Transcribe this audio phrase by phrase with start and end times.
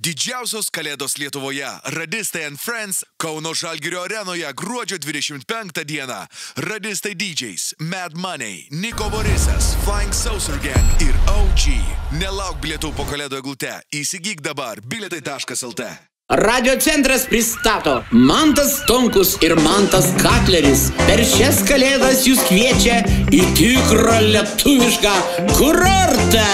[0.00, 6.26] Didžiausios kalėdos Lietuvoje- Radistai and Friends Kauno Žalgirio arenoje gruodžio 25 dieną.
[6.56, 11.84] Radistai DJs, Mad Money, Niko Borisas, Flying Saucer Gang ir OG.
[12.16, 13.82] Nelauk bilietų po kalėdų eglute.
[13.92, 15.90] Įsigyk dabar bilietai.lt.
[16.30, 20.92] Radio centras pristato Mantas Tonkus ir Mantas Katleris.
[21.04, 25.16] Per šias kalėdas jūs kviečia į tikrą lietuvišką
[25.58, 26.48] kurortą.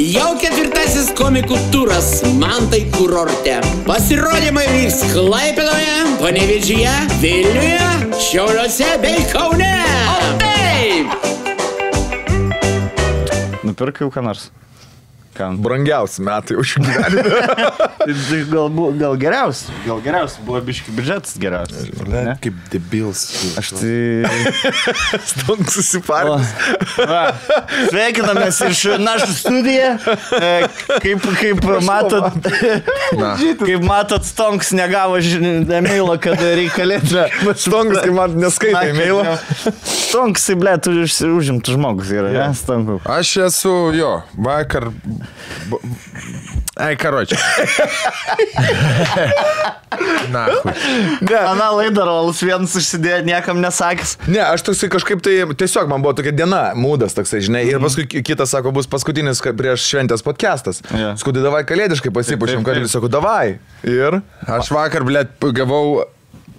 [0.00, 3.58] Jau ketvirtasis komikų turas Mantai kurorte.
[3.84, 9.68] Pasirodymai vyks Klaipėdoje, Panevežyje, Vilniuje, Šiauliuose bei Kaune.
[10.14, 11.12] O taip!
[13.66, 14.48] Nupirk jau ką nors.
[15.34, 15.60] Kam?
[15.62, 17.22] Brangiausi metai už gyvenimą.
[18.50, 21.90] Gal, bu- gal geriausia, gal geriausia, buvo biški biudžetas geriausias.
[22.08, 22.34] Ne?
[22.42, 23.20] Kaip debils.
[23.60, 24.24] Aš tai...
[25.30, 26.48] Stunk susiparęs.
[26.98, 27.20] Va,
[27.92, 29.90] Sveikinamės iš našų studiją.
[30.40, 30.50] E,
[31.04, 32.48] Kaip, kaip matot,
[33.62, 37.28] kaip matot, Stonks negavo e-mailo, kad reikalėtų.
[37.54, 39.22] Stonkas, kai man neskaito e-mailo.
[39.84, 42.48] Stonks, ble, tu užimtų žmogus yra, ne?
[42.56, 42.98] Stonkų.
[43.20, 44.88] Aš esu jo, vakar.
[45.70, 45.80] B-
[46.80, 47.36] Ai, karočią.
[50.30, 50.72] Na, hui.
[51.36, 54.14] Ana laida, Rolas vienas užsidėjo, niekam nesakęs.
[54.30, 57.64] Ne, aš toksai kažkaip tai tiesiog man buvo tokia diena, mūdas toksai, žinai.
[57.68, 60.80] Ir paskui ki- kitas sako, bus paskutinis prieš šventės podcastas.
[60.94, 61.12] Jo.
[61.20, 62.12] Skudi, davai kalėdiškai
[62.62, 62.92] taip, kad taip.
[62.94, 63.58] sakau, davai.
[63.84, 66.04] Ir Aš vakar, blėt, gavau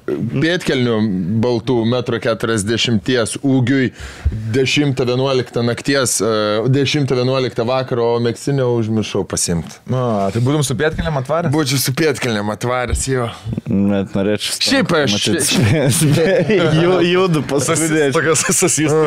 [0.10, 0.96] Pėtkelnių
[1.44, 3.92] baltų metro 40 ūgiui
[4.56, 6.32] 10-11 nakties, e,
[6.74, 9.78] 10-11 vakaro, o mėgsinę užmiršau pasimti.
[9.92, 11.52] Na, tai būtum su pėtkelėm atvarę?
[11.54, 13.30] Būčiau su pėtkelniam atvaręs jo.
[13.70, 14.58] Net norėčiau.
[14.68, 15.30] Šiaip aš-
[17.14, 18.10] judu pasakyti.
[18.18, 18.92] Tokios asasys.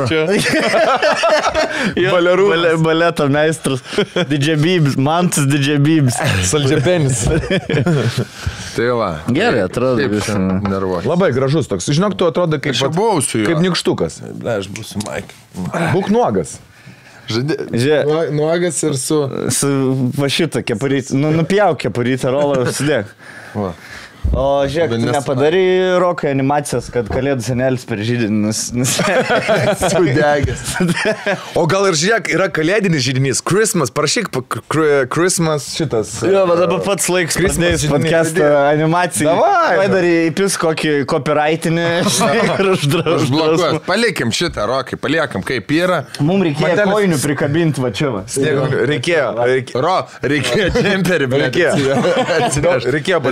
[1.94, 2.14] Balerų.
[2.14, 2.54] Balerūnas.
[2.54, 3.82] Bale, baleto meistras.
[4.30, 6.16] Didžiabybs, mantas didžiabybs.
[6.52, 7.26] Saldžiapenis.
[8.75, 9.08] Tai va.
[9.30, 10.28] Gerai, atrodo, Taip, vis-
[10.69, 11.06] nervuoju.
[11.08, 11.86] Labai gražus toks.
[11.94, 13.47] Žinok, tu atrodo kaip, Aš buvau su juo.
[13.47, 14.20] kaip nikštukas.
[14.42, 15.35] Ne, aš būsiu Mike.
[15.95, 16.57] Būk nuogas.
[17.30, 18.05] Žiūrėk.
[18.11, 19.18] Nuo- Nuogas ir su...
[19.55, 19.68] Su
[20.18, 23.14] va šitą kepurytę, nu, nupjauk kepurytę rolą ir sudėk.
[24.33, 28.01] O žiūrėk, tu nepadarai rokai animacijos, kad kalėdų senelis per
[28.33, 28.62] nus...
[29.92, 30.62] Sudegęs.
[31.58, 33.42] O gal ir žiūrėk, yra kalėdinis žydinys.
[33.45, 34.30] Christmas, parašyk
[35.13, 36.17] Christmas šitas.
[36.27, 38.51] Jo, bet dabar pats laiks Christmas pradėjo.
[38.73, 39.29] animacijai.
[39.29, 39.77] Davai.
[39.83, 41.86] Padarė įpis kokį copyrightinį
[42.58, 43.27] ir uždraus.
[43.29, 43.79] Užblokuos.
[43.86, 46.02] Palikim šitą rokai, paliekam kaip yra.
[46.24, 48.11] Mums reikėjo Matelis- kojinių prikabinti va čia.
[48.14, 48.24] Va.
[48.24, 49.29] Reikėjo.
[49.45, 49.84] Reikėjo.
[49.84, 51.74] Ro, reikėjo džemperį, bet Reikėjo.
[52.98, 53.23] Reikėjo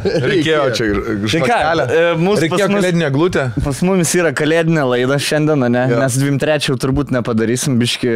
[0.00, 0.28] Reikėjo.
[0.32, 1.86] Reikėjo čia ir Tai žvakelę.
[1.86, 3.44] e, mūsų Reikėjo mus- kalėdinę glutę.
[3.64, 5.84] Pas mumis yra kalėdinė laida šiandien, ne?
[5.92, 5.98] Jo.
[6.02, 8.12] Mes 23 turbūt nepadarysim, biški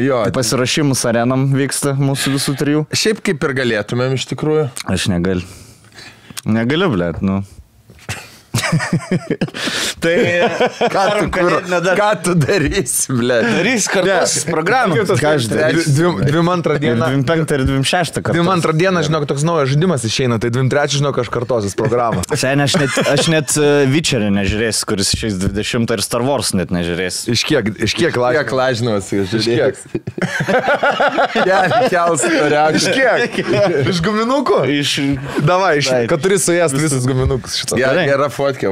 [0.00, 0.22] Jo.
[0.36, 2.84] pasirašymus arenam vyksta mūsų visų trijų.
[2.94, 4.68] Šiaip kaip ir galėtumėm iš tikrųjų.
[4.86, 5.46] Aš negaliu.
[6.46, 7.42] Negaliu, blėt, nu.
[10.02, 10.14] tai
[10.90, 11.98] ką tu kalėdinę dar?
[12.00, 13.40] Ką tu darysi, ble?
[13.46, 14.98] Darys kartu programą.
[15.10, 15.48] Ką aš
[16.52, 17.10] antrą Ir dieną.
[17.24, 18.36] 25 ir 26 kartu.
[18.38, 22.24] Dvi antrą dieną, žinok, toks naujas žaidimas išeina, tai dvi trečią, žinok, aš kartosis programą.
[22.40, 23.56] Šiandien aš net, aš net
[23.90, 27.34] Vičerį nežiūrėsiu, kuris išeis 20 ir Star Wars net nežiūrėsiu.
[27.36, 28.18] Iš kiek, iš kiek
[28.56, 29.80] lažinosi, Iš kiek?
[31.90, 32.94] Kels Iš reakciją.
[33.34, 33.88] kiek?
[33.90, 34.60] Iš guminukų?
[34.80, 34.94] Iš...
[35.46, 36.08] Davai, iš, Taip.
[36.12, 37.78] kad turi suėsti visus guminukus šitą.
[37.80, 38.06] Gera, Gerai.
[38.10, 38.28] gera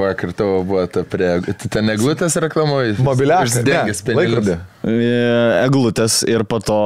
[0.09, 1.41] fotkė vakar tavo buvo ta prie...
[1.71, 2.97] Ten eglutės reklamuoji?
[3.03, 3.49] Mobiliaką.
[3.49, 4.57] Užsidengęs Laikrodį.
[4.89, 6.77] E, Eglutės ir po to...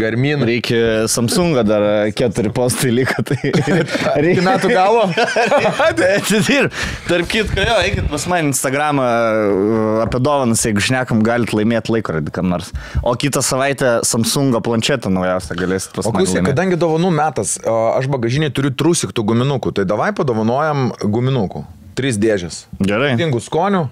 [0.00, 0.42] Garmin.
[0.44, 3.22] Reikia Samsungą dar keturi postai liko.
[3.22, 3.38] Tai
[4.24, 5.06] reikia metų galo?
[6.58, 6.68] Ir
[7.06, 12.34] tarp kitko, jo, eikit pas mane Instagramą e, apie dovanas, jeigu šnekam, galit laimėti laikrodį
[12.34, 12.72] kam nors.
[13.02, 18.56] O kitą savaitę Samsungo planšetą naujausią galėsit pas O klausyk, kadangi dovanų metas, aš bagažinėje
[18.58, 21.66] turiu trusiktų guminukų, tai davai padovanojam guminukų.
[21.98, 22.62] Tris dėžės.
[22.78, 23.14] Gerai.
[23.16, 23.84] Skirtingų skonių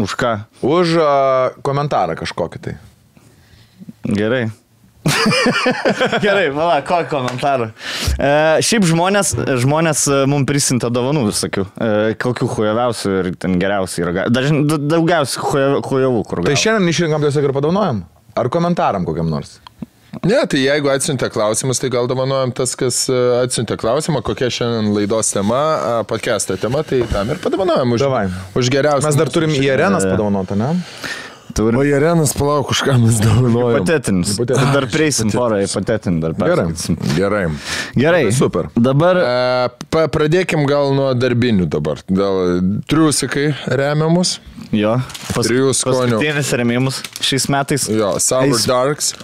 [0.00, 0.30] Už ką?
[0.64, 2.76] už uh, komentarą kažkokį tai.
[4.06, 4.46] Gerai.
[6.24, 7.70] Gerai, vala, kokį komentarą.
[8.20, 8.30] E,
[8.64, 9.32] šiaip žmonės,
[9.64, 11.64] žmonės mums prisinta dovanų visokių.
[11.80, 11.90] E,
[12.20, 14.26] kokių hujaviausių ir ten geriausių yra.
[14.32, 16.42] Dažn, da- daugiausiai huja- hujavų, kur.
[16.44, 16.62] Tai gauna.
[16.64, 18.02] šiandien išrinkam tiesiog ir padovanojam.
[18.38, 19.56] Ar komentaram kokiam nors?
[20.26, 23.14] Ne, tai jeigu atsiuntė klausimus, tai gal dovanojam tas, kas e,
[23.44, 25.60] atsiuntė klausimą, kokia šiandien laidos tema,
[26.10, 28.26] podcast'o tema, tai tam ir padovanojam už, Davai.
[28.58, 29.06] už geriausią.
[29.06, 30.10] Mes dar turim į arenas E.
[30.10, 30.72] padovanotą, ne?
[31.54, 31.74] Turi.
[31.78, 33.80] O į arenas palauk, už ką mes dovanojam.
[33.80, 34.36] Hipotetinis.
[34.38, 36.66] Tai dar prieisim porą hipotetinį dar Gerai.
[36.68, 36.98] persakysim.
[37.16, 37.42] Gerai.
[37.98, 38.22] Gerai.
[38.34, 38.68] Super.
[38.78, 42.02] Dabar E, pradėkim gal nuo darbinių dabar.
[42.06, 44.36] Dėl triusikai remiamus.
[44.70, 44.94] jo.
[45.34, 46.18] Trijų skonių.
[46.20, 47.88] Paskutinis remimus šiais metais.
[47.90, 48.66] Jo, Sour Eis.
[48.70, 49.14] Darks.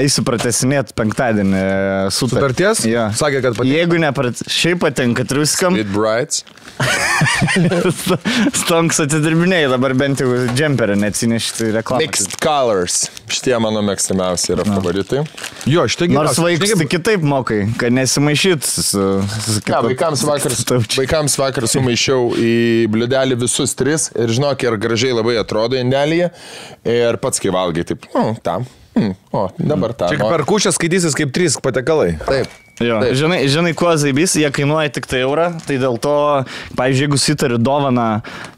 [0.00, 2.40] Eisiu pratesinėti penktadienį e, sutartį.
[2.40, 2.84] Sutarties?
[2.88, 3.06] Jo.
[3.16, 3.76] Sakė, kad patinka.
[3.76, 4.42] Jeigu neprat...
[4.50, 6.44] šiaip patinka triuskam, It brights.
[8.62, 12.02] stonks atidirbinėjai, dabar bent jau džemperį neatsinešti reklamą.
[12.02, 13.04] Mixed colors.
[13.32, 15.22] Šitie mano mėgstamiausi yra favoritai.
[15.70, 19.06] Jo, šitai Nors vaikus tai kitaip mokai, kad nesimaišyt su...
[19.22, 20.56] su kitu- vaikams vakar,
[20.96, 22.52] vaikams vakar sumaišiau į
[22.92, 26.32] bliudelį visus tris ir žinok, ir gražiai labai atrodo indelyje.
[26.88, 28.66] Ir pats kai valgai, taip, nu, tam.
[28.92, 30.10] Hmm, o, dabar tą.
[30.12, 32.14] Čia per kušę skaitysis kaip trys patekalai.
[32.26, 32.50] Taip.
[32.80, 33.14] Jo, Taip.
[33.14, 36.14] žinai, žinai, kuo zaibys, jie kainuoja tik tai eurą, tai dėl to,
[36.78, 38.06] pavyzdžiui, jeigu sitari dovaną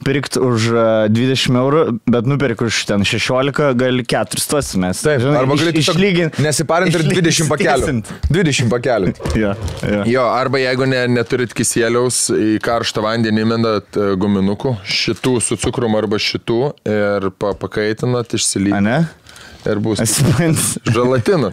[0.07, 1.83] pirkti už e, 20 eurų,
[2.15, 5.03] bet nupirk už ten 16, gali 4 tuos mes.
[5.05, 6.45] Taip, arba gali tiesiog išlyginti.
[6.47, 7.97] Nesiparint ir 20 pakelių.
[8.31, 9.15] 20 pakelių.
[9.35, 9.51] Jo,
[9.83, 10.03] jo.
[10.07, 15.99] Jo, arba jeigu ne, neturit kisėliaus, į karštą vandenį įmenat e, guminukų, šitų su cukrum
[15.99, 18.37] arba šitų ir pa, pakaitinat,
[18.85, 18.99] ne?
[19.65, 20.75] Ir bus Asmens.
[20.93, 21.49] žalatinu.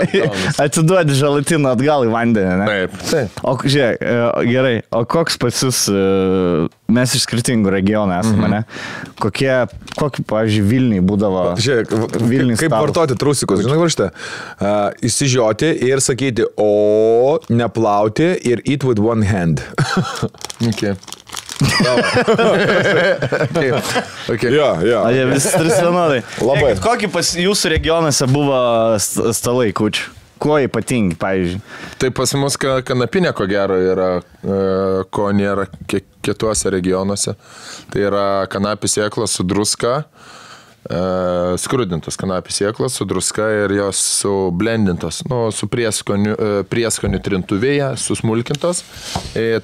[0.64, 2.66] Atiduodi žalatiną atgal į vandenį, ne?
[2.68, 3.38] Taip, taip.
[3.46, 4.16] O žiūrėk, e,
[4.50, 8.50] gerai, o koks pas jūs, e, mes iš skirtingų regionų esame, Mhm.
[8.52, 8.60] ne?
[9.22, 9.50] Kokie,
[9.96, 11.46] kokį, pavyzdžiui, Vilniui būdavo.
[11.56, 11.94] Žiūrėk,
[12.28, 12.84] Vilnius kaip stalas.
[12.90, 13.64] vartoti trusikus.
[13.64, 14.10] Žinai, kur šitą?
[14.60, 19.62] Uh, įsižioti ir sakyti, o neplauti ir eat with one hand.
[20.66, 20.94] Okay.
[23.50, 23.72] Okay.
[24.28, 24.50] Okay.
[24.54, 25.00] jo, jo.
[25.04, 26.20] O jie visi tris vienodai.
[26.40, 26.60] Labai.
[26.60, 28.58] Žiūrėkit, Kokie pas jūsų regionuose buvo
[29.00, 30.12] st- stalai kučių?
[30.42, 31.60] Kuo ypatingi, pavyzdžiui?
[32.02, 34.08] Tai pas mus ka- kanapinė ko gero yra,
[34.44, 34.58] e,
[35.08, 37.32] ko nėra ki- kituose regionuose.
[37.92, 40.02] Tai yra kanapės sėklas su druska,
[40.90, 41.00] e,
[41.56, 48.84] skrudintos kanapės sėklas su druska ir jos sublendintos, nu, su prieskoniu, e, prieskoniu trintuvėje, susmulkintos.
[49.32, 49.54] E,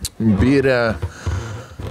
[0.00, 0.80] tokia byrė,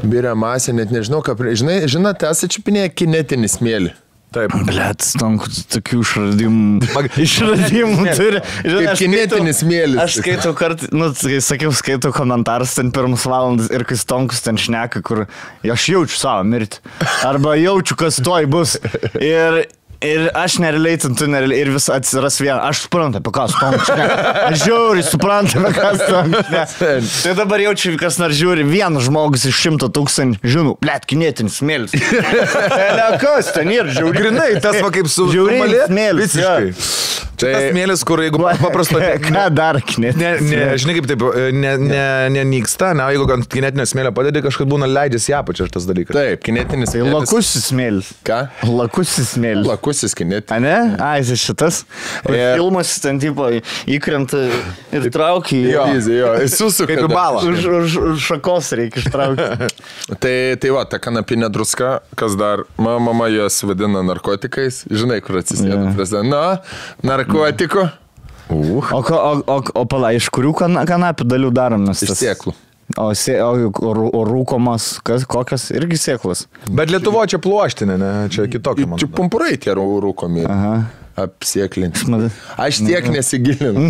[0.04, 3.96] byrė masė, net nežinau, ką, pri- žinai, žinote, esate čiupinėję kinetinį smėlį.
[4.30, 4.54] Taip.
[4.68, 6.86] Blet, stonk, tokių išradimų.
[7.26, 8.42] Išradimų turi.
[8.62, 9.98] Žinai, kinetinis smėlis.
[10.04, 14.60] Aš skaitau kart, nu, kai sakiau, skaitau komentarus ten pirmus valandas ir kai stonkus ten
[14.62, 15.24] šneka, kur
[15.66, 16.78] aš jaučiu savo mirtį.
[17.26, 18.78] Arba jaučiu, kas toj bus.
[19.18, 19.64] Ir,
[20.06, 21.64] ir aš nerealiai, tu nerealiai.
[21.64, 22.62] Ir vis atsiras vienas.
[22.70, 24.18] Aš suprantu, apie ką stonkus šneka.
[24.48, 26.92] Aš žiauriai suprantu, apie ką stonkus šneka.
[27.26, 31.96] Tai dabar jaučiu, kas nors žiūri, vienas žmogus iš šimto tūkstančių, žinau, blet, kinėtinis smėlis.
[33.00, 34.16] ne, kas ten ir žiauri.
[34.20, 37.10] Grinai, tas va kaip su Žiauriai smėlis, Visiškai.
[37.40, 39.00] Tai tas smėlis, kur jeigu paprasto...
[39.24, 40.20] Ką dar kinėtinis?
[40.20, 41.24] Ne, ne, žinai kaip taip,
[41.56, 42.02] ne, ne,
[42.36, 46.18] nenyksta, ne, jeigu ant kinetinio smėlio padedi, kažkaip būna leidžiasi į apačią šitas dalykas.
[46.18, 48.12] Taip, kinetinis Tai lakusis smėlis.
[48.28, 48.42] Ką?
[48.68, 49.64] Lakusis smėlis.
[49.70, 50.52] Lakusis kinetinis.
[50.56, 50.76] A ne?
[51.00, 51.82] A, jis šitas.
[52.28, 53.48] Ir Ir- filmas ten tipo
[53.90, 54.42] įkrenta
[54.96, 55.62] ir traukia.
[55.74, 56.14] Jo, Jo.
[56.16, 56.96] jo, susuka.
[56.96, 57.44] Kaip balą.
[57.50, 59.70] Už, už, už šakos reikia ištraukti.
[60.24, 65.38] Tai, tai va, ta kanapinė druska, kas dar, mano mama jas vadina narkotikais, žinai, kur
[65.40, 66.24] atsisėda yeah.
[66.26, 66.44] Na,
[67.06, 67.90] narkotikų.
[68.50, 68.82] Uh.
[68.92, 72.02] O, o, o, o pala, iš kurių kana, kanapių dalių daromas?
[72.02, 72.24] Iš tas?
[72.98, 76.48] O, sė, o, o, rū- o rūkomas, kas, kokias irgi sėklas.
[76.74, 78.88] Bet Lietuvo čia pluoštinė, ne, čia kitokia.
[78.90, 80.48] man Čia pumpurai tie rū- rūkomi.
[80.50, 80.74] Aha.
[81.20, 82.00] Apsėklinti.
[82.06, 82.30] Smad-
[82.64, 83.90] Aš tiek nesigilinu.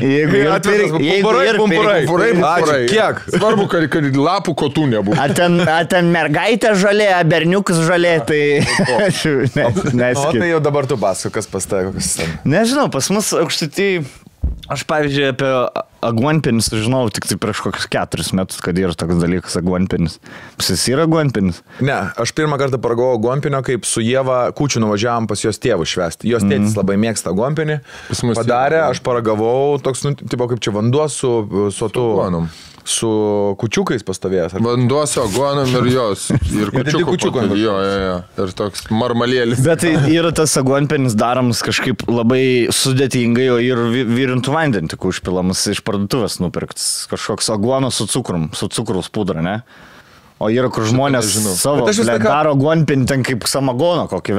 [0.00, 2.06] jeigu ir jeigu pumpurai, pumpurai.
[2.06, 2.78] Pumpurai, pumpurai.
[2.88, 3.20] kiek?
[3.36, 5.18] Svarbu, kad, kad lapų kotų nebūtų.
[5.20, 8.40] A ten, a ten mergaitė žalė, a berniukas žalė, tai...
[10.00, 12.32] ne, O tai jau dabar tu pasako, kas pas tave, kas ten.
[12.56, 13.90] Nežinau, pas mus aukštai.
[14.66, 15.50] Aš, pavyzdžiui, apie
[16.06, 20.18] aguonpinis sužinojau tik tai prieš kokius keturis metus, kad yra toks dalykas aguonpinis.
[20.58, 21.60] Jis yra aguonpinis.
[21.86, 26.30] Ne, aš pirmą kartą paragavau gompinio, kaip su Jėva kučių nuvažiavam pas jos tėvų švesti.
[26.34, 26.78] Jos tėtis Mhm.
[26.82, 27.30] labai mėgsta
[28.26, 28.90] mus Padarė, irgi.
[28.96, 32.50] aš paragavau, toks, nu, tipo kaip čia vanduo su, su, tu, aguonom.
[32.88, 33.08] Su
[33.60, 34.54] kučiukais pastovėjęs.
[34.62, 36.28] Vanduo su aguonom ir jos.
[36.54, 37.42] Ir to.
[37.42, 38.16] ant Jo, jo, jo.
[38.44, 39.62] Ir toks marmalėlis.
[39.66, 45.08] Bet tai yra tas aguonpinis daromas kažkaip labai sudėtingai, o ir vi- virintų vandenį tik
[45.10, 46.86] užpilamas iš parduotuvės nupirktas.
[47.10, 49.58] Kažkoks aguonas su cukrum, su cukraus pudra, ne?
[50.36, 51.54] O yra, kur žmonės nežinau.
[51.56, 54.34] savo Bet laiką- daro aguonpinį ten kaip samagoną kokį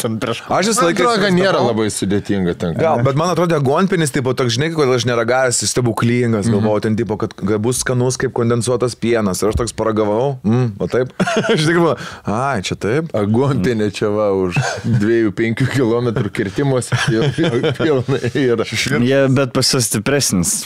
[0.00, 0.40] ten prieš...
[0.50, 1.04] Aš visą laiką...
[1.04, 2.74] atrodo, kad nėra labai sudėtinga ten.
[2.74, 6.56] Gal, bet man atrodo, gonpinis, tipo, toks, žinai, kodėl aš neragavęs, jis stebuklingas, Mhm.
[6.56, 7.30] galvojau, ten, tipo, kad
[7.62, 9.38] bus skanus kaip kondensuotas pienas.
[9.44, 11.14] Ir aš toks paragavau, mm, o taip.
[11.54, 11.96] aš tik galvoju,
[12.26, 13.14] ai, čia taip.
[13.14, 14.58] Aguonpinė čia va už
[14.98, 16.90] 2-5 km kirtimus
[17.78, 18.66] pilna yra.
[18.66, 20.56] Jie, bet pas juos stipresnis.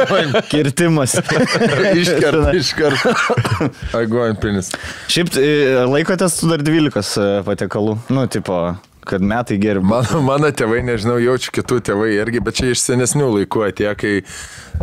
[0.54, 1.18] Kirtimas.
[1.18, 3.63] Iškart, iškart.
[4.00, 4.70] Aguonpinis.
[5.12, 5.48] Šiaip e,
[5.90, 7.96] laikotės tu dar 12 e, patiekalų.
[8.14, 8.58] Nu, tipo,
[9.08, 9.82] kad metai geri.
[9.84, 14.14] Mano, mano tėvai, nežinau, jaučiu kitų tėvai irgi, bet čia iš senesnių laikų atėjo, kai,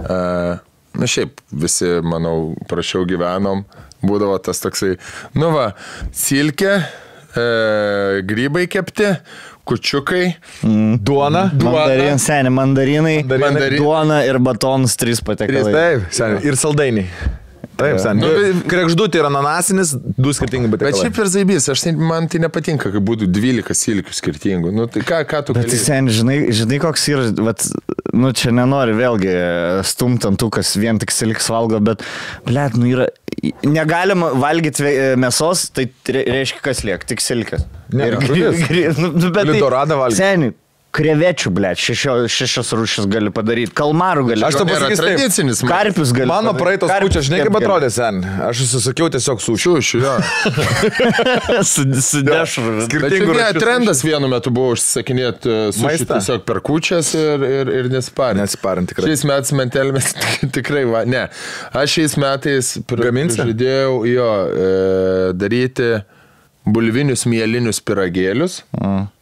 [0.06, 0.60] uh,
[1.02, 3.64] na šiaip, visi, manau, prašiau gyvenom,
[4.06, 4.96] būdavo tas toksai,
[5.38, 5.72] nu va,
[6.18, 6.76] silkė,
[7.38, 7.46] e,
[8.28, 9.12] grybai kepti,
[9.70, 10.24] kučiukai,
[11.06, 11.46] Duona.
[11.62, 13.78] Mandarin, seniai, mandarinai, Mandarinai.
[13.80, 15.74] duona ir batonas trys Trys, patiekalai.
[15.76, 16.42] taip, seniai.
[16.50, 17.08] Ir saldainiai.
[17.82, 18.52] Taip, seniai.
[18.54, 21.06] Nu, Krekždutė ir ananasinis, du skirtingi Bet patiekalai.
[21.08, 24.72] šiaip ir zaibys, aš tai, man tai nepatinka, kad būtų 12 silkių skirtingų.
[24.78, 25.80] Nu, tai ką, ką tu Bet gali?
[25.82, 27.66] seniai, žinai, žinai, koks yra, vat,
[28.14, 29.36] nu čia nenori vėlgi
[29.88, 32.04] stumti ant tų, kas vien tik silkis valgo, bet,
[32.48, 33.10] blėt, nu yra,
[33.66, 37.66] negalima valgyti ve- mėsos, tai re- reiškia, kas liek, tik silkis.
[37.92, 40.18] Ne, Ir gri- nu, nu, bet tai- Lidoradą valgyt.
[40.22, 40.54] Seniai,
[40.96, 45.62] krevečių, blėt, šešio, šešios rūšis gali padaryti, kalmarų gali Aš tau pasakysiu tradicinis.
[45.68, 48.20] Karpius gali Mano praeitos pučias, žinai, kaip atrodė sen.
[48.48, 49.78] Aš susisakiau tiesiog su šiu.
[49.80, 50.02] Šiušiu,
[51.72, 52.74] su, su dešru.
[52.88, 56.18] Skirtingų ne, trendas vienu metu buvo užsisakinėti suši Maistą.
[56.18, 58.44] tiesiog per kučias ir, ir, ir nesparinti.
[58.44, 59.08] Nesiparint tikrai.
[59.12, 60.12] Šiais metais mentelėmis
[60.58, 61.28] tikrai, va, ne.
[61.72, 62.74] Aš šiais metais
[63.40, 64.30] žadėjau jo
[64.68, 64.70] e,
[65.40, 65.94] daryti
[66.68, 68.62] bulvinius mielinius piragėlius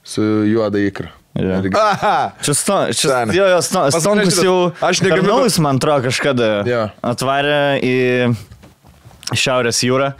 [0.04, 1.19] su juoda ikra.
[1.40, 1.60] Jo.
[1.64, 2.16] Irgi- Aha.
[2.44, 3.38] Čia, sto, čia Seni.
[3.38, 6.86] jo, jo, sto, stonkus jau, aš negaliu- Naujus, man atrodo, kažkada Jo.
[7.04, 7.98] atvarė į
[9.38, 10.14] Šiaurės jūrą.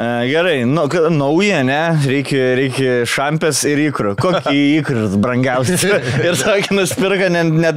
[0.00, 1.80] E, Gerai, nu, nauja, ne?
[2.06, 4.14] Reikia, reikia šampės ir įkrų.
[4.20, 5.90] Kokį įkrų brangiausią?
[6.28, 7.72] ir tokį nusipirka ne, ne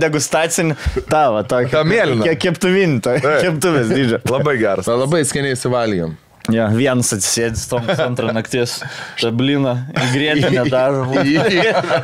[1.10, 1.72] tavo, tokį.
[1.74, 2.24] Ta mėlyna.
[2.30, 3.00] Ke- Keptuvinį,
[3.44, 4.22] keptuvės dydžio.
[4.32, 4.88] Labai geras.
[4.88, 6.14] Labai skaniai suvalgiam.
[6.52, 8.82] Jo, vienas atsisėdęs toms antrą nakties,
[9.22, 9.78] šablina,
[10.12, 11.22] grėtinę dažą.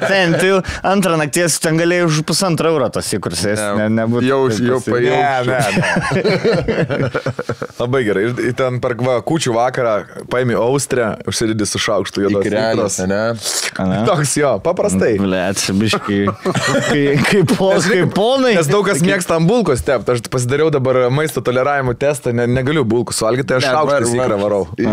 [0.06, 0.52] Ten, tai
[0.88, 4.24] antrą nakties ten galėjai už pusantrą eurą tas įkurs, ne, nebūtų.
[4.30, 5.18] Jau, jau pajau.
[5.20, 7.12] Ne, ne, ne.
[7.80, 8.30] Labai gerai.
[8.48, 9.96] Ir ten per va, kučių vakarą
[10.32, 13.22] paimi austrę, užsidedi su šaukštu juodos ne?
[13.80, 14.00] Ane?
[14.08, 15.14] Toks jo, paprastai.
[15.20, 16.22] Ble, čia biškai.
[16.88, 18.56] Kai, kai, po, kai ponai.
[18.56, 20.16] Nes daug kas mėgsta ant bulkos tepti.
[20.16, 24.68] Aš pasidariau dabar maisto toleravimo testą, ne, negaliu bulkų suvalgyti, aš Ne, var- varau.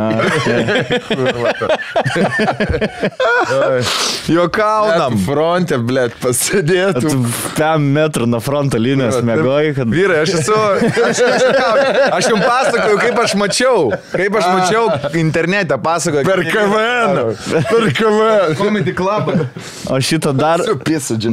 [4.26, 5.14] Jokaunam.
[5.22, 7.10] fronte, blėt, pasidėtų.
[7.56, 9.86] Tam metrų nuo fronto linijos mėgoji, kad...
[9.92, 10.54] Vyrai, aš esu.
[11.06, 11.42] Aš, aš,
[12.18, 13.78] aš jums pasakoju, kaip aš mačiau.
[14.12, 14.84] Kaip aš mačiau
[15.20, 16.24] internete, pasakoju.
[16.26, 17.12] Per KVN.
[17.70, 18.54] Per KVN.
[18.58, 19.24] Comedy club.
[19.90, 20.58] O šitą dar...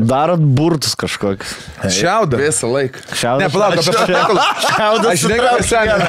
[0.03, 1.53] Darot burtus kažkokius.
[1.93, 2.37] Šiaudą.
[2.41, 2.99] Visą laiką.
[3.13, 3.41] Šiaudas.
[3.41, 4.43] Ne, palauk, apie patiekalus.
[4.77, 5.11] Šiaudas.
[5.13, 5.99] Aš negaliu seniai.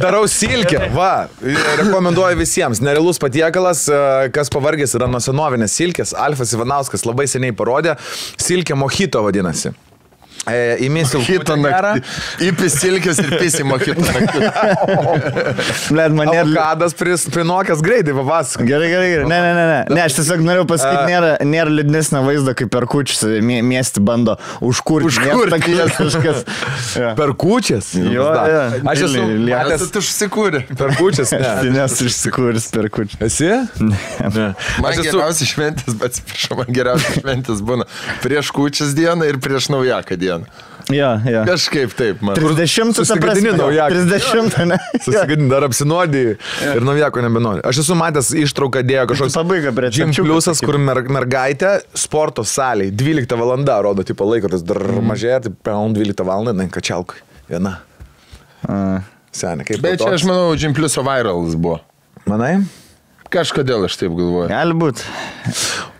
[0.00, 0.88] Darau silkę.
[0.94, 1.28] Va,
[1.78, 2.82] rekomenduoju visiems.
[2.84, 4.02] Nerealus patiekalas, e,
[4.34, 6.16] kas pavargęs yra nuo senovinės silkės.
[6.18, 7.96] Alfas Ivanauskas labai seniai parodė.
[8.40, 9.74] Silkė Mohito vadinasi.
[10.50, 12.00] E, Įmėsiu Hito naktį.
[12.48, 14.40] Įpis silkės ir pisi mokyti naktį.
[15.92, 16.74] Ble, man nėra...
[16.98, 18.66] Pris- prinokęs greitai, papasakok.
[18.66, 19.26] Gerai, gerai, gerai.
[19.30, 19.76] Ne, ne, ne, ne.
[19.94, 24.34] Ne, aš tiesiog norėjau pasakyti, nėra, nėra liūdnesnio vaizdo, kaip per kučius mie, miestį bando
[24.66, 25.12] užkurti.
[25.12, 25.76] Užkurti.
[25.98, 26.42] kažkas.
[26.92, 27.14] Ja.
[27.16, 27.92] Per kučias.
[27.96, 28.58] Jo, jo.
[28.90, 30.60] Aš esu Lie- lie- matęs Tu užsikūrė.
[30.76, 31.30] per kučias.
[31.32, 31.70] Ne.
[31.78, 33.16] Nes išsikūris per kučius.
[33.24, 33.48] Esi?
[33.80, 37.86] Man Aš esu- geriausias šventės, bet atsiprašau, man geriausias šventės būna
[38.24, 40.31] prieš kučias dieną ir prieš naujaką dieną.
[40.90, 41.42] Jo, jo.
[41.46, 42.34] Kažkaip taip, man.
[42.34, 44.00] 30 susigadini naujaką.
[44.08, 44.78] 30, ne?
[45.04, 46.22] Susigadin, dar apsinuodį
[46.72, 47.62] ir naujako nebenori.
[47.68, 52.42] Aš esu matęs ištrauką dėjo kažkoks Pabaiga prie Jim čepčiukų, Pliusas, kur mer mergaitė sporto
[52.42, 53.54] salėje 12 val.
[53.86, 55.06] rodo, tipo laiko, tas dar Mhm.
[55.12, 56.50] mažėja, tai peln 12 val.
[56.52, 57.22] na, kačialkai.
[57.48, 57.78] Viena.
[58.68, 59.00] A.
[59.32, 61.78] Seniai, kaip Bet čia aš manau, Džimpliuso viralas buvo.
[62.28, 62.58] Manai?
[63.32, 64.48] Kažkodėl aš taip galvoju.
[64.52, 65.06] Gali būti.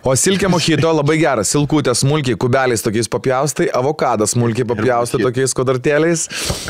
[0.03, 1.51] O silkė mochito labai geras.
[1.53, 6.25] Silkutė smulkiai, kubeliais tokiais papjaustai, avokadas smulkiai papjaustai tokiais kodartėliais,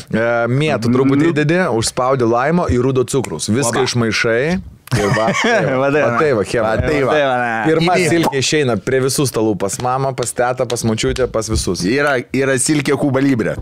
[0.06, 3.50] e, mėtų truputį įdedi, užspaudi laimo ir rudo cukrus.
[3.50, 4.44] Viską išmaišai.
[4.94, 5.32] Va,
[5.90, 6.16] tai va.
[6.18, 6.68] tai va, chema.
[6.68, 7.14] Va tai va.
[7.66, 8.10] Pirma Įdėjai.
[8.12, 11.82] silkė išeina prie visų stalų, pas mamą, pas tetą, pas mačiutę, pas visus.
[11.88, 13.56] Yra, yra silkė kuba librė.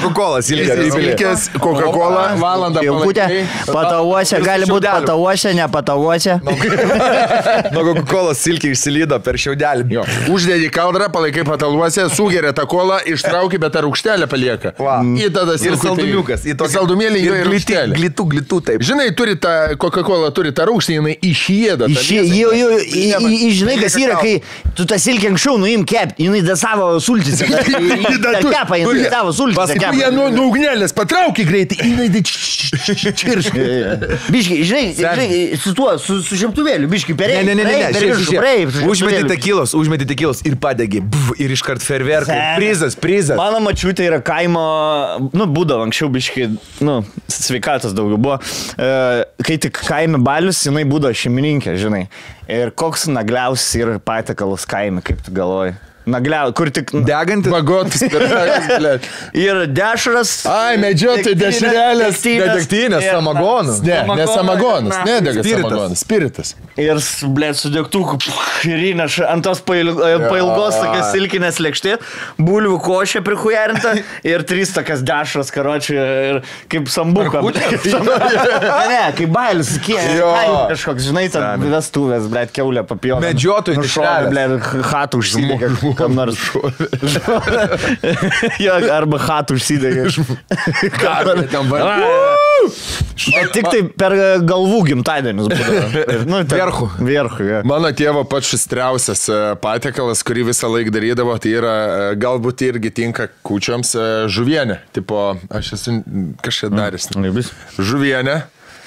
[0.00, 0.88] Coca-Cola silkė.
[0.90, 2.82] Silkės, Coca-Cola, valandą.
[2.82, 2.90] Ir
[4.30, 6.40] su gali būti patauose, ne patauose.
[7.74, 9.86] Nuo Coca-Cola silkė išsilydo per šiaudelį.
[9.94, 10.04] Jo.
[10.32, 14.72] Uždedi kaldrą, palaikai pataluose, sugeria tą kolą, ištrauki, bet ar rūkštelę palieka.
[14.80, 14.98] Va.
[15.20, 16.46] Ir tada Ir saldumiukas.
[16.48, 17.98] Ir saldumėlį jo ir glitį, rūkštelė.
[17.98, 18.84] glitų, glitų taip.
[18.86, 21.86] Žinai, turi tą Coca-Cola, turi tą rūkštį, jinai išėda.
[21.86, 22.36] tą Iš, mėsą.
[22.40, 24.34] jau, jau, į, į, į, žinai, kas yra, kai
[24.78, 27.42] tu tą silkę anksčiau nuim kep, jinai da savo sultis.
[27.44, 29.58] Kepa, jinai savo sultis.
[29.60, 33.66] Paskui jie nuo nu ugnelės patraukia greitai, jinai da čirškai.
[34.30, 35.28] Biški, žinai, žinai,
[35.60, 40.42] su tuo, su, žemtuvėliu, biški, per Ne, ne, ne, ne, žiūrėk, Užmeti tekilos, užmeti tekilos
[40.46, 41.00] ir padegi.
[41.02, 42.36] Buf, ir iškart ferverkai.
[42.60, 43.34] Prizas, prizas.
[43.40, 44.62] Mano mačiutė yra kaimo,
[45.34, 46.46] nu, būdavo anksčiau biški,
[46.86, 48.38] nu, sveikatos daugiau buvo.
[48.78, 48.90] E,
[49.46, 52.04] kai tik kaime balius, jinai būdavo šeimininkė, žinai.
[52.50, 55.74] Ir koks nagliausias yra patekalas kaime, kaip tu galvoji.
[56.10, 56.90] Nagliau, kur tik...
[57.06, 57.52] Degantis.
[57.52, 58.02] Bagotas,
[58.82, 59.06] bet.
[59.38, 60.32] Ir dešras.
[60.50, 62.20] Ai, medžiotojai, dešrelės.
[62.24, 63.80] Detektyvinės, samagonas.
[63.86, 65.46] Ne, ne samagonas, Spiritas.
[65.50, 66.52] samagonas, spiritas.
[66.80, 67.00] Ir,
[67.36, 68.18] blė, su degtuku
[68.68, 69.92] ir įneša ant tos pail-
[70.30, 71.96] pailgos tokios silkinės lėkštė,
[72.40, 73.94] bulvių košė prihujerinta
[74.26, 76.40] ir trys tokias dešras karočiai ir
[76.72, 77.42] kaip sambuka.
[77.44, 77.68] ne,
[78.90, 80.00] ne, kaip bailis, kiek
[80.70, 82.84] kažkoks, žinai, ten vestuvės, blė, keulė.
[83.20, 84.30] Medžiotojų Nušovė, dešrelės.
[84.32, 86.40] blė, hatų užsidegė, kam nors.
[88.64, 90.06] jo, arba hatų užsidegė.
[90.08, 91.50] Nors.
[91.54, 91.86] Ten va-
[93.20, 94.14] Bet tik tai per
[94.48, 96.18] galvų gimtadienius būdavo.
[96.28, 96.86] Nu, Vierchų.
[97.04, 97.60] Vierchų, jo.
[97.68, 102.92] Mano tėvo pats šustriausias e, patiekalas, kurį visą laiką darydavo, tai yra e, galbūt irgi
[103.02, 104.80] tinka kučiams e, žuvienė.
[104.96, 105.98] Tipo, aš esu
[106.44, 107.10] kažką daręs.
[107.16, 107.52] Laibis.
[107.76, 108.40] Žuvienė.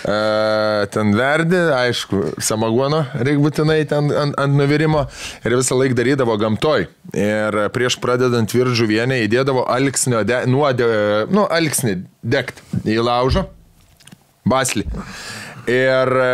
[0.03, 5.05] E, ten verdi, aišku, samagono reikia būtinai ten ant, ant nuvirimo
[5.45, 6.89] ir visą laiką darydavo gamtoj.
[7.15, 10.89] Ir prieš pradedant virt žuvienę įdėdavo alksnio, de, nuodė,
[11.31, 12.01] nu, alksnį
[12.35, 13.45] degt į laužą,
[14.49, 14.89] baslį.
[15.71, 16.29] Ir e,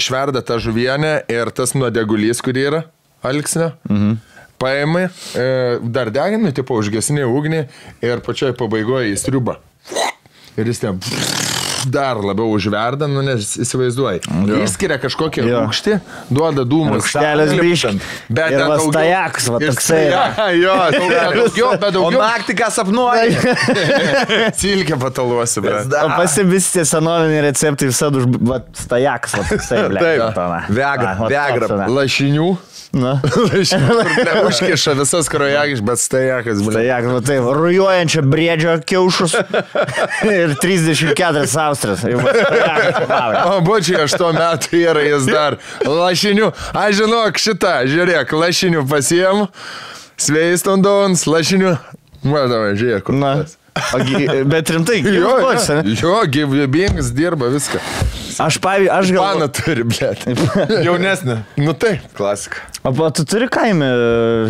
[0.00, 2.84] išverda tą žuvienę ir tas nuodegulys, kurį yra
[3.28, 3.74] alksnio.
[3.90, 4.20] Mhm.
[4.62, 5.46] Paėmai, e,
[5.82, 7.64] dar deginai, tipo užgesinė ugnį
[8.06, 9.58] ir pačioj pabaigoje įstriuba.
[10.56, 11.02] Ir jis ten
[11.90, 14.20] dar labiau užverda, nu, nes įsivaizduoji.
[14.62, 15.62] Išskiria kažkokią Jo.
[15.66, 15.96] rūkštį,
[16.30, 17.00] duoda dūmus.
[17.02, 18.06] Rūgštelės biškint.
[18.30, 22.20] Bet Ir daugiau- stajaks, va toksai staja- Jo, daugiau, daugiau, bet O daugiau.
[22.22, 23.36] naktį ką sapnuoji?
[24.62, 25.92] Silkė pataluosi, bet.
[26.02, 28.28] O pasibisi tie senoviniai receptai visada už...
[28.40, 29.82] Va, stajaks, va toksai.
[30.02, 30.20] Taip.
[30.22, 31.86] Toks, va.
[31.92, 32.50] Lašinių.
[32.92, 33.20] Na.
[34.48, 36.72] Užkiša visas krojagis, bet stajakas, ble.
[36.72, 39.36] Stajaks, va taip, rujuojančio briedžio kiaušus
[40.38, 42.04] ir 34 austrės.
[42.12, 43.22] Jau va, stajaks, va.
[43.54, 45.56] O bučiai 8 metų yra jis dar.
[45.88, 46.52] Lašinių.
[46.82, 49.48] Aš žinok šitą, žiūrėk, lašinių pasiemu.
[50.20, 51.76] Sveiston dons, lašinių.
[52.28, 53.08] Matau, žiūrėk.
[53.16, 53.34] Na.
[53.42, 53.56] tas.
[53.96, 57.80] Ogi, bet rimtai, Jo, jo, jo gyvybingas dirba viską.
[58.40, 59.50] Aš, pavyzdžiui, aš Paną gal...
[59.58, 60.12] turi, ble.
[60.86, 61.36] Jaunesnė.
[61.60, 62.06] Nu taip.
[62.16, 62.62] Klasika.
[62.82, 63.86] O o tu turi kaime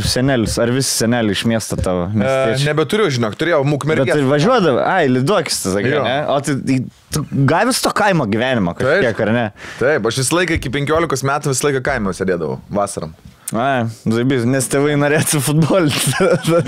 [0.09, 2.07] senelius, ar visi seneliai iš miesto tavo?
[2.09, 2.69] E, miestiečiai?
[2.71, 4.17] nebeturiu, žinok, turėjau Bet mūkmergę.
[4.17, 6.17] ir važiuodavai, ai, liduokis, tu sakai, ne?
[6.33, 6.79] O tai, tai
[7.13, 9.45] tu gavęs to kaimo gyvenimo kažkiek, ar ne?
[9.81, 13.13] Taip, aš visą laiką iki 15 metų visą laiką kaime sėdėdavau, vasaram.
[13.53, 16.13] Ai, zaibys, nes tėvai norėtų futbolinti.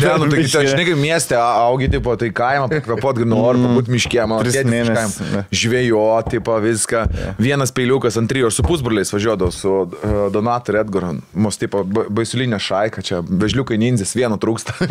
[0.05, 4.21] Ne, nu tai ten, žinai, kaip mieste augi, tipo, tai kaimą, pakvapot, noriu, pabūt miškė,
[4.29, 5.17] mano tėtis.
[5.55, 7.05] Žvėjo, tipo, viską.
[7.41, 9.89] Vienas peiliukas ant trijų, aš su pusbroliais važiuodavau, su uh,
[10.35, 11.15] Donatu ir Edgaru.
[11.33, 14.77] Mūsų, tipo, ba- baisulinė šaika, čia vežliukai ninzis, vieno trūksta.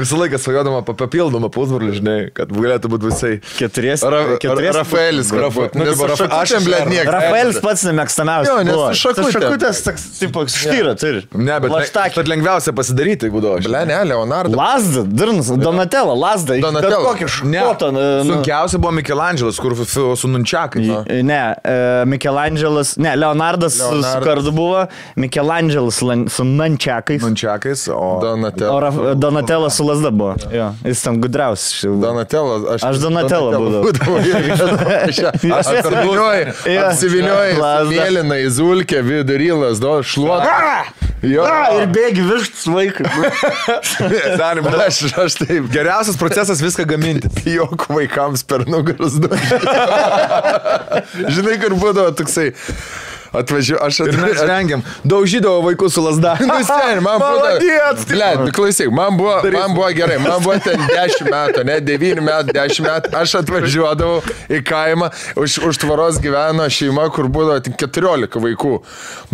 [0.00, 3.32] Visą laiką svajodama pa- papildomą pusbrolį, žinai, kad galėtų būti visai.
[3.58, 4.06] Keturiesi.
[4.10, 4.78] Ra keturiesi.
[4.78, 5.80] Rafaelis, kad Rafa- būtų.
[5.82, 7.12] Nes tipo, aš Rafa- aš- šakutėm, ble, niekas.
[7.18, 7.84] Rafaelis pats
[8.18, 8.48] nemėgstamiausias.
[8.48, 8.88] Jo, nes buvo.
[9.14, 11.22] Tas šakutės toks, tipo, štyra turi.
[11.34, 12.16] Ne, bet, Laštakį.
[12.16, 13.64] bet lengviausia pasidaryti, duoš.
[13.66, 14.56] Ble, ne, Leonardo.
[14.56, 16.58] Lasda, Durnas, Donatello, Lasda.
[16.60, 17.04] Donatello.
[17.14, 17.90] Kokį Ne, škotą.
[17.92, 18.00] nu,
[18.32, 19.74] sunkiausia buvo Mikelandželas, kur
[20.16, 20.84] su nunčiakai.
[21.24, 24.24] Ne, e, Michelangelas, ne, Leonardas su- su Leonardas.
[24.24, 27.94] kardu buvo, Michelangelas lan- su nančiakais, Nunčiakais, o...
[27.96, 28.80] o Donatello.
[28.80, 30.34] Raf- Donatellas su Lasda buvo.
[30.52, 31.82] Jo, jis ten gudriausias.
[32.00, 32.54] Donatello.
[32.74, 33.82] Aš, Aš Donatello būdavau.
[33.84, 34.18] būdavau.
[35.58, 36.86] Apsivinioji, Jo.
[36.88, 38.03] apsivinioji, Lazda.
[38.04, 40.54] Mėlyna į zulkę, vidury lasdo, šluotą.
[41.24, 43.06] Jo, A, ir bėgi vištus vaikai.
[44.36, 47.30] Zanim, aš, aš taip Geriausias procesas viską gaminti.
[47.56, 49.30] Jok vaikams per nugaras du.
[51.32, 52.50] Žinai, kur būdavo toksai.
[53.34, 54.82] Atvažiuoju, aš Ir mes rengiam.
[55.04, 56.36] Daužydavo vaikus su lasda.
[56.44, 57.48] Nu, sen, man buvo.
[58.08, 62.20] Ble, nu, klausyk, man buvo, man buvo gerai, man buvo ten 10 metų, ne 9
[62.22, 63.12] metų, 10 metų.
[63.18, 64.20] Aš atvažiuodavau
[64.54, 65.08] į kaimą,
[65.40, 68.74] už, už tvaros gyveno šeima, kur būdavo tik 14 vaikų.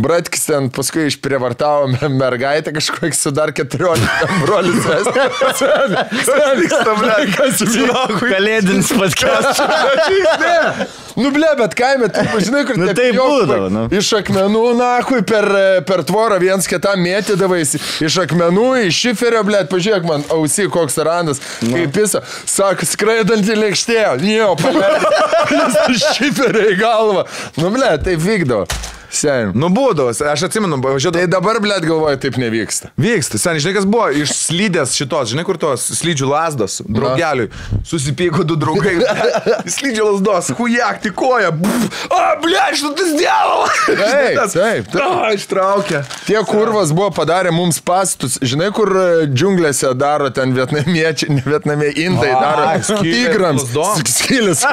[0.01, 4.01] Bratkis ten paskui išprievartavo me- mergaitę kažkokį su dar 14
[4.45, 4.85] brolius.
[8.21, 9.61] Kalėdinis podcast.
[11.21, 13.83] Nu, ble, bet kaime, tu žinai, kur Nu, pijokai būdavo, nu.
[14.01, 15.47] Iš akmenų, na, kui per,
[15.89, 17.75] per tvorą viens kitam mėtydavais.
[18.07, 21.75] Iš akmenų, iš šiferio, ble, pažiūrėk man, ausy, koks randas, Nu.
[21.77, 22.17] kaip jis,
[22.49, 23.99] sako, skraidantį lėkštė,
[24.31, 27.27] jo, paleido šiferio į galvą.
[27.61, 28.65] Nu, ble, taip vykdavo.
[29.11, 29.51] Sen.
[29.59, 31.27] Nu, būdavo, aš atsimenu, Tai važiuodavau.
[31.31, 32.87] dabar, ble, galvoju, taip nevyksta.
[33.01, 37.49] Vyksta, sen, žinai, kas buvo iš slydės šitos, žinai, kur tos slydžių lasdos, draugeliui,
[37.87, 38.94] susipyko du draugai,
[39.66, 41.55] slydžių lasdos, hujak, tikoja, o,
[42.44, 43.75] ble, šitas dievalas.
[43.90, 44.85] Taip, taip.
[45.01, 45.03] O,
[45.35, 45.99] ištraukė.
[46.29, 48.38] Tie kurvas buvo padarę mums pastus.
[48.42, 52.64] Žinai, kur e, džiunglėse daro ten vietnamiečiai, ne vietnamie indai daro
[53.03, 53.62] tigrams.
[53.75, 54.05] lazdom.
[54.11, 54.61] Skylės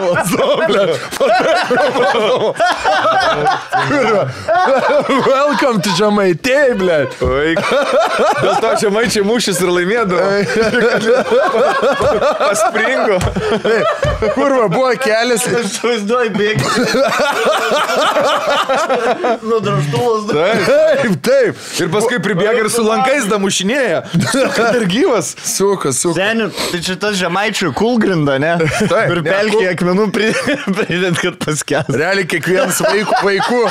[5.28, 7.00] Welcome to Žemaitė, ble.
[7.18, 10.18] Dėl to čia maičiai mūšis ir laimėdavo.
[12.42, 13.18] Paspringo.
[14.34, 15.44] Kurva, buvo kelias.
[15.60, 16.66] Aš vaizduoju bėgį.
[19.48, 20.24] Nudraštuvas.
[20.32, 21.56] Taip, taip.
[21.82, 24.00] Ir paskui pribėga ir su lankais damušinėja.
[24.78, 25.28] Ir gyvas.
[25.48, 26.16] Suka, suka.
[26.18, 28.54] Seniai, tai čia tas žemaičių kulgrinda, ne?
[28.90, 31.92] Taip, Ir pelkė akmenų pridėt, kad paskęs.
[31.94, 33.62] Realiai kiekvienas vaikų, vaikų,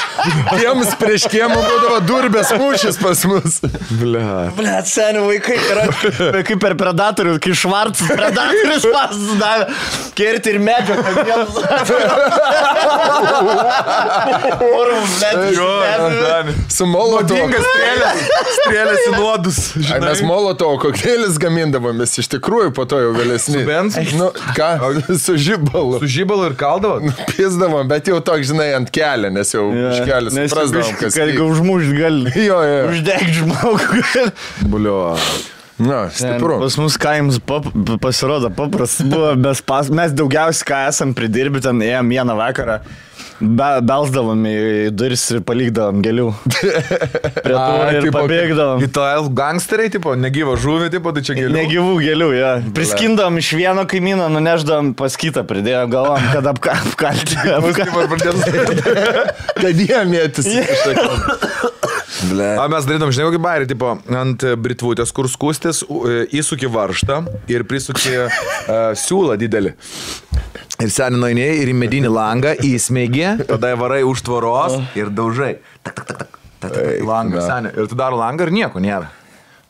[0.60, 3.52] tiems prieš kiemą būdavo durbės mūšis pas mus.
[4.00, 4.24] Ble.
[4.58, 5.84] Ble, seniai vaikai yra
[6.46, 9.64] kaip per predatorių, kai švarcas predatorius pasidavė.
[10.36, 10.94] Kerti ir medžio,
[11.24, 11.54] jiems.
[14.66, 16.50] Urvus, net.
[16.72, 17.46] Su molotovu.
[18.58, 19.00] Strėlės.
[19.06, 19.60] Į nuodus.
[19.94, 23.62] Ai, mes molotovo kokteilis gamindavomės, iš tikrųjų po to jau vėlesni.
[23.62, 24.04] Su benzu?
[24.20, 24.70] Nu, ką,
[25.22, 26.02] su žibalu.
[26.04, 27.16] Su žybalu ir kaldavo.
[27.32, 31.16] Pizdavom, bet jau toks, žinai, ant kelio, nes jau iš kelio suprasdavom, kas.
[31.16, 32.36] Kad užmušt gali.
[32.44, 32.80] Jo, jo.
[32.92, 34.30] Uždegti žmogų.
[34.68, 35.00] Bulio.
[35.78, 36.56] Na, stipru.
[36.60, 37.66] Pas mus kaimus pap,
[38.00, 42.78] pasirodo paprastas buvo, mes, pas, mes daugiausiai ką esam pridirbę, ten ėjom vieną vakarą,
[43.42, 44.54] be, belsdavom į
[44.96, 46.30] duris ir palikdavom gėlių.
[46.48, 48.86] Prie durų ir pabėgdavom.
[48.88, 51.54] Ital gangsteriai, tipo, negyva žuvė, tipo, tai čia gėlių.
[51.58, 52.56] Negyvų gėlių, jo.
[52.80, 57.36] Priskindom iš vieno kaimyno, nuneždom pas kitą, pridėjom galvom, kad apka, apkalti.
[57.60, 58.84] apkalti.
[59.60, 60.54] Kad jie mėtys.
[62.62, 66.68] A, mes darydom, žinai, kokį bairį, tipo, ant e, britvutės, kur skustis, u- e, įsuki
[66.70, 67.18] varštą
[67.50, 68.38] ir prisuki uh,
[68.96, 69.74] siūlą didelį.
[70.84, 75.56] Ir seniai nueini ir į medinį langą įsmeigi, tada varai už tvoros ir daužai.
[75.82, 76.40] Tak, tak, tak, tak.
[76.60, 77.72] tak, tak, langą, seniai.
[77.80, 79.08] Ir tu dar langą ir nieko nėra.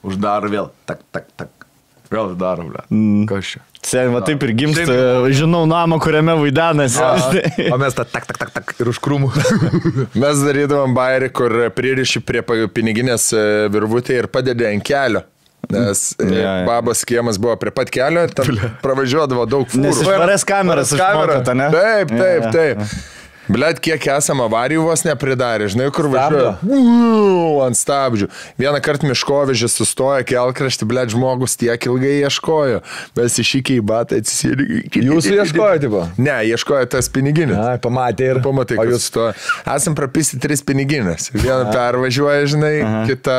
[0.06, 0.68] Uždaro vėl.
[0.86, 1.52] Tak, tak, tak.
[2.12, 2.82] Vėl uždaro, ble.
[3.30, 3.60] Kas čia?
[3.86, 4.96] Sen, va taip ir gimsta,
[5.34, 7.00] žinau namą, kuriame vaidenasi.
[7.74, 9.30] O mes tą tak, tak, tak, tak ir už krūmų.
[10.22, 12.42] Mes darydavom bairį, kur pririši prie
[12.74, 15.22] piniginės e, virvutę ir padedi ant kelio.
[15.70, 16.66] Nes Ja, ja, ja.
[16.66, 18.26] babos kiemas buvo prie pat kelio,
[18.84, 20.12] pravažiuodavo daug Nes fūrų.
[20.22, 21.38] varės kameras Varės kamera.
[21.40, 21.70] išmokota, ne?
[21.74, 22.52] Taip, taip, Ja, ja.
[22.54, 23.24] taip.
[23.46, 26.56] Blet, kiek esam avarijų vos nepridarė, žinai, kur važiuoja.
[26.66, 28.26] Uuu, ant stabdžių.
[28.58, 32.80] Vieną kartą miškovežis sustojo kelkraštį, blet, žmogus tiek ilgai ieškojo.
[33.18, 34.66] Mes iššykiai į batą atsisėdė.
[35.06, 36.02] Jūsų ieškojo, tipo?
[36.18, 37.58] Ne, ieškojo tas piniginis.
[37.60, 38.42] Ai, pamatė ir.
[38.44, 39.28] Pamatai, o jūs to.
[39.76, 41.30] Esam prapisti tris piniginės.
[41.36, 42.74] Vieną pervažiuoja, žinai,
[43.08, 43.38] kitą,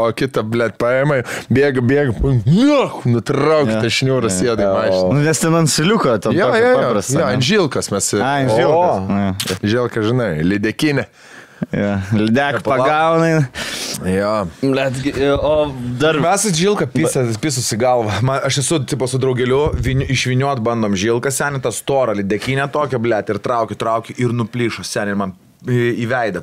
[0.00, 1.20] o kitą, blėt, paėmai,
[1.52, 5.12] bėga, bėga, nuh, nutrauk tą šniūrą sėdai mašiną.
[5.12, 8.10] Nu, nes ten ant siliuko, tam Jo, jo, jo, paprasta, jo, ant žilkas mes.
[8.20, 8.56] Ai, O.
[8.56, 9.25] žilkas.
[9.26, 9.58] Ja.
[9.74, 11.06] Žilka, žinai, lydekinė.
[11.72, 12.02] Ja.
[12.12, 12.64] Palauk.
[12.66, 13.46] pagaunai.
[14.12, 14.32] Jo.
[14.60, 14.98] Blet,
[15.40, 15.52] o
[16.00, 16.18] dar...
[16.20, 18.18] Mes žilką pisus į galvą.
[18.26, 23.00] Man, aš esu tipo su draugeliu, vin, išviniot bandom žilką, seniai tą storą lydekinę tokią,
[23.00, 26.42] blėt, ir traukiu, traukiu ir nuplyšo, seniai ir man į, veidą.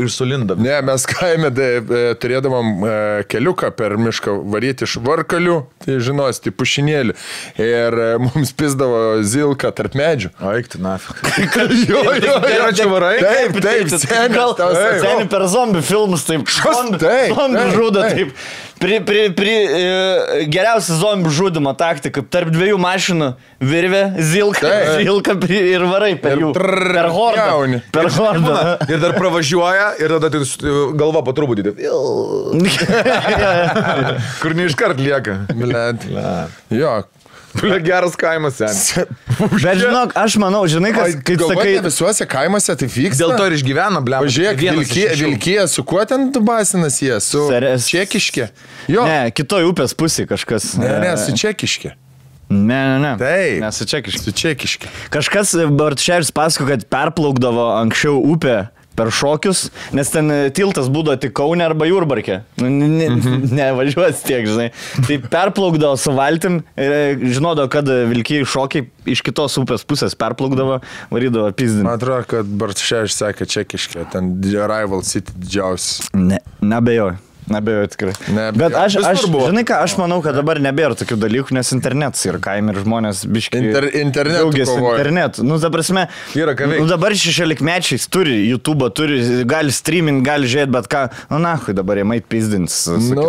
[0.00, 0.56] Ir sulinda.
[0.58, 2.92] Ne, mes kaime de, e, turėdavom e,
[3.30, 7.16] keliuką per mišką varyti iš varkalių, tai žinos, tai pušinėlį.
[7.62, 10.32] Ir e, mums pizdavo zilką tarp medžių.
[10.52, 11.20] Aikti, nafik.
[11.90, 13.16] jo, jo, jo, čia varai?
[13.20, 14.30] Taip, taip, seniai.
[14.36, 16.46] Gal seniai per zombių filmus taip.
[16.46, 18.32] Zombi, Taip, zombi taip, žudo taip.
[18.76, 22.20] Pri, pri, pri, e, geriausia zombių žudimo taktika.
[22.20, 23.30] Tarp dviejų mašinų
[23.64, 26.50] virvė, zilka, zilka pri, ir varai per jų.
[26.56, 27.80] Per hordą.
[27.94, 28.35] Per hordą.
[28.88, 30.42] Ir dar pravažiuoja ir tada
[30.98, 31.74] galva po truputį.
[34.42, 35.42] Kur neiškart lieka.
[35.54, 36.08] Blet.
[36.74, 37.02] Jo.
[37.56, 39.06] Ble, geras kaimas, seniai.
[39.62, 43.22] Bet žinok, aš manau, žinai, kas, kaip Galvoju, sakai, visuose kaimuose tai vyksta.
[43.22, 44.18] Dėl to ir išgyvena, ble.
[44.26, 47.14] Pažiūrėk, vilkė, vilkė, su kuo ten tu basinas jie?
[47.24, 48.50] Su Seres- čekiškė.
[48.92, 49.06] Jo.
[49.08, 50.74] ne, kitoj upės pusė kažkas.
[50.80, 51.94] Ne, ne, e, su čekiškė.
[52.48, 53.12] Ne, ne, ne.
[53.18, 53.60] Taip.
[53.64, 54.24] Nesu čekiškas.
[54.28, 54.90] Su čekiškė.
[55.10, 61.34] Kažkas, Bartšeris pasako, kad perplaukdavo anksčiau upę per šokius, nes ten e, tiltas būdavo tik
[61.36, 62.38] Kaune arba Jurbarke.
[62.62, 63.42] Nu, ne, ne, Mhm.
[63.58, 64.70] nevažiuos tiek, žinai.
[65.04, 67.02] Tai perplaukdavo su valtim ir e,
[67.34, 70.78] žinodavo, kad vilkiai šokiai iš kitos upės pusės perplaukdavo,
[71.12, 71.84] varydavo pizdinti.
[71.84, 76.08] Man atrodo, kad Bartševičius sakė čekiškė, ten Rival City didžiausias.
[76.16, 77.18] Ne, nebejoju.
[77.46, 78.12] Nebejoju tikrai.
[78.26, 78.58] Neabejoju.
[78.58, 82.40] Bet aš, aš žinai ką, aš manau, kad dabar nebėra tokių dalykų, nes internetas ir
[82.42, 83.60] kaime ir žmonės biškai.
[83.62, 84.96] Inter- internetu Džiaugiasi kovoja.
[84.98, 85.44] internetu.
[85.46, 90.90] Nu, ta prasme, Yra nu, dabar šešiolikmečiai turi YouTube, turi, gali streaming, gali žiūrėti, bet
[90.90, 92.80] ką, nu, na, hui, dabar jie mait pizdins.
[93.14, 93.28] Nu,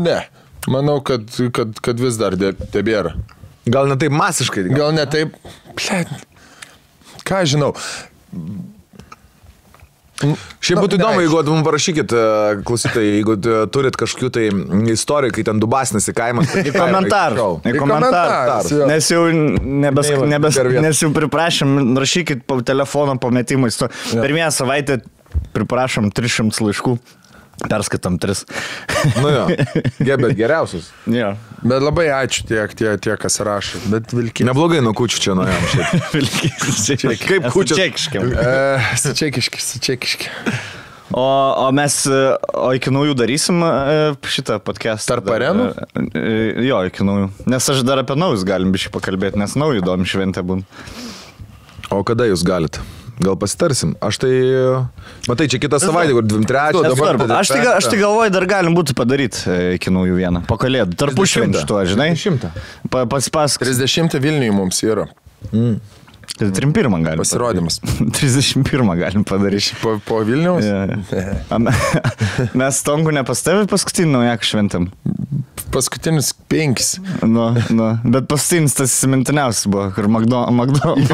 [0.00, 0.22] ne.
[0.68, 2.36] Manau, kad, kad, kad vis dar
[2.72, 3.14] tebėra.
[3.68, 4.64] Gal ne taip masiškai.
[4.70, 4.78] Gal.
[4.80, 5.36] Gal ne taip.
[5.76, 6.02] Ble,
[7.28, 7.74] ką žinau.
[10.18, 12.22] Šiaip būtų įdomu, jeigu mums parašykit, e,
[12.66, 14.46] klausytojai, jeigu e, turit kažkokių tai
[14.90, 16.50] istorijų, kai ten dubasnasi kaimas.
[16.58, 17.46] Į komentarą.
[17.62, 18.56] Į komentarą.
[18.90, 23.78] Nes jau, nebes, nebes, nes jau priprašėm, rašykit po telefono pametimais.
[23.78, 24.98] Per vieną savaitę
[25.54, 26.96] priprašom 300 laiškų.
[27.66, 28.44] Perskaitom 3.
[29.18, 29.44] Nu jo,
[30.06, 30.92] gebėt geriausius.
[31.10, 31.32] jo.
[31.66, 33.80] Bet labai ačiū tiek, tie, tie kas rašo.
[33.90, 34.46] Bet vilkiai.
[34.46, 35.64] Neblogai nuo kučių čia nuėjom.
[36.14, 36.84] Vilkys.
[37.26, 38.28] Kaip kūčias- Čekiškiam.
[38.38, 40.30] E, čekiški, čekiški.
[41.08, 41.24] O,
[41.64, 42.20] o mes, e,
[42.52, 43.72] o iki naujų darysim e,
[44.28, 45.16] šitą podcastą.
[45.16, 45.66] Tarp arenų?
[46.14, 47.30] e, Jo, iki naujų.
[47.48, 50.62] Nes aš dar apie naujus galim biškai pakalbėti, nes naujų įdomi šventė būn.
[51.96, 52.78] O kada jūs galit?
[53.18, 53.96] Gal pasitarsim?
[54.04, 54.32] Aš tai,
[55.26, 56.82] matai, čia kitą savaitę, kur 23.
[56.84, 57.28] dabar Svarbu.
[57.34, 60.44] Aš tai, aš tai galvoju, dar galim būtų padaryti e, iki naujų vieną.
[60.46, 60.94] Po kalėdų.
[60.98, 61.26] Tarpu
[61.66, 62.12] tuo, žinai.
[62.14, 62.46] 30.
[62.92, 65.08] Pa, pas, pas, 30 Vilniui mums yra
[66.38, 67.18] 31 galim.
[67.18, 67.80] pasirodymas.
[67.80, 68.12] padaryt.
[68.20, 69.74] 31 galim padaryti.
[69.82, 70.64] Po, po Vilniaus?
[70.64, 71.42] Yeah.
[72.60, 74.90] Mes Tongu nepastavė paskutinį naują šventėm.
[75.72, 76.96] Paskutinius penkis.
[77.22, 81.10] Nu, nu, bet paskutinis tas įsimintiniausias buvo, kur McDonald's,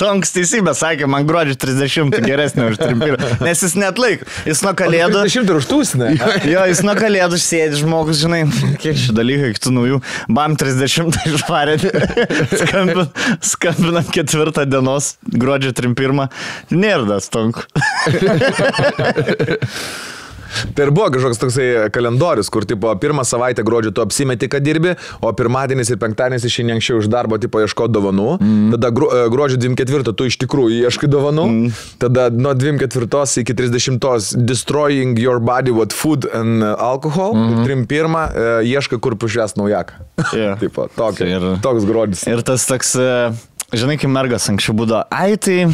[0.00, 3.18] Tongs teisybė sakė, man gruodžio 30 geresnė už trimpirą.
[3.46, 5.22] Nes jis net laiko, jis nuo kalėdų.
[5.22, 6.08] 30 ir užtūsinė.
[6.50, 8.42] Jo, jis nuo kalėdų sėdi žmogus, žinai,
[8.82, 10.00] kiek šį dalyką, kitų naujų,
[10.38, 11.78] bam 30 išvarė,
[12.64, 13.08] skambinam,
[13.52, 16.26] skambinam ketvirtą dienos, gruodžio 31,
[16.74, 17.62] nėra das tonk.
[20.76, 24.94] Tai ir buvo kažkoks toksai kalendorius, kur tipo pirmą savaitę gruodžio tu apsimeti, kad dirbi,
[25.20, 28.28] o pirmadienis ir penktadienis išeini anksčiau iš darbo, tipo ieško dovanų.
[28.40, 28.70] Mm.
[28.76, 31.46] Tada gru, e, gruodžio 24 tu iš tikrųjų ieškai dovanų.
[31.50, 31.82] Mm.
[32.02, 37.34] Tada nuo 24 iki 30 destroying your body with food and alcohol.
[37.34, 37.64] Mm.
[37.66, 40.00] Ir 31 uh, ieškai kur pušės naujaką.
[40.36, 40.54] Jo.
[40.62, 42.24] tipo, tokia, Ir- toks gruodis.
[42.30, 43.10] Ir tas toks, e,
[43.76, 45.66] žinai, kaip mergas anksčiau būdavo, ai tai,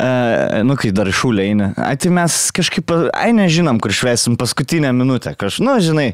[0.00, 4.92] e, nu kai dar šūlė eina, ai tai mes kažkaip, ai nežinom, kur šviesim paskutinę
[4.96, 6.12] minutę, kaž, nu žinai,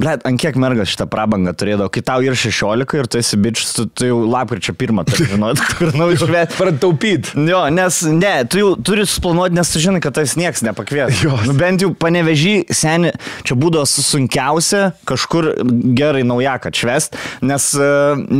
[0.00, 3.72] blėt, ant kiek mergas šitą prabangą turėdavo, kai tau ir 16 ir tu esi bičias,
[3.76, 6.56] tu, tu jau lapkričio pirmą turi žinot, kur nau šviesim.
[6.60, 7.32] Prataupyt.
[7.50, 11.22] Jo, nes ne, tu jau turi suplanuoti, nes tu žinai, kad tas niekas nepakvies.
[11.46, 13.12] Nu, bent jau panevežį, seni,
[13.46, 15.52] čia būdavo su- sunkiausia kažkur
[15.96, 17.90] gerai naujaką atšvest, nes, e,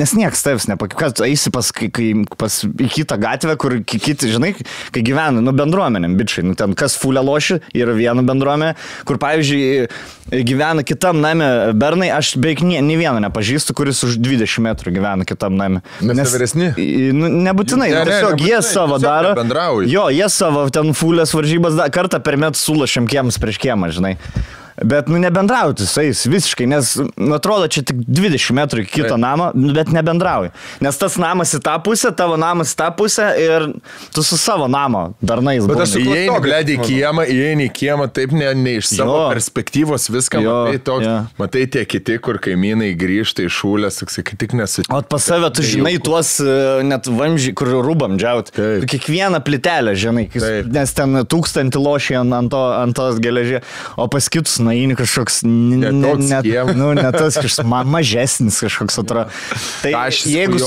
[0.01, 1.15] nes niekas tavęs nepakvies.
[1.19, 4.53] Tu eisi pas, kai, pas į kitą gatvę, kur ki- kiti, žinai,
[4.95, 8.75] kai gyvena, nu bendruomenėm, bičiai, nu ten kas fulė loši, yra viena bendruomenė,
[9.09, 11.47] kur pavyzdžiui gyvena kitam name
[11.79, 15.83] bernai, aš beveik nie, nei vieno nepažįstu, kuris už 20 metrų gyvena kitam name.
[16.01, 16.71] Nes jie vyresni?
[17.17, 19.75] Nu, nebūtinai, Ne, ne, tiesiog jie nebūtinai, savo tiesiog daro.
[19.91, 24.17] Jo, jie savo ten fulės varžybas da, kartą per metus sulašėm kiemus prieš kiemą, žinai.
[24.85, 29.09] Bet, nu, nebendrauti su jais visiškai, nes, nu, atrodo, čia tik 20 metrų iki kito
[29.15, 29.21] Taip.
[29.23, 30.51] namo, nu, bet nebendrauji.
[30.81, 33.67] Nes tas namas į tą pusę, tavo namas į tą pusę ir
[34.15, 35.67] tu su savo namo darnais.
[35.69, 38.89] Bet aš su- Įeini, klasiokas, blėdį, į kiemą, įeini į kiemą, taip ne, ne iš
[38.95, 39.27] savo Jo.
[39.35, 41.17] perspektyvos viską, Jo, matai, toks, jo.
[41.39, 44.95] matai tie kiti, kur kaimynai grįžta iš šūlės, sakai, tik nesutikti.
[44.97, 48.51] O pas save tu žinai tuos e, net vamzdžiai, kur rūbam džiaut.
[48.55, 48.81] Taip.
[48.87, 50.67] Tu kiekvieną plitelę žinai, Taip.
[50.73, 53.63] nes ten tūkstantį lošį ant, ant, to, ant tos geležies,
[53.97, 56.77] o pas kitus naini kažkoks Ne n- toks net, kiemas.
[56.79, 59.29] nu, ne tas kažkoks ma, mažesnis kažkoks atrodo.
[59.83, 59.93] Tai
[60.31, 60.59] jeigu,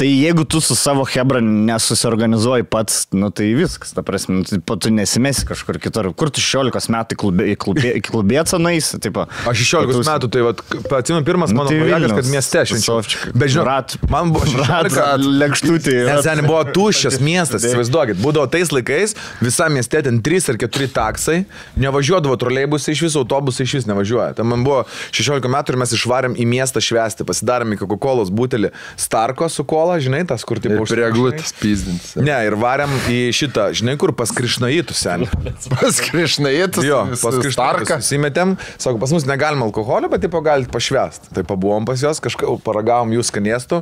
[0.00, 4.76] tai jeigu tu su savo hebra nesusiorganizuoji pats, nu tai viskas, ta prasme, nu, tai
[4.80, 6.10] tu nesimesi kažkur kitur.
[6.18, 9.26] Kur tu 16 metų klubė, klubė, į klubėcą naisi, tipo.
[9.48, 12.14] Aš 16 metų, tai atsimenu, pirmas Nu, mano tai Vilniaus.
[12.18, 12.98] kad mieste švenčiau.
[12.98, 13.28] Sofčik.
[13.36, 15.96] Bet žinau, Rat- man buvo 16 Rat, lėkštutė.
[16.08, 18.18] Nes ten buvo tuščias miestas, įsivaizduokit.
[18.24, 19.14] Būdavo tais laikais,
[19.44, 21.38] visam mieste ten 3 ar 4 taksai,
[21.80, 24.32] nevažiuodavo troleibusai iš viso, autobusai iš vis nevažiuoja.
[24.38, 28.70] Ten man buvo 16 metų ir mes išvarėm į miestą švęsti, pasidarėm į Coca-Cola butelį
[29.00, 32.14] Starko su kola, žinai, tas kur tipo Ir prie glutės pizdintis.
[32.20, 35.26] Ne, ir varėm į šitą, žinai, kur pas Krišnaitų sen.
[35.74, 36.84] Pas krišnaitis.
[36.86, 41.30] Jo, pas Krišnaitų įsimetėm, sako, pas mus negalima alkoholio, bet tipo galite pašvest.
[41.34, 43.80] Tai pabuvom pas juos, kažką paragavom jų skanėstų.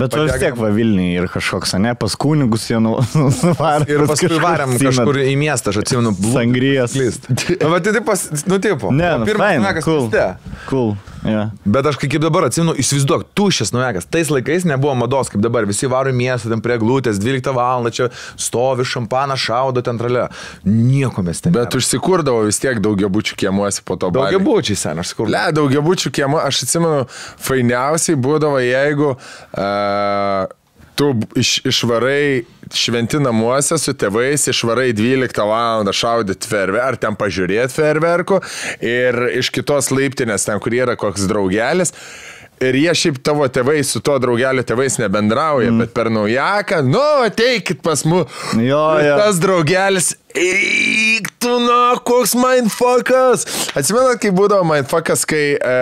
[0.00, 3.88] Bet va vis tiek va Vilniui ir kažkoks, ne, pas kunigus jie nu, nuvarė.
[3.90, 6.96] Ir paskui varėm kažkur į miestą, aš atsimenu, Sangrijas.
[6.96, 7.28] Klist.
[7.60, 8.92] Nu, tai pas, nu, tipo.
[8.92, 10.02] Ne, nu, pirmas fain, nuojakas cool.
[10.08, 10.26] mieste.
[10.68, 10.96] Cool.
[11.20, 11.50] Yeah.
[11.68, 14.06] Bet aš kaip dabar atsimenu, įsivaizduok, tuščias nuojakas.
[14.08, 15.66] Tais laikais nebuvo mados kaip dabar.
[15.68, 17.88] Visi varo į miestą, ten prie glūtės, 12 val.
[17.92, 18.08] čia
[18.40, 20.28] stovi šampaną, šaudo ten tralė.
[20.64, 21.52] Nieko mes ten.
[21.52, 24.08] Bet užsikurdavo vis tiek daugiabučių kiemuose po to.
[24.14, 24.46] Daugia baliai.
[24.48, 25.28] būčiai sen, aš sakau.
[25.28, 27.04] Le, daugiabučių kiemo, aš atsimenu,
[27.44, 30.48] fainiausiai būdavo, jeigu uh,
[31.00, 32.42] tu iš, išvarai
[32.76, 35.88] šventi namuose su tėvais, išvarai 12 val.
[35.96, 38.40] šaudyti ferverkų, ar ten pažiūrėti ferverkų
[38.84, 41.94] ir iš kitos laiptinės, ten kur yra koks draugelis.
[42.60, 45.84] Ir jie šiaip tavo tėvai su to draugelio tėvais nebendrauja, mm.
[45.84, 48.28] bet per naujaką, nu, ateikit pas mus.
[48.60, 49.14] Jo, jo.
[49.20, 53.46] Tas draugelis, eik tu, na, koks mindfuckas.
[53.78, 55.78] Atsimenat, kai būdavo mindfuckas, kai, e,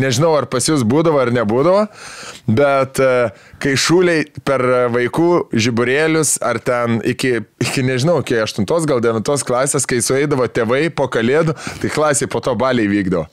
[0.00, 1.84] nežinau, ar pas jūs būdavo ar nebūdavo,
[2.48, 3.12] bet e,
[3.62, 4.64] kai šūliai per
[4.96, 10.86] vaikų žiburėlius, ar ten iki, iki nežinau, iki 8 gal 9 klasės, kai sueidavo tėvai
[10.96, 13.26] po kalėdų, tai klasiai po to baliai vykdo.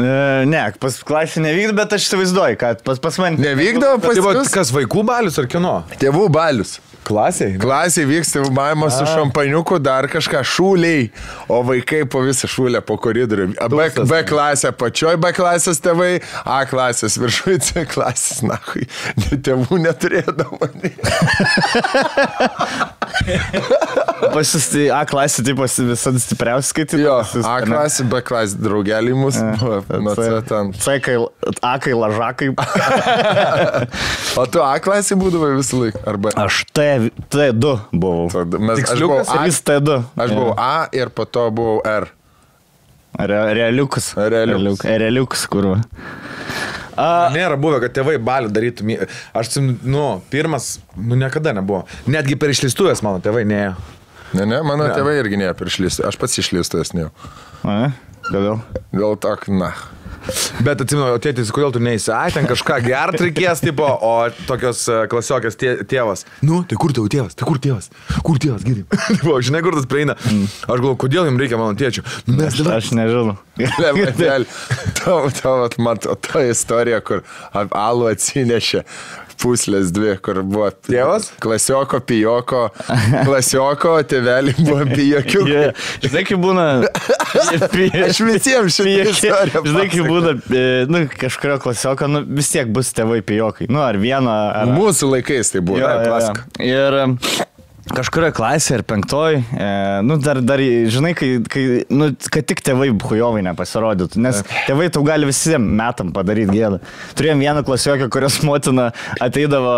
[0.00, 3.40] E, ne, pas klasį nevykdo, bet aš įsivaizduoju, kad pas, pas mane.
[3.40, 4.52] Nevykdavo pas Tai va, jūs?
[4.54, 5.74] kas vaikų balius ar kino?
[6.00, 6.78] Tėvų balius.
[7.10, 7.54] Klasiai.
[7.58, 11.06] Klasiai vyksta maimas su šampaniuku, dar kažką šūliai,
[11.50, 13.46] o vaikai po visą šūlę po koridorių.
[13.72, 18.60] B, B klasė pačioj B klasės tėvai, A klasės viršui, C klasės, na,
[19.32, 20.60] tėvų neturėdavo.
[24.30, 27.00] Pas jūs tai A klasė, tai pas visada stipriausias skaityti.
[27.02, 27.16] Jo,
[27.48, 29.46] A klasė, B klasė draugeliai mūsų.
[30.04, 30.70] Nuo C ten.
[30.78, 31.16] C kai,
[31.66, 32.50] A kai lažakai.
[34.40, 36.00] O tu A klasė būdavai visą laiką.
[36.06, 36.84] Arba Aš T,
[37.34, 38.28] T2 buvau.
[38.32, 39.96] Tada mes, aš buvau A, vis T2.
[40.22, 42.06] aš buvau A ir po to buvau R.
[43.18, 44.12] Re, realiukas.
[44.14, 44.86] Realiukas.
[44.86, 45.72] Realiuk- Realiukas, kur.
[47.34, 48.96] Nėra buvę, kad tėvai balį darytų.
[49.36, 51.82] Aš, nu, pirmas, nu, niekada nebuvo.
[52.10, 53.74] Netgi per išlistuvės mano tėvai neėjo.
[54.34, 54.94] Ne, ne, mano Ne.
[54.94, 56.06] tėvai irgi per išlistą.
[56.08, 57.10] Aš pats išlistas ne.
[57.64, 57.90] A,
[58.30, 58.60] Kodėl?
[58.94, 59.72] Dėl to, na.
[60.60, 64.12] Bet atsimenu, o tėtis, kodėl tu neįsi, ai, ten kažką gert reikės, tipo, o
[64.46, 66.26] tokios e, klasiokės tė, tėvas.
[66.44, 67.88] Nu, tai kur tavo tėvas, tai kur tėvas,
[68.26, 68.84] kur tėvas, geriau.
[69.16, 70.18] tipo, žinai, kur tas prieina.
[70.20, 72.04] Aš galvoju, kodėl jums reikia mano tėčio.
[72.28, 72.76] Mes dabar.
[72.76, 73.38] Aš nežinau.
[75.00, 77.24] Tavo, tavo, mato, ta istorija, kur
[77.56, 78.84] alų atsinešė
[79.40, 81.30] puslės dvi, kur buvo Tėvas?
[81.42, 82.66] Klasioko, pijoko,
[83.28, 85.44] klasioko, tėvelį buvo pijokių.
[85.50, 85.86] Yeah.
[86.04, 86.66] Žinai, kaip būna.
[88.06, 89.14] Aš visiems istoriją
[89.66, 93.70] Žinai, kaip būna, e, nu, kažkurio klasioko, nu, vis tiek bus tėvai pijokai.
[93.70, 94.74] Nu, ar vieną, ar...
[94.74, 95.80] Mūsų laikais tai buvo.
[95.82, 96.46] Jo, jo, klasika.
[96.58, 96.70] jo.
[96.70, 97.48] Ir
[97.80, 99.68] em, kažkurioje klasėje ar penktoj, e,
[100.06, 105.02] nu, dar, dar, žinai, kai, kai, nu, kad tik tėvai bujovai nepasirodytų, nes tėvai tau
[105.06, 106.80] gali visiems metam padaryti gėdą.
[107.18, 108.90] Turėjom vieną klasiokę, kurios motina
[109.22, 109.72] ateidavo,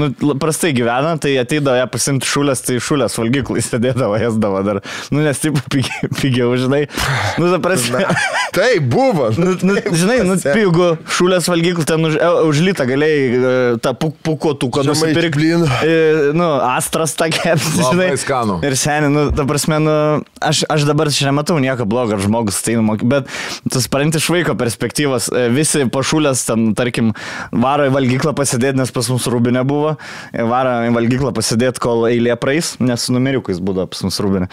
[0.00, 4.82] nu, prastai gyvena, tai ateidavo ją pasimti šulės, tai šulės valgyklai sėdėdavo, ėsdavo dar,
[5.14, 6.84] nu, nes taip pigiau, pigiau žinai.
[7.40, 8.04] Nu, ta prasme.
[8.56, 9.30] Tai buvo.
[9.46, 13.50] Nu, nu, žinai, nu, pigų šulės valgyklų ten už, e, už litą galėjai e,
[13.84, 15.50] tą puk- pukotuką nusipirkti.
[15.86, 18.08] E, Nu, astras tą kepsi, žinai.
[18.20, 18.58] Skanu.
[18.66, 19.94] Ir seniai, nu, ta prasme, nu,
[20.42, 23.30] aš, aš dabar čia nematau nieko blogo, ar žmogus tai numoki, bet
[23.70, 27.12] tu supranti iš vaiko perspektyvos, e, visi pašulės ten, tarkim,
[27.54, 29.94] varo į valgyklą pasidėti, nes pas mus rūbinė buvo,
[30.32, 34.50] e, varo į valgyklą pasidėti, kol eilė praeis, nes su numeriukais būdavo pas mus rūbinė.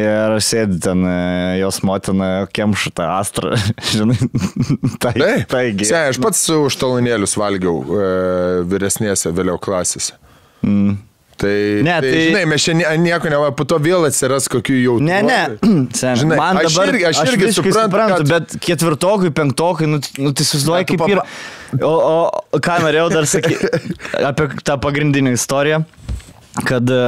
[0.00, 1.18] Ir sėdi ten e,
[1.62, 3.54] jos motina, kemša tą astrą,
[3.96, 4.18] žinai,
[5.02, 5.90] tai, Taip, taigi.
[5.90, 8.10] Se, aš pats už talonėlius valgiau e,
[8.70, 10.16] vyresnėse vėliau klasėse.
[10.66, 10.98] Mm.
[11.40, 11.52] Tai,
[11.86, 14.96] Ne, tai, tai- žinai, mes čia nie- nieko neva, po to vėl atsiras kokių jau.
[15.00, 15.38] Ne, ne,
[16.00, 20.00] sen, Žinai, man aš dabar, irgi- aš irgi visiškai suprantu, kad- bet ketvirtokai, penktokai, nu,
[20.20, 21.22] nu tai susiduoja kaip ir...
[21.22, 21.92] papa- O,
[22.52, 23.68] o ką norėjau dar sakyti
[24.30, 25.84] apie tą pagrindinę istoriją.
[26.66, 27.00] Kad e,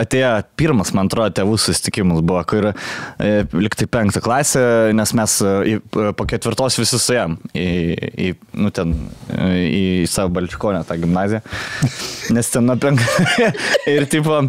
[0.00, 4.62] atėjo pirmas, man atrodo, tėvų susitikimas buvo, kur e, liktai penktą klasę,
[4.96, 5.76] nes mes e, į,
[6.16, 7.68] po ketvirtos visi suėjom į,
[8.26, 8.94] į, nu, ten,
[9.30, 11.42] į savo Balčikonę tą gimnaziją.
[12.34, 13.26] Nes ten nuo penktą.
[13.94, 14.42] ir tipo,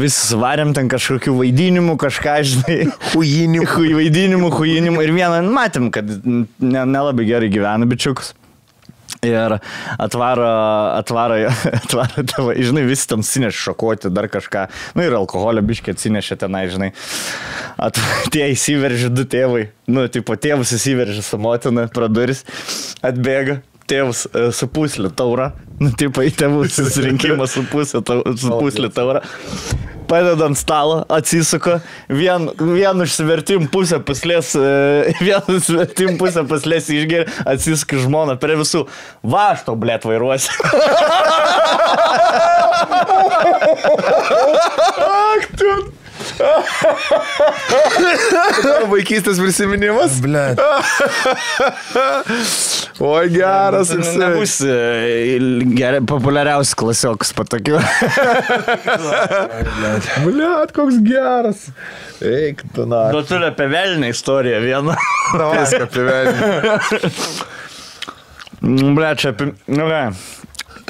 [0.00, 2.80] visi suvarėm ten kažkokių vaidinimų, kažką, žinai.
[3.12, 3.68] Huijinimų.
[3.76, 5.06] Hui vaidinimų, huijinimų.
[5.06, 8.34] Ir vieną matėm, kad ne- nelabai gerai gyvena bičiukus.
[9.26, 9.56] Ir
[9.98, 10.48] atvaro,
[10.96, 11.38] atvaro,
[11.80, 14.66] atvaro tavo, žinai, visi tam sineš šokoti, dar kažką.
[14.94, 16.92] Na nu, ir alkoholio biškį atsinešė tenai, žinai.
[17.76, 18.00] At,
[18.34, 19.68] tie įsiveržė du tėvai.
[19.90, 22.44] Nu, tipo, tėvus įsiveržė su motina, praduris,
[23.06, 23.60] atbėga.
[23.86, 29.22] Tėvus e, su puslė taura, nu, tipo, į tėvų susirinkimą su, puslė taura.
[30.06, 37.26] Padeda ant stalo, atsisuka, vien, vien užsivertim pusę paslės, e, vien užsivertim pusę paslės išgeria,
[37.46, 38.86] atsisuka žmona prie visų.
[39.26, 40.50] Va, aš tau blėt vairuosi.
[45.06, 45.72] Ak, tu.
[48.90, 50.18] Vaikystės prisiminimas.
[50.24, 50.44] Ble.
[53.00, 53.90] Oi, geras.
[53.92, 54.16] jisai.
[54.20, 54.54] Nebus
[55.76, 57.78] gerai, populiariausias klasiokas patokiu.
[60.24, 61.66] Bliat, koks geras.
[62.24, 63.06] Eik, tu na.
[63.14, 64.96] Nu, turi apie velnę istoriją vieną.
[65.56, 66.34] Viską pivelį.
[68.96, 69.52] Ble, čia apie...
[69.68, 70.02] Nu, ką.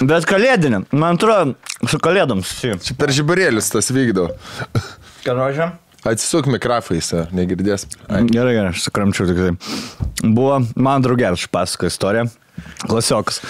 [0.07, 1.55] Bet kalėdinė, man atrodo,
[1.89, 2.77] su kalėdom susiję.
[3.01, 4.29] Per žiburėlius tas vykdo.
[5.27, 5.73] Karožė?
[6.07, 7.87] Atsisuk mikrofais, ar negirdės.
[8.07, 8.23] Ai.
[8.31, 9.55] Gerai, gerai, aš sukramčiau tik tai.
[10.23, 12.29] Buvo, man draugelis pasakojo istoriją.
[12.87, 13.41] Klasiokas.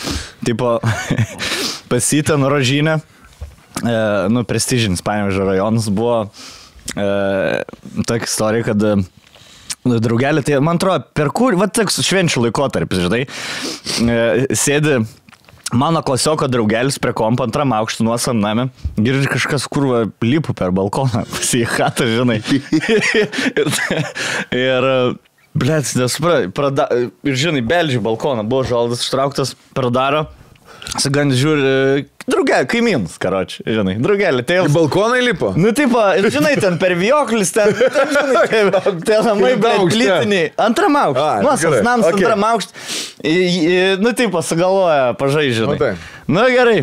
[0.46, 0.78] Tipo,
[1.92, 2.96] pasitė nurožinę.
[2.96, 3.98] E,
[4.32, 7.06] nu, prestižinis Panevežio rajonas buvo e,
[8.08, 8.94] tokia istorija, kad e,
[10.08, 15.02] draugelį, tai man atrodo, per kur, va, toks švenčių laikotarpis, žinai, e, sėdi
[15.74, 21.24] Mano klasioko draugelis prie kompo antram aukštų nuosam name, girdži kažkas kurva lipu per balkoną,
[21.34, 22.38] pasijėkata, žinai.
[23.62, 23.72] ir,
[24.54, 24.86] ir
[25.58, 30.28] blėt, nesupra, ir žinai, beldžiai balkoną, buvo žaldas ištrauktas, pradaro,
[30.94, 35.50] Sagandis žiūri, draugė, kaimynus, karoči, žinai, draugelį, tai Į balkoną įlipo.
[35.58, 40.52] Nu, taip, ir žinai, ten per vioklis, ten, ten žinai, ten, ten namai, plytiniai.
[40.62, 41.42] Antram aukštui.
[41.42, 42.22] Nuosas gerai, nams okei.
[42.22, 43.34] antram aukštui.
[44.04, 45.72] Nu, taip, sugalvoja, pažaidžiai.
[45.72, 46.06] Nu, taip.
[46.30, 46.78] Nu, gerai.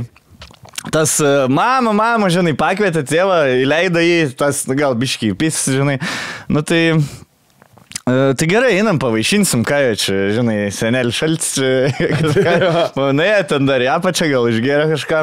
[0.91, 6.01] Tas e, mama, mama, žinai, pakvietė tėvą, įleido jį, tas, nu, gal biškiai, pys, žinai.
[6.51, 6.99] Nu, tai...
[8.04, 11.54] Tai gerai, einam pavaišinsim, ką jau čia, žinai, senelis šaltis.
[12.99, 15.22] Manai, ten dar į apačią gal išgeria kažką.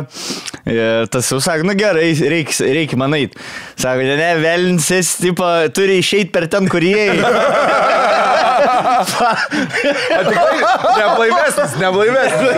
[0.73, 3.37] Ir tas jau sako, nu gerai, reikia, reikia man eit.
[3.77, 5.45] Sako, ne, velinsis, tipo,
[5.77, 7.05] turi išeiti per ten, kur jie.
[10.97, 12.51] Neblaivesnis, neblaivesnis.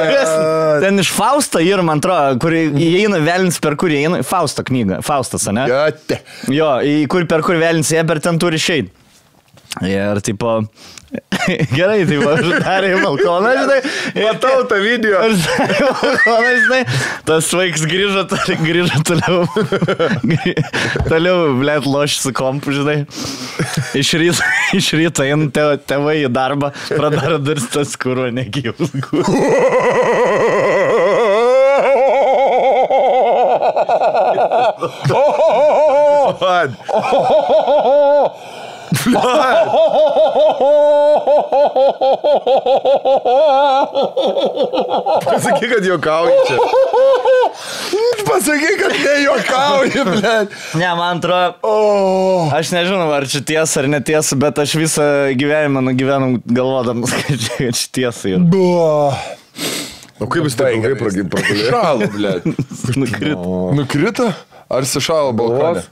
[0.87, 5.51] ten iš Fausto ir man atrodo, kur įeina velins, per kur įeina, Fausto knyga, Faustas,
[5.51, 5.67] ne?
[6.47, 9.02] Jo, į kur per kur velins jie per ten turi išeiti.
[9.81, 10.59] Ir tipo,
[11.77, 13.79] gerai, tai va, aš darė į balkoną, žinai.
[14.21, 15.17] Matau tą video.
[15.25, 16.81] Aš darė į balkoną, žinai.
[17.29, 18.27] Tas vaiks grįžo,
[18.61, 19.47] grįžo toliau.
[21.11, 22.99] toliau, blėt, loš su kompu, žinai.
[23.97, 24.45] Iš ryto,
[24.79, 28.93] iš ryto eina te- tėvai į darbą, pradaro duris tas kūro negyvus.
[45.25, 46.57] Pasakyk, kad juokauji čia.
[48.27, 50.35] Pasakyk, kad nejuokauji, ble.
[50.81, 51.55] Ne, man atrodo,
[52.57, 55.07] aš nežinau, ar čia tiesa ar netiesa, bet aš visą
[55.39, 58.45] gyvenimą nugyvenau galvodamas, kad čia, tiesa yra.
[60.23, 61.71] O kaip jis taip ilgai pragi- pragulėjo?
[61.73, 62.35] Šalo, ble.
[63.03, 63.57] Nukrito.
[63.79, 64.29] Nukrito?
[64.73, 65.83] Ar sušalo balkoną?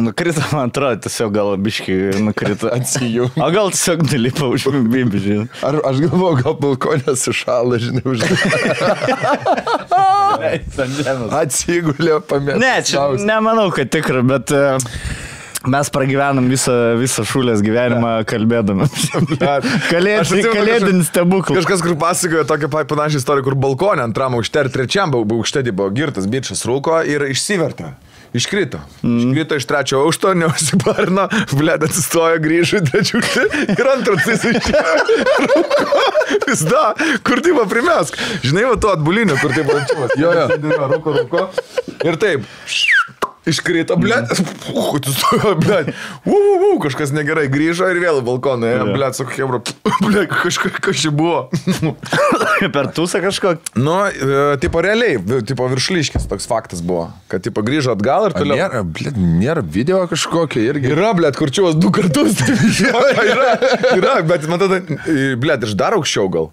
[0.00, 2.70] Nukrito, man atrodo, tiesiog gal biškai nukrito.
[2.74, 3.30] Atsijung.
[3.36, 5.48] O gal tiesiog nelipa už bibį, žinai.
[5.66, 8.24] Ar aš galvoju, gal balkonė sušalo, žinai, už...
[11.40, 12.60] Atsigulė, pamėgti.
[12.62, 14.62] Ne, čia nemanau, kad tikra, bet e,
[15.70, 18.88] mes pragyvenam visą, visą šūlės gyvenimą kalbėdami.
[19.90, 21.58] Kalėdin, Aš atsimenu, kalėdinis stebuklas.
[21.60, 25.90] Kažkas, kur pasakojo tokią pa- panašią istoriją, kur balkonė antram aukšte ir trečiam aukšte buvo
[25.94, 27.94] girtas bičias rūko ir išsivertė.
[28.34, 28.78] Iškrito.
[29.02, 29.18] Mm.
[29.18, 31.26] Iškrito iš trečio aukšto, neusiparino,
[31.58, 34.94] blėt atsistojo, grįžo į trečią aukštą ir antrą jis išėjo.
[36.46, 36.84] Vis da,
[37.26, 38.18] kur tai buvo primesk.
[38.46, 40.14] Žinai, va to atbulinio, kur tai buvo ančiumas.
[40.20, 40.46] Jo, jo.
[40.94, 41.46] Rūko, rūko.
[42.06, 42.46] Ir taip.
[43.48, 45.94] Iškrito, blėt, atsistojo, blėt,
[46.28, 48.82] u, u, u, kažkas negerai, grįžo ir vėl balkoną, ja.
[48.84, 49.62] blėt, su hebra,
[50.04, 51.46] blėt, kažkas kaž čia buvo.
[52.74, 53.72] Per tusą kažkokį.
[53.80, 53.96] Nu,
[54.60, 55.16] tipo realiai,
[55.48, 58.60] tipo viršliškis toks faktas buvo, kad tipo grįžo atgal ir toliau.
[58.60, 60.92] Nėra, ble, nėra video kažkokio irgi.
[60.92, 62.36] Yra, blėt, kurčiuos du kartus.
[63.24, 63.56] yra,
[63.96, 66.52] yra, bet man tada, e, blėt, iš dar aukščiau gal.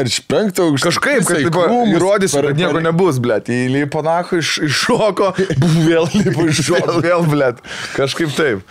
[0.00, 0.90] Ar iš penkto aukšto?
[0.90, 3.48] Kažkaip, kad tipo, per- kad nieko nebus, blėt.
[3.52, 5.30] Įlipo nahu iš, iššoko,
[5.88, 7.62] vėl lipo iššoko, vėl, blėt.
[7.96, 8.64] Kažkaip taip.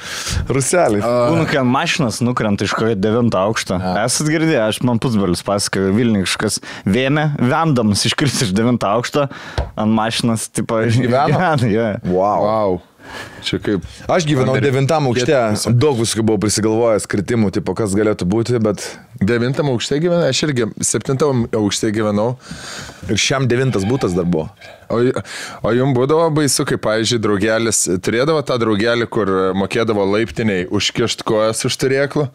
[0.49, 1.01] Ruselį.
[1.03, 3.79] Būna, kai mašinas nukrenta iš kokio devinto aukšto.
[4.03, 9.27] Esat girdėję, aš man pusbrolis pasakojo, Vilniui kažkas vėmė, vemdamas iškris iš devinto aukšto
[9.79, 11.41] ant mašinas, tipo, Išgyveno?
[11.77, 11.89] jo.
[12.09, 12.45] Wow.
[12.49, 12.79] Wow.
[13.45, 13.85] Čia kaip.
[14.07, 14.69] Aš gyvenau Amerikietis.
[14.69, 18.83] devintam aukšte, daug viskų buvau prisigalvojęs kritimų, tipo, kas galėtų būti, bet
[19.19, 22.37] Devintam aukšte gyvenau, aš irgi septintam aukšte gyvenau.
[23.09, 24.47] ir šiam devintas būtas dar buvo.
[24.87, 24.99] O,
[25.65, 31.65] o jums būdavo baisu, kai, pavyzdžiui, draugelis turėdavo tą draugelį, kur mokėdavo laiptiniai užkišti kojas
[31.67, 32.29] už turėklų.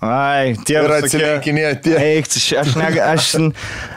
[0.00, 1.94] Ai, tie Ir atsilinkinėja tie.
[1.98, 3.28] Eik, aš, ne, aš,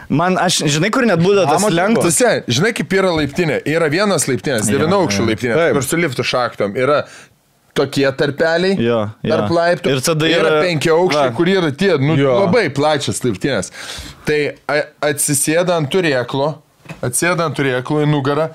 [0.10, 2.18] man, aš, žinai, kur net būdavo tas lenktas.
[2.50, 3.60] Žinai, kaip yra laiptinė.
[3.70, 6.74] Yra vienas laiptinės, devyno aukščių laiptinė, kur su liftų šaktom.
[6.80, 7.04] Yra
[7.78, 9.30] tokie tarpeliai Jo, jo.
[9.36, 9.94] tarp laiptų.
[9.94, 11.36] Ir tada yra, yra- penki aukščiai, va.
[11.38, 12.34] kur yra tie, nu, Jo.
[12.48, 13.70] labai plačias laiptinės.
[14.28, 16.50] Tai a- atsisėda ant turėklo,
[17.00, 18.50] atsisėda ant turėklo į nugarą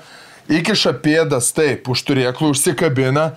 [0.51, 3.31] įkiša pėdas taip, už turėklų užsikabina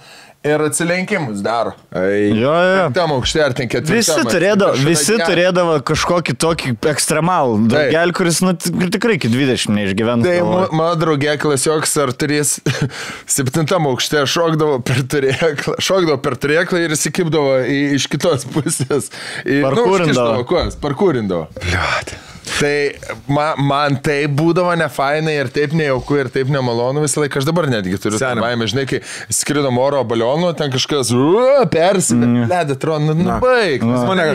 [0.44, 1.74] ir atsilenkimus daro.
[1.92, 2.30] Ai.
[2.32, 2.84] Jo, jo.
[2.96, 3.98] Tam aukšte ar ten ketvirtam.
[4.00, 7.74] Visi turėdavo, visi turėdavo kažkokį tokį ekstremalų Taip.
[7.74, 10.24] daugelį, kuris nu, tik- tikrai iki 20 neišgyvena.
[10.24, 12.56] Tai mano draugė klasioks ar turės
[13.36, 19.12] septintam aukšte šokdavo per turėklą, šokdavo per turėklą ir įsikipdavo į, iš kitos pusės.
[19.44, 20.40] Į, Parkūrindavo.
[20.40, 21.46] Nu, parkūrindavo.
[21.60, 22.16] Bliuot.
[22.58, 22.74] Tai
[23.30, 27.40] man, man tai būdavo ne fainai ir taip nejauku ir taip nemalonu visą laiką.
[27.40, 29.00] Aš dabar netgi turiu baimę, žinai, kai
[29.32, 31.12] skridom oro balionu, ten kažkas
[31.72, 32.26] persidė.
[32.26, 32.48] Mm.
[32.50, 33.84] Led, atrodo, nu, baig.
[33.84, 34.26] Mane,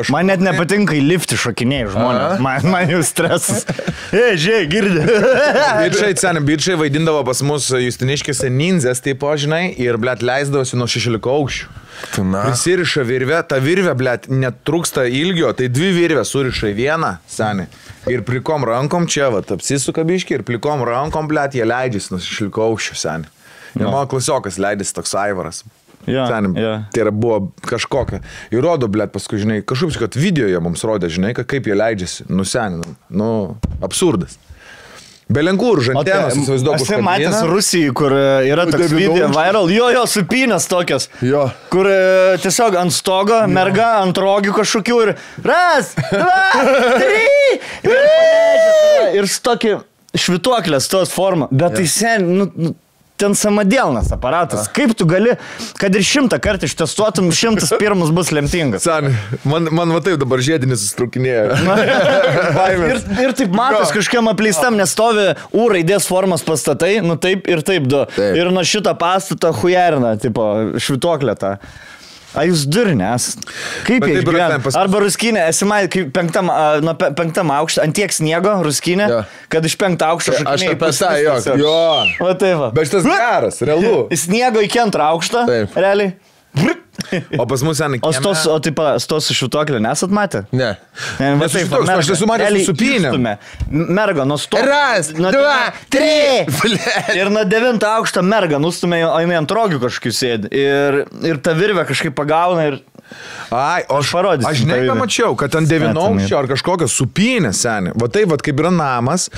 [0.00, 2.44] aš Man net nepatinka į liftį šokinėjai žmonės.
[2.46, 3.66] Man, man jau stresas.
[4.16, 5.06] Ei, žiūrėk, girdė.
[5.86, 11.34] Bičiai, seniai, bičiai vaidindavo pas mus Justiniškėse ninzės, taip, žinai, ir, blėt, leisdavosi nuo 16
[11.36, 11.85] aukščių.
[12.26, 12.42] Na.
[12.48, 17.70] Prisiriša virvę, ta virvė, blėt, netrūksta ilgio, tai dvi virvės suriša į vieną, seniai.
[18.12, 22.62] Ir plikom rankom čia, va, apsisuka biški ir plikom rankom, blėt, jie leidžiasi nuo 16
[22.68, 23.32] aukščių, seniai.
[23.76, 25.64] Ir mano klasiokas leidėsi toks Aivaras.
[26.06, 26.72] Jo, Senim, jo.
[26.94, 28.20] Tai yra buvo kažkokia.
[28.54, 32.28] Ir rodo, blėt, paskui, žinai, kažkaip, kad video jie mums rodė, žinai, kaip jie leidžiasi.
[32.30, 32.94] Nuseninam.
[33.10, 33.30] Nu,
[33.82, 34.38] absurdas.
[35.26, 40.68] Belenkūr, žantenas, įsivaizduoju, Aš matęs Rusijai, kur e, yra toks video viral, jo, jo, supinės
[40.70, 41.08] tokios.
[41.18, 41.48] Jo.
[41.72, 41.96] Kur e,
[42.44, 45.12] tiesiog ant stogo, merga ant rogių kažkokių ir
[45.42, 46.62] ras, dva,
[47.02, 47.66] trys.
[47.90, 49.80] Ir, ir su tokia
[50.14, 51.50] švituoklės tos forma.
[51.50, 52.76] Bet tai sen, nu, nu,
[53.20, 54.68] ten samadėlnas aparatas.
[54.76, 55.34] Kaip tu gali,
[55.80, 58.86] kad ir šimtą kartų ištestuotum, šimtas pirmas bus lemtingas.
[58.86, 59.10] San,
[59.48, 61.56] man, man va taip dabar žiedinis sustrukinėja.
[62.76, 67.86] Ir, ir taip matas kažkam apleistam nestovi U raidės formos pastatai, nu taip ir taip
[67.88, 68.02] du.
[68.16, 68.36] Taip.
[68.38, 70.46] Ir nuo šito pastato hujerina, tipo,
[70.82, 71.52] švituoklė tą.
[72.36, 73.30] A jūs durnes.
[73.86, 76.50] Kaip jie ten pas- Arba ruskinė, esi matęs, kaip penktam,
[77.00, 79.20] pe, penktam aukštą, ant tiek sniego ruskinė, Jo.
[79.48, 81.56] kad iš penkto aukšto Aš šokinėji apie tą, jo.
[81.64, 82.26] Jo.
[82.26, 82.70] Va taip va.
[82.76, 84.08] Bet šitas geras, realu.
[84.12, 85.74] Sniego iki antro aukšto, Taip.
[85.76, 86.12] realiai.
[87.38, 87.98] O pas mus senai.
[88.02, 90.42] O stos, o taip, stos švituoklė nesat matę?
[90.56, 90.72] Ne.
[91.20, 93.06] Ne, va Nes taip, toks, merga, aš esu matęs su realiai supynėm.
[93.10, 93.34] išstumia.
[94.00, 94.62] Merga, nuo sto.
[94.64, 95.58] Ras, nuo dva.
[95.92, 97.12] Blet.
[97.14, 100.52] Ir nuo devinto aukšto merga nustumė, o jinai ant rogių kažkokių sėdi.
[100.56, 102.80] Ir, ir ta virvė kažkaip pagauna ir...
[103.54, 104.96] Ai, o aš parodysiu Aš tą ne video.
[104.98, 107.94] mačiau, kad ant devynaukščio ar kažkokio supynė seniai.
[107.98, 109.28] Va taip, va kaip yra namas,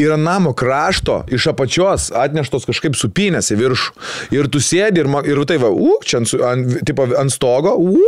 [0.00, 3.92] yra namo krašto, iš apačios atneštos kažkaip supynės į viršų.
[4.38, 8.00] Ir tu sėdi ir, ir tai va, u, čia ant, ant, tipo, ant stogo, u,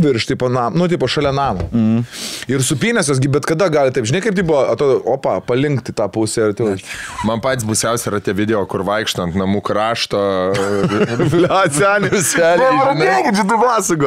[0.00, 1.66] virš, tipo, nam, nu, tipo, šalia namo.
[1.72, 2.02] Mm.
[2.50, 6.48] Ir supynės josgi bet kada gali taip, žinai, kaip tipo, atrodo, opa, palinkti tą pusę
[6.50, 6.68] ir tu.
[7.28, 10.20] Man pats busiausia yra tie video, kur vaikštant namų krašto.
[11.80, 12.22] Seniai.
[12.24, 13.06] Seniai, žinai.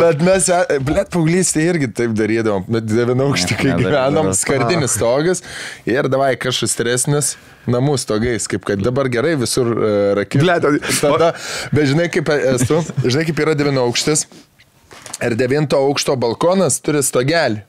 [0.04, 5.44] Bet mes, e, blėt, paauglystė irgi taip darydavom, bet devynaukštį, kai gyvenom, skardinis stogas
[5.90, 7.34] ir davai kažkas stresnis.
[7.64, 10.10] Namų stogais, kaip kad dabar gerai visur uh,
[10.68, 11.30] o- Tada,
[11.72, 14.26] bet žinai kaip esu, žinai kaip yra devynaukštis.
[15.24, 17.64] Ir devinto aukšto balkonas turi stogelį.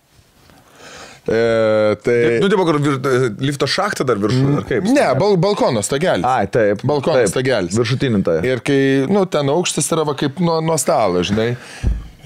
[1.24, 2.16] E, tai...
[2.40, 2.98] Nu, tipo, kur vir,
[3.40, 4.88] lifto šachtą dar viršų, ar kaip?
[4.92, 6.26] Ne, bal, balkono stogelis.
[6.28, 6.84] Ai, taip.
[6.84, 7.76] Balkono taip, stogelis.
[7.78, 8.38] Viršutininta.
[8.44, 8.78] Ir kai,
[9.08, 11.54] nu, ten aukštas yra va, kaip nuo, nuo stalo, žinai.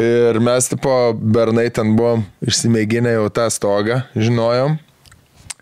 [0.02, 4.78] Ir mes, tipo, bernai ten buvom išsimėginę jau tą stogą, žinojom.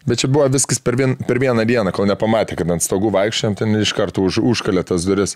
[0.06, 3.56] Bet čia buvo viskas per, vien, per vieną dieną, kol nepamatė, kad ant stogų vaikščiam,
[3.58, 5.34] ten iš karto už, užkalė tas duris.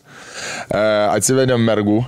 [0.69, 2.05] E, atsivedėm mergų,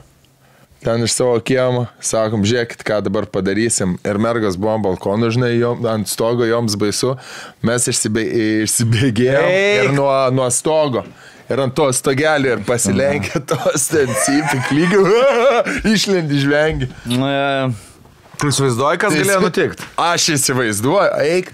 [0.85, 3.97] ten iš savo kiemo, sakom, žiūrėkit, ką dabar padarysim.
[4.07, 7.15] Ir mergas buvo ant balkonų, žinai, jom, ant stogo joms baisu.
[7.67, 8.25] Mes išsibė,
[8.67, 9.85] išsibėgėjom Eik.
[9.85, 11.05] ir nuo, nuo stogo.
[11.53, 15.03] Ir ant to stogelio ir pasilenkė tos ten cypik lygių.
[15.95, 16.89] Išlendi žvengi.
[17.13, 17.91] Nu, e,
[18.43, 19.85] Tu įsivaizduoji, kas galėjo nutikti?
[20.03, 21.53] Aš įsivaizduoju, eik.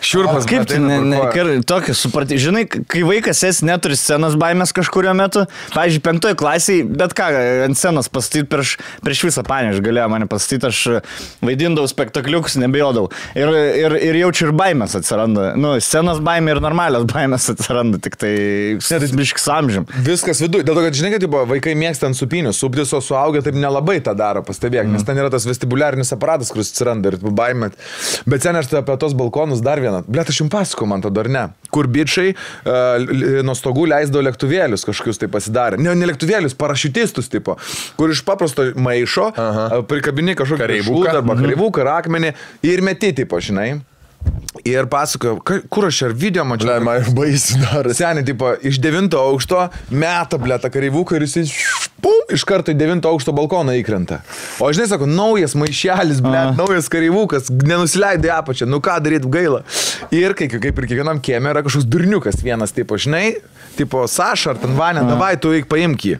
[0.00, 0.46] Šiurpas.
[0.48, 5.12] Kaip ateina ne, ne, kar, tokį supratai, žinai, kai vaikas esi neturi scenos baimės kažkurio
[5.16, 5.44] metu,
[5.74, 7.28] pavyzdžiui, penktoje klasėje, bet ką,
[7.66, 8.74] ant scenos pastatyti prieš,
[9.04, 10.80] prieš visą panėž galėjo mane pastatyti, aš
[11.44, 13.10] vaidindavau spektakliukus, nebijodavau.
[13.36, 15.50] Ir, ir, ir jaučiu ir baimės atsiranda.
[15.60, 18.32] Nu, scenos baimė ir normalios baimės atsiranda, tik tai
[18.80, 19.88] biškis amžim.
[20.06, 20.64] Viskas viduje.
[20.66, 23.98] Dėl to, kad žinai, kad tipo, vaikai mėgsta ant supinių, suptis, o suaugę taip nelabai
[24.04, 24.96] tą daro, pastebėk, mm.
[24.96, 27.72] nes ten yra tas vestibuliarinis aparatas, kuris atsiranda ir baimė.
[28.30, 29.89] Bet sen aš tai apie tos balkonus dar vieną.
[30.06, 31.46] Blet, aš jums pasakau, man to dar ne.
[31.74, 35.80] Kur bičiai uh, nuo stogų leisdavo lėktuvėlius kažkokius tai pasidarė.
[35.82, 37.56] Ne, ne lėktuvėlius, parašiutistus tipo,
[37.98, 42.34] kur iš paprasto maišo uh, prikabini kažkokį kareivuką arba kareivuką, ar akmenį
[42.70, 43.72] ir meti tipo, žinai.
[44.66, 46.66] Ir pasakojo, ka- kur aš ar video mačiau.
[46.68, 47.86] Ble, man baisi dar.
[47.96, 51.52] Seniai, tipo, iš devinto aukšto meta, ble, tą kareivuką ir jis
[52.02, 54.18] pum, iš karto į devinto aukšto balkoną įkrenta.
[54.60, 59.62] O žinai, sako, naujas maišelis, ble, naujas kareivukas, nenusileidai apačią, nu ką daryti gaila.
[60.12, 63.38] Ir kaip, kaip ir kiekvienam kiemė yra kažkoks durniukas vienas, tipo, žinai,
[63.78, 66.18] tipo, Saša ar ten Vanė, davai, tu eik paimk jį.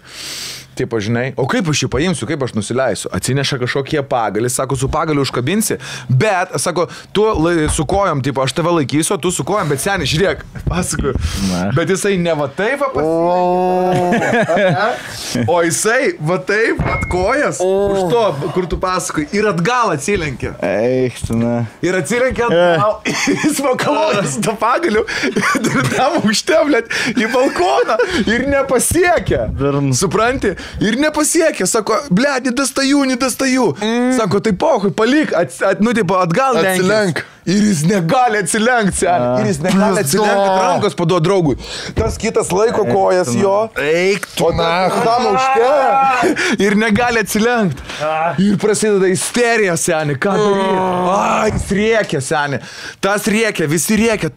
[0.80, 3.10] Taip, žinai, o kaip aš jį paimsiu, kaip aš nusileisiu?
[3.12, 5.76] Atsineša kažkokie pagalį, sako, su pagaliu užkabinsi,
[6.08, 10.08] bet, sako, tu lai, su kojom, tipo, aš tave laikysiu, tu su kojom, bet seniai,
[10.08, 11.12] žiūrėk, pasakoju.
[11.76, 14.30] Bet jisai ne va taip, va pasilenkė.
[15.52, 18.24] O jisai va taip, at kojas, už to,
[18.56, 20.54] kur tu pasakoji, ir atgal atsilenkė.
[20.64, 21.66] Eik, tu, na.
[21.84, 22.96] Ir atsilenkė atgal,
[23.44, 26.88] jis vakalojas to pagaliu, ir tam užtevlėt
[27.20, 29.44] į balkoną ir nepasiekė.
[30.00, 30.56] Supranti?
[30.78, 33.66] Ir nepasiekė, sako, ble, nedastaju, nedastaju.
[33.80, 34.12] Mm.
[34.18, 37.26] Sako, tai pohui, palik, at, at, nu, tipo, atgal lenkis.
[37.50, 39.40] Ir jis negali atsilenkti, seniai.
[39.42, 41.56] Ir jis negali atsilenkti, rankos paduoda draugui.
[41.96, 43.54] Tas kitas laiko kojas jo.
[43.80, 44.70] Eik, tu na.
[45.02, 45.70] Tam užte.
[46.64, 47.82] Ir negali atsilenkti.
[48.44, 50.18] Ir prasideda isterija, seniai.
[50.20, 50.78] Ką daryti?
[51.10, 52.62] A, jis rėkia, seniai.
[53.02, 54.30] Tas rėkia, visi rėkia.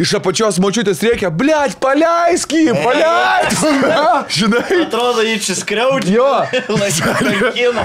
[0.00, 1.32] Iš apačios močiutės rėkia.
[1.32, 3.64] Bliat, paleisk jį, paleisk.
[4.40, 4.66] Žinai.
[4.84, 6.12] Atrodo, jį čia skriaudžia.
[6.12, 6.28] Jo.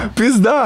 [0.18, 0.58] Pizda.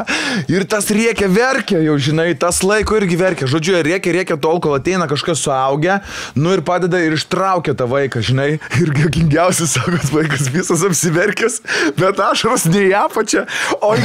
[0.51, 3.49] Ir tas rėkia, verkia, jau žinai, tas laiko irgi verkia.
[3.51, 6.01] Žodžiu, jie rėkia, rėkia tol, kol ateina kažkas suaugę,
[6.35, 8.59] nu ir padeda ir ištraukia tą vaiką, žinai.
[8.81, 11.61] Ir gėgingiausias, sako, kad vaikas visas apsiverkęs,
[11.99, 13.47] bet ašaros ne į apačią,
[13.81, 14.01] o į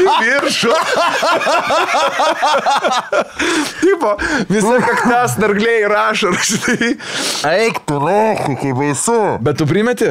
[0.00, 0.74] į viršų.
[3.80, 4.10] Tipo,
[4.48, 6.90] visi kaktas, nargliai ir ašaros, žinai.
[7.50, 9.20] Eik, tu lėki, kaip baisu.
[9.44, 10.10] Bet tu primeti?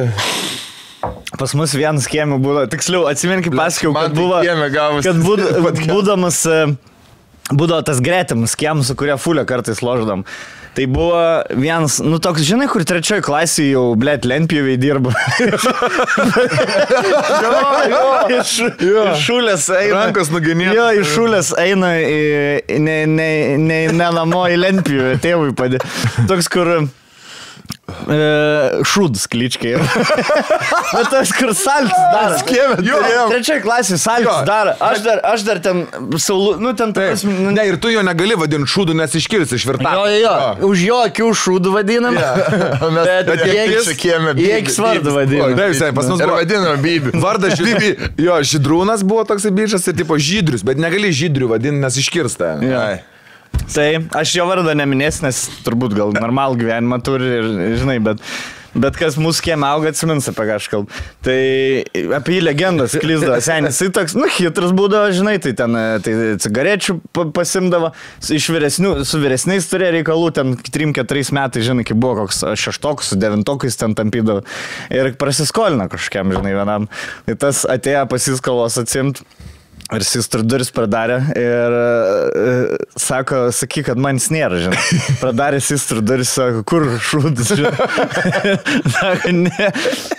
[1.38, 4.36] Pas mus vienas kiemė buvo, tiksliau, atsimink, kaip pasakiau, kad tai buvo,
[4.74, 5.40] gavosi kad būd,
[5.94, 6.48] būdamas, e,
[7.50, 10.24] būdavo tas gretimas kiemas, su kuria fulė kartais loždam.
[10.70, 11.18] Tai buvo
[11.58, 15.10] vienas, nu toks, žinai, kur trečioji klasė jau, blėt, lentpjūviai dirba.
[17.42, 17.56] jo,
[17.90, 18.04] jo,
[18.36, 20.04] iš, iš šulės eina.
[20.04, 20.78] Rankos nugenėtos.
[20.78, 22.22] Jo, iš šulės eina į,
[22.86, 23.28] ne, ne,
[23.58, 25.82] ne, ne namo į lentpjūvį, tėvui padė.
[26.30, 26.76] Toks, kur
[28.10, 29.74] E, šūdas kličkai.
[30.94, 32.34] Bet tas, kur saltis dar.
[32.48, 33.32] Kieme turėjom.
[33.32, 34.72] Trečioji klasė saltis dar.
[34.82, 35.82] Aš dar, aš dar ten,
[36.20, 37.24] saulu, nu ten tas.
[37.26, 39.92] Nu, Ne, ir tu jo negali vadinti šūdu, nes iškirsi iš virtą.
[39.94, 40.70] Jo, jo, jo.
[40.70, 42.18] Už jo akių šūdų vadinam.
[43.00, 45.54] Bet bet į jie kieme į X vardą vadinam.
[45.58, 47.14] Taip, visai, pas mus buvo vadinam Bibi.
[47.22, 48.10] Vardas Žydrūnas.
[48.20, 52.56] Jo, Žydrūnas buvo toks bičias ir tipo Žydrius, bet negali Žydrių vadinti, nes iškirsta.
[52.80, 52.98] Ai.
[53.74, 57.52] Tai aš jo vardą neminėsiu, nes turbūt gal normalų gyvenimą turi ir
[57.82, 58.24] žinai, bet...
[58.70, 60.98] Bet kas mūsų kiemė auga, atsimins apie ką aš kalbu.
[61.26, 61.38] Tai
[62.20, 63.40] apie jį legendas klysdavo.
[63.42, 66.14] Senis, jis toks, nu, hitras būdavo, žinai, tai ten e, tai
[66.44, 67.90] cigarečių pa- pasimdavo,
[68.30, 73.80] iš vyresnių, su vyresniais turėjo reikalų, ten 3-4 metai, žinai, kai buvo koks šeštokas, devintokais
[73.80, 74.46] ten tampydavo.
[74.94, 76.86] Ir prasiskolino kažkiam, žinai, vienam.
[77.26, 79.26] Tai tas atėjo pasiskolos atsimti.
[79.90, 85.00] Ir sistru duris pradarė ir e, sako, sakyk, kad man nėra, žinai.
[85.18, 87.72] Pradarė sistru duris, sako, kur šūdas, žinai.
[88.96, 89.70] sako, ne,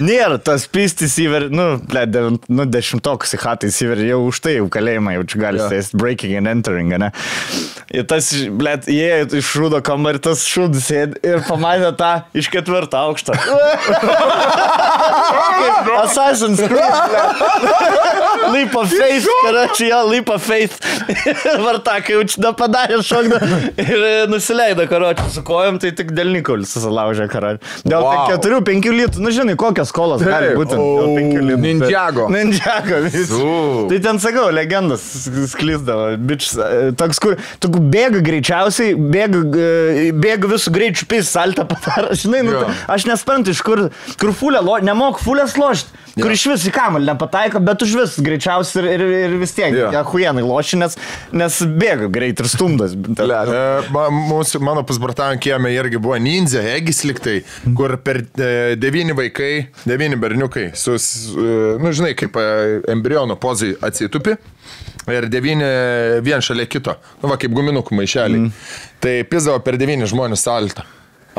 [0.03, 4.57] nėra, tas pistis įver, nu, ble, devint, nu, dešimtokas į hatą įsiver, jau už tai
[4.57, 7.11] jau kalėjimą, jau čia gali sėsti breaking and entering, ne.
[7.95, 12.99] Ir tas, ble, įėjo iš šūdo kambarį, tas šūdas sėdi ir pamatė tą iš ketvirto
[12.99, 13.39] aukšto.
[16.01, 17.23] Assassin's Creed, ble.
[18.51, 19.27] Leap of Faith,
[19.61, 20.79] karačiai, jo, Faith.
[21.51, 23.39] Ir vartakai jau čia padarė šokdą
[23.81, 27.61] ir nusileido karačiai su kojom, tai tik dėl Nikolis susilaužė karačiai.
[27.85, 28.31] Dėl Wow.
[28.31, 28.39] wow.
[28.41, 30.59] 4-5 litų, nu žinai, kokios skolos gali Taip.
[30.59, 30.77] būti.
[30.77, 31.59] Dėl 5 litų.
[31.61, 32.27] Ninjago.
[32.33, 33.01] Ninjago.
[33.91, 35.05] Tai ten sakau, legendas
[35.53, 36.11] sklisdavo.
[36.31, 36.49] Bič,
[36.99, 42.15] toks, kur tu bėga greičiausiai, bėga, e, bėga visų greičių pis, saltą padaro.
[42.17, 43.87] Žinai, nu, tai aš nesprantu, iš kur,
[44.21, 46.00] kur fulė, lo, nemok fulės lošti.
[46.17, 49.75] Kur iš vis į kamalį nepataiko, bet už vis greičiausiai ir, ir, ir vis tiek.
[49.77, 50.03] Ja.
[50.07, 50.97] Huienai loši, nes,
[51.79, 52.95] bėga greit ir stumdas.
[53.21, 53.39] Ble.
[53.47, 57.39] E, Mūsų, mano pasbartavimo kieme irgi buvo ninja, egis liktai,
[57.77, 59.51] kur per e, devyni vaikai,
[59.87, 62.47] devyni berniukai, su, e, nu žinai, kaip e,
[62.91, 64.35] embriono pozai atsitupi.
[65.11, 65.65] Ir devyni
[66.23, 66.93] vien šalia kito.
[67.23, 68.43] Nu, va, kaip guminukų maišeliai.
[68.45, 68.73] Mm.
[69.01, 70.85] Tai pizdavo per devyni žmonės saltą.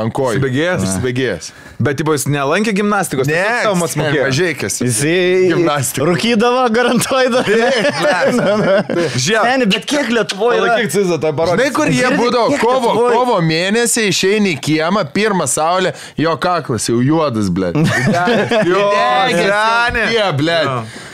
[0.00, 0.38] Ant kojų.
[0.38, 0.84] Įsibėgėjęs?
[0.86, 1.46] Įsibėgėjęs.
[1.84, 3.28] Bet tipo jis nelankė gimnastikos.
[3.28, 4.22] Ne, tau mat mokėjo.
[4.30, 4.78] mažėkis.
[4.86, 6.06] Jisai Gimnastika.
[6.08, 7.50] rūkydavo, garantuoju dar.
[9.20, 9.58] Žiūrėk.
[9.60, 10.70] Ne, bet kiek Lietuvoje yra?
[10.72, 11.66] Palaikyk Cizą, tai parodė.
[11.66, 16.88] Žinai, kur jie būdavo kiek kovo, kovo mėnesį išeini į kiemą, pirmą saulę, jo kaklas
[16.88, 17.74] jau juodas, blė.
[18.72, 18.88] Jo,
[19.36, 20.08] senė.
[20.14, 20.58] Jie, blė.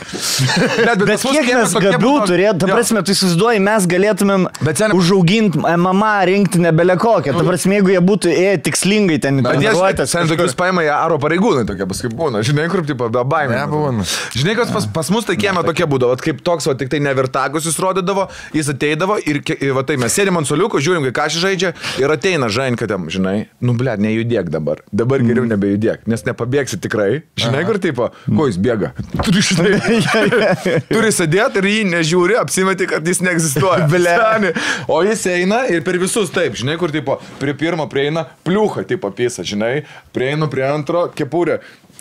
[0.09, 6.13] Bet, Bet kiek mes gabių turėtume, ta prasme, tu įsivaizduoji, mes galėtumėm seniai- užauginti MMA
[6.29, 7.35] rinktinę belekokią.
[7.37, 10.09] Ta prasme, jeigu jie būtų ėję tikslingai ten į jie, treniruotės.
[10.13, 13.59] sen tokius paima į aro pareigūnai tokie paskui būna, žinai, kur tipo be baimės.
[13.59, 14.07] Ne, būna.
[14.33, 17.69] Žinai, kas pas, pas mus tai kieme tokie būdavo, kaip toks, va, tik tai nevirtagus
[17.69, 21.29] jis rodydavo, jis ateidavo ir, ir va, tai mes sėdėm ant soliuko, žiūrim, kai ką
[21.35, 26.07] šį žaidžia ir ateina žain, kad jam, žinai, nu ble, nejudėk dabar, dabar geriau nebejudėk,
[26.09, 28.93] nes nepabėgsi tikrai, žinai, kur tipo, ko jis bėga.
[29.25, 29.73] Turi, žinai,
[30.93, 33.87] turi sėdėti ir jį nežiūri, apsimeti, kad jis neegzistuoja.
[33.93, 34.53] Ble.
[34.91, 39.11] O jis eina ir per visus taip, žinai, kur tipo, prie pirmo prieina, pliucha, tipo,
[39.15, 39.83] pisa, žinai,
[40.15, 41.59] prieina prie antro, kepurė.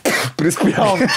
[0.38, 1.09] Prispjauna.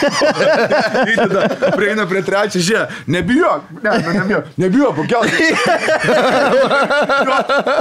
[1.13, 1.43] Įdeda,
[1.77, 5.29] prieina prie trečio, žiūrėk, nebijok, ne, nu, nebijok, nebijok, pakelk.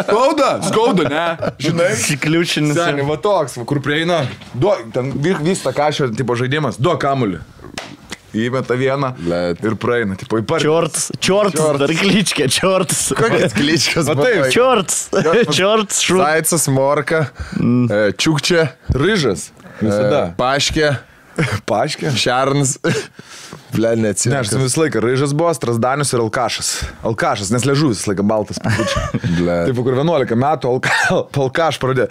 [0.05, 1.89] Skauda, skauda, ne, žinai.
[2.05, 2.77] Sikliušinis.
[2.77, 4.23] Seniai, va toks, kur prieina,
[4.53, 7.41] duok, ten vyk- vyksta kažkokio tipo žaidimas, duok kamuolį.
[8.37, 9.63] Įmeta vieną Blet.
[9.67, 10.63] ir praeina, tipo į parį.
[10.69, 13.01] Čiortas, čiortas, dar kličkė, čiortas.
[13.19, 15.01] Kokias kličkas, Va taip, Čiortas,
[15.51, 16.25] čiortas, šūdas.
[16.25, 17.25] Zaicas, morka,
[17.59, 19.49] e, čiukčia, Ryžas.
[19.81, 20.23] e, Visada.
[20.39, 20.93] paškė,
[21.71, 22.11] Paaiškė.
[22.21, 22.77] šerns.
[23.73, 26.71] Ble, Ne, aš ten visą laiką ryžas buvo, strasdanius ir alkašas.
[27.07, 28.59] Alkašas, nes ležuvis visą laiką baltas.
[29.39, 29.61] Ble.
[29.71, 30.95] Taip, kur 11 metų alka,
[31.39, 32.11] alkaš pradėjo.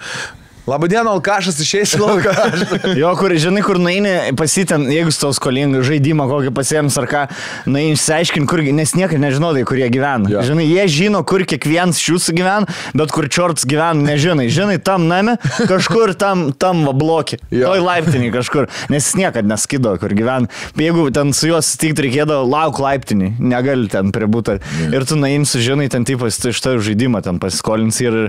[0.70, 2.34] Labą dieną, alkašas išeis į lauką.
[3.00, 7.22] Jo, kur, žinai, kur nueini pasitėm, jeigu tau skolinga žaidimą kokį pasiems ar ką,
[7.70, 10.30] nueini išsiaiškinti, kur, nes niekada nežinodai, kur jie gyvena.
[10.30, 10.44] Jo.
[10.46, 14.46] Žinai, jie žino, kur kiekvienas iš jūsų gyvena, bet kur čiorts gyvena, nežinai.
[14.54, 15.38] Žinai, tam name,
[15.70, 17.42] kažkur tam, tam va blokį.
[17.50, 20.52] Toj laiptinį kažkur, nes jis niekada neskido, kur gyvena.
[20.78, 24.60] Jeigu ten su juos susitikti reikėdavo, lauk laiptinį, negali ten prie būtų.
[24.94, 28.22] Ir tu nueini su žinai, ten tipas, tu iš to žaidimo ten pasiskolins ir,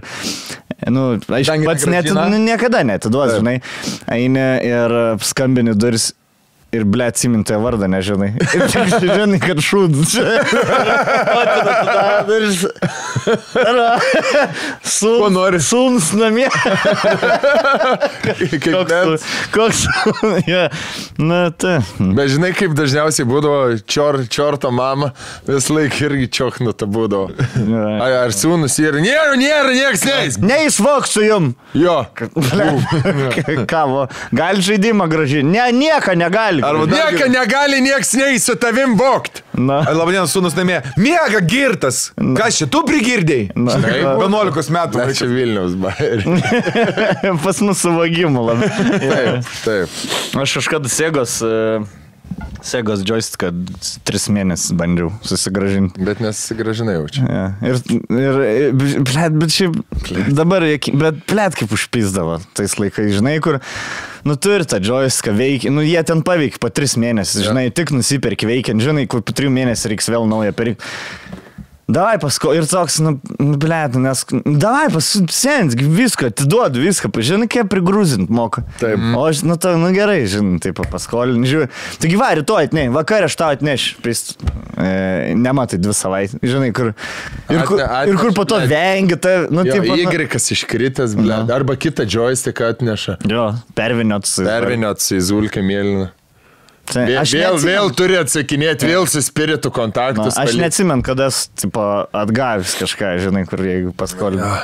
[0.88, 2.28] nu, aš pats net, negrąžina?
[2.32, 3.58] nu, niekada netiduos, žinai.
[4.08, 6.12] Eini ir skambini duris.
[6.70, 8.28] Ir ble atsimintoje vardą nežinai.
[8.54, 10.12] Ir tik žinai, kad šūdas.
[15.18, 15.58] Ko nori?
[15.66, 16.46] Sūnus namie.
[18.22, 19.26] Koks, net.
[19.50, 19.82] koks,
[20.46, 20.68] ja.
[21.20, 21.78] Na, tai.
[22.00, 25.10] Bet žinai, kaip dažniausiai būdavo čior, čiorto mama,
[25.44, 27.28] vis laik irgi čioknuta būdavo.
[28.00, 30.38] Ai, ar sūnus ir nėra, nėra, nieks neis.
[30.40, 31.50] Neįsvoksiu jum.
[31.76, 31.98] Jo.
[33.72, 34.06] Kavo.
[34.32, 35.44] Gali žaidimą gražiai.
[35.44, 36.64] Ne, nieko negali.
[36.64, 39.42] Arba Nieko negali nieks neis su tavim vokt.
[39.60, 39.80] Na.
[39.92, 40.78] Labą dieną, sūnus namie.
[41.00, 42.10] Miega girtas.
[42.38, 43.50] Kas čia, tu prigirdėjai?
[43.58, 43.76] Na.
[43.76, 45.00] Žinai, 11 metų.
[45.02, 46.24] Na, čia Vilniaus bairė.
[47.44, 48.70] Pas mus suvagimų labai.
[49.02, 49.98] Taip, taip.
[50.40, 51.82] Aš kažkada Segos, e,
[52.64, 53.50] Segos joysticką
[54.06, 56.00] tris mėnesius bandžiau susigražinti.
[56.06, 57.24] Bet nesigražinai jau čia.
[57.26, 57.44] Ja.
[57.66, 57.80] Ir,
[58.20, 59.76] ir, blėt, bet šiaip
[60.36, 63.58] dabar, juoki- bet blėt kaip užpizdavo tais laikais, žinai, kur,
[64.24, 68.48] nu turi tą joysticką veikia, nu jie ten paveikia po tris mėnesius, žinai, tik nusipirki
[68.48, 70.90] veikiant, žinai, kur po trijų mėnesių reiks vėl naują pirkti.
[71.90, 73.16] Davai pasko ir toks, nu,
[73.60, 78.62] blėt, nes, davai pasens, viską, atiduodu viską, žinai, kaip prigrūzint moka.
[78.78, 79.00] Taip.
[79.16, 81.70] O aš, nu, tai, nu gerai, žinai, taip paskolin, žiūri.
[82.02, 84.36] Taigi va, rytoj atneš, vakar aš tau atnešiu, prist,
[84.76, 86.92] e, nematai dvi savaitės, žinai, kur.
[87.50, 90.50] Ir kur, Atne- ir kur po to atneši, vengi, tai, nu, Jo, taip, Y kas
[90.54, 91.42] iškritęs, ble.
[91.50, 93.18] Arba kitą joystick atneša.
[93.26, 94.46] Jo, perviniot su.
[94.46, 96.10] Pervinėt į Zulkę mėlyną.
[96.90, 100.34] Tai, aš vėl, neatsimenu- vėl turi atsakinėti, vėl su spiritu Na, kontaktus.
[100.36, 101.48] aš pali- neatsimenu, kada esu,
[102.12, 104.56] atgavęs kažką, žinai, kur jeigu paskolinau.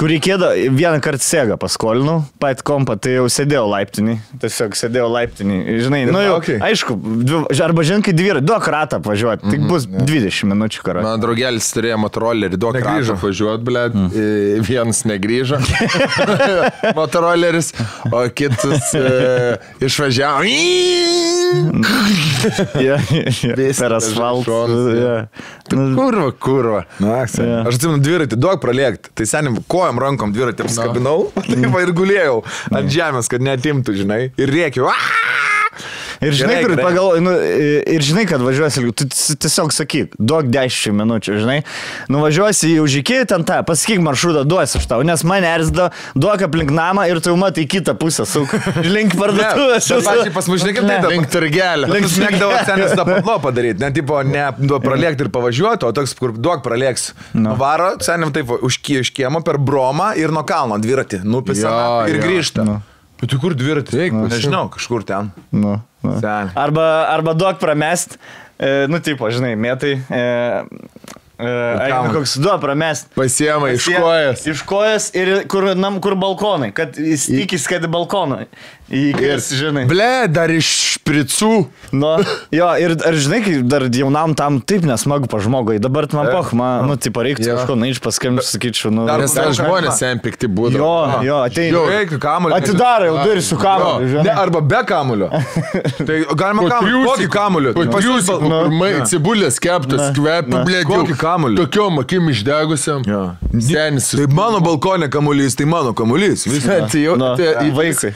[0.00, 5.58] Kur reikėdavo, vieną kartą sėgą paskolinau, pat kompą, tai jau sėdėjau laiptinį, tiesiog sėdėjau laiptinį,
[5.84, 6.56] žinai, nu jau, laukai?
[6.70, 6.96] aišku,
[7.28, 11.04] dvi, arba žinai, kai dviratį, duok ratą važiuoti, tik bus 20 minučių karą.
[11.04, 12.96] Mano draugelis turėjo motorolerį, duok Negrįžo.
[12.96, 14.64] grįžo važiuoti, ble, mm.
[14.70, 15.60] vienas negrįžo,
[16.98, 17.74] motoroleris,
[18.08, 19.04] o kitas e,
[19.84, 20.48] išvažiavo.
[22.74, 24.44] Ja, ja, Viskas per asfaltą.
[24.44, 25.16] šonas, Ja.
[25.72, 26.84] Nu, Kurva, kurva.
[26.98, 27.20] Na.
[27.26, 27.60] Jo.
[27.68, 29.12] Aš atsimenu dviratį, duok pralėkti.
[29.14, 34.22] Tai seniai, kojom rankom dviratį apskabinau, tai va ir gulėjau ant žemės, kad netimtų, žinai.
[34.38, 34.90] Ir rėkiau.
[36.20, 36.84] Ir žinai, Gerai, gerai.
[36.84, 37.32] pagal, nu,
[37.94, 41.60] ir žinai, kad važiuosi, tu tiesiog sakyk, duok 10 minučių, žinai,
[42.10, 45.86] nuvažiuosi į užikį, ten tą, pasakyk maršrutą, duosiu už tau, nes mane erzdo,
[46.18, 48.52] duok aplink namą ir tu jau matai kitą pusę, suk,
[48.96, 49.88] link parduotuvės.
[49.94, 51.14] Bet pačiai pas mus, žinai, kaip tai dabar.
[51.14, 51.92] Link turgelio.
[51.94, 56.16] Link smėgdavo senis tą patlo padaryti, ne tipo, ne duok pralėkti ir pavažiuoti, o toks,
[56.18, 57.12] kur duok pralėks.
[57.38, 57.54] No.
[57.60, 58.82] Varo, senim taip, už,
[59.14, 61.72] kiemo per bromą ir nuo kalno dviratį nupisa
[62.10, 62.66] ir grįžta.
[62.66, 62.80] Nu.
[63.20, 63.96] Bet tai kur dviratį?
[64.06, 64.32] Eik, pasiimk.
[64.32, 65.28] Nežinau, kažkur ten.
[65.52, 66.12] Nu, nu.
[66.22, 66.52] Sen.
[66.58, 68.16] Arba, arba duok pramest,
[68.56, 69.98] e, nu, tipo, žinai, metai.
[70.08, 70.22] E,
[71.36, 73.12] e, ai, nu, koks duok pramest.
[73.18, 74.46] Pasiema iš kojas.
[74.48, 77.92] Iš kojas ir kur, nam, kur balkonai, kad jis tikisi, kad į
[78.90, 79.84] Įkės, žinai.
[79.86, 80.66] Ble, dar iš
[80.98, 81.50] špricų.
[81.94, 82.08] Nu,
[82.54, 85.78] jo, ir ar žinai, kai dar jaunam tam taip nesmagu pa žmogui.
[85.82, 87.54] Dabar man poch, man, nu, tipo, reiktų Jo.
[87.60, 89.06] kažko, na, iš paskambinti, sakyčiau, nu.
[89.06, 91.22] Dar- Nes ten žmonės jam pikti Jo, būdavo.
[91.26, 91.82] jo, ateina.
[92.00, 92.56] Eik, kamuolį.
[92.58, 94.36] Atidarai jau durį su kamuoliu, Ne, žinai.
[94.42, 95.30] arba be kamulio.
[96.10, 97.04] Tai galima kamuolį.
[97.06, 97.74] Kokį kamuolį?
[98.06, 98.60] Jūs, Nu.
[99.06, 101.56] cibulės keptas, kvepia, ble, Kokį kamuolį?
[101.62, 103.06] Tokiom akim išdegusiam.
[103.06, 103.22] Jo.
[103.54, 104.10] Senis.
[104.18, 106.46] Tai mano balkonė kamuolys, tai mano kamuolys.
[106.50, 106.90] Viskas.
[106.90, 108.14] Tai jau, Nu, tai, jūs- vaikai.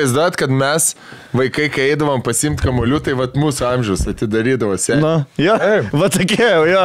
[0.00, 0.94] Įsivaizduot, kad mes,
[1.36, 5.00] vaikai, kai eidavom pasimti kamuolių, tai vat mūsų amžius atidarydavo senį.
[5.04, 5.12] Nu,
[5.44, 5.56] jo,
[5.92, 6.84] va tokie, jau, jo,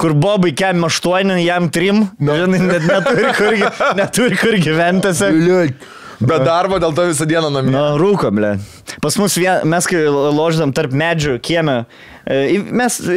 [0.00, 3.58] kur Bobai kem 8, jam 3, žinai, net neturi kur,
[4.00, 5.28] neturi kur gyventėse.
[6.22, 7.72] Be darbo dėl to visą dieną namie.
[7.74, 8.56] Na, rūko, ble.
[9.02, 11.76] Pas mus vien, mes kai loždam tarp medžių kieme,
[12.28, 13.16] e, mes e,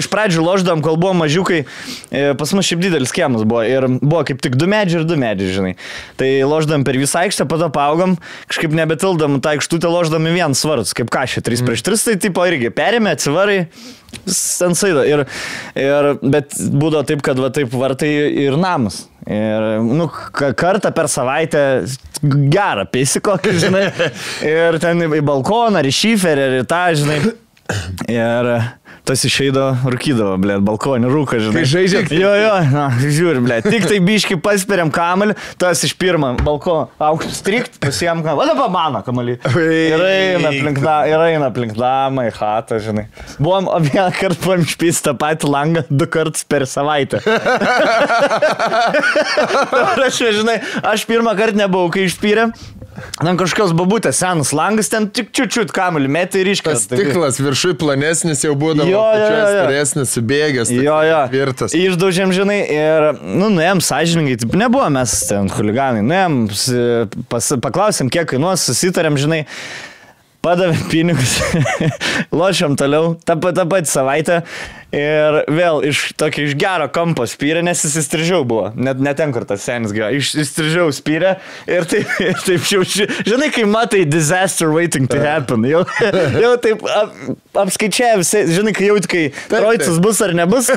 [0.00, 1.60] iš pradžių loždam, kol buvo mažiukai,
[2.08, 5.18] e, pas mus šiaip didelis kiemas buvo ir buvo kaip tik du medžiai ir du
[5.20, 5.74] medžiai, žinai.
[6.20, 8.16] Tai loždam per visą aikštę, pada paaugam,
[8.50, 12.46] kažkaip nebetildam tą aikštutę loždam į vieną svarus, kaip kažkai 3 prieš 3, tai tipo
[12.48, 13.60] irgi perėmė, atsivarai,
[14.26, 15.04] sensaido.
[15.06, 15.26] Ir,
[15.76, 18.10] ir, bet būdavo taip, kad va taip vartai
[18.48, 19.04] ir namas.
[19.28, 21.62] Ir, nu, ka- kartą per savaitę
[22.52, 23.84] gerą pėsi kokį, žinai.
[24.48, 27.18] Ir ten į balkoną, ar į šiferį, ar į tą, žinai.
[28.08, 28.48] Ir
[29.08, 31.62] tas išeido, rūkydavo, ble, balkonį rūką, žinai.
[31.62, 32.12] Kai žaidžiat?
[32.12, 33.58] Jo, jo, na, žiūrim, ble.
[33.64, 38.44] Tik tai biški paspiriam kamelį, tas iš pirmą balkoną aukštą strikt, pasiėm kamelį.
[38.44, 39.38] O dabar mano kamelį.
[39.48, 43.06] Ir eina aplink, na, ir eina aplink namą į chatą, žinai.
[43.40, 47.22] Buvom vieną kartą buvom išpys tą patį langą du kartus per savaitę.
[50.08, 52.48] Aš, žinai, aš pirmą kartą nebuvau, kai išpyrė.
[53.18, 56.84] Ten kažkokios babutės, senas langas, ten tik čiučiut kamelį, metė ir iškas.
[56.86, 59.48] stiklas viršui planesnis jau būdavo, Jo, jo, jo, jo.
[59.58, 60.72] storesnis, subėgęs.
[60.74, 61.20] Jo, jo.
[61.32, 61.74] Tvirtas.
[61.78, 68.10] Išdaužėm, žinai, ir, nu, nuėjom sąžininkai, taip, nebuvo mes ten huliganai, nuėjom, s- pas, paklausėm,
[68.14, 69.44] kiek kainuos, susitarėm, žinai,
[70.44, 71.36] padavėm pinigus,
[72.40, 74.42] lošiam toliau, tą, pa- tą patį savaitę
[74.94, 79.44] ir vėl iš tokio iš gero kampo spyrė, nes jis įstrižiau buvo, net neten kur
[79.48, 81.34] tas senis gyvena, iš įstrižiau spyrė
[81.68, 85.82] ir taip, ir taip jau, ži- žinai, kai matai disaster waiting to happen, jau,
[86.44, 87.12] jau taip ap,
[87.64, 90.70] apskaičiavę, visi- žinai, kai jau kai trojcas bus ar nebus,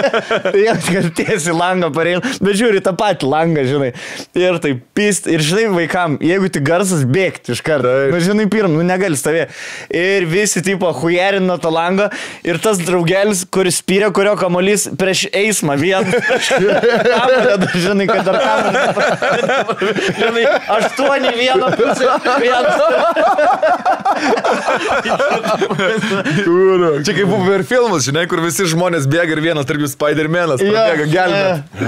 [0.46, 3.90] tai jau kad tiesiai langą pareil, bet žiūri tą patį langą, žinai,
[4.38, 8.70] ir taip pyst, ir žinai, vaikam, jeigu tik garsas bėgti iš karto, nu, žinai, pirmą,
[8.78, 9.54] nu negali stovėti.
[9.96, 12.08] Ir visi tipo hujerino to lango
[12.46, 16.04] ir tas draugelis, kuris spyrė, kurio kamolys prieš eismą vien.
[17.56, 18.82] Dar, žinai, kad dar kamuolio.
[20.18, 20.44] Žinai,
[20.76, 22.06] aštuoni vieną pusę.
[22.42, 22.86] Vieną.
[27.06, 30.62] Čia kaip buvo per filmus, žinai, kur visi žmonės bėga ir vienas tarp jų Spider-Manas
[30.62, 31.86] bėga gelbėti.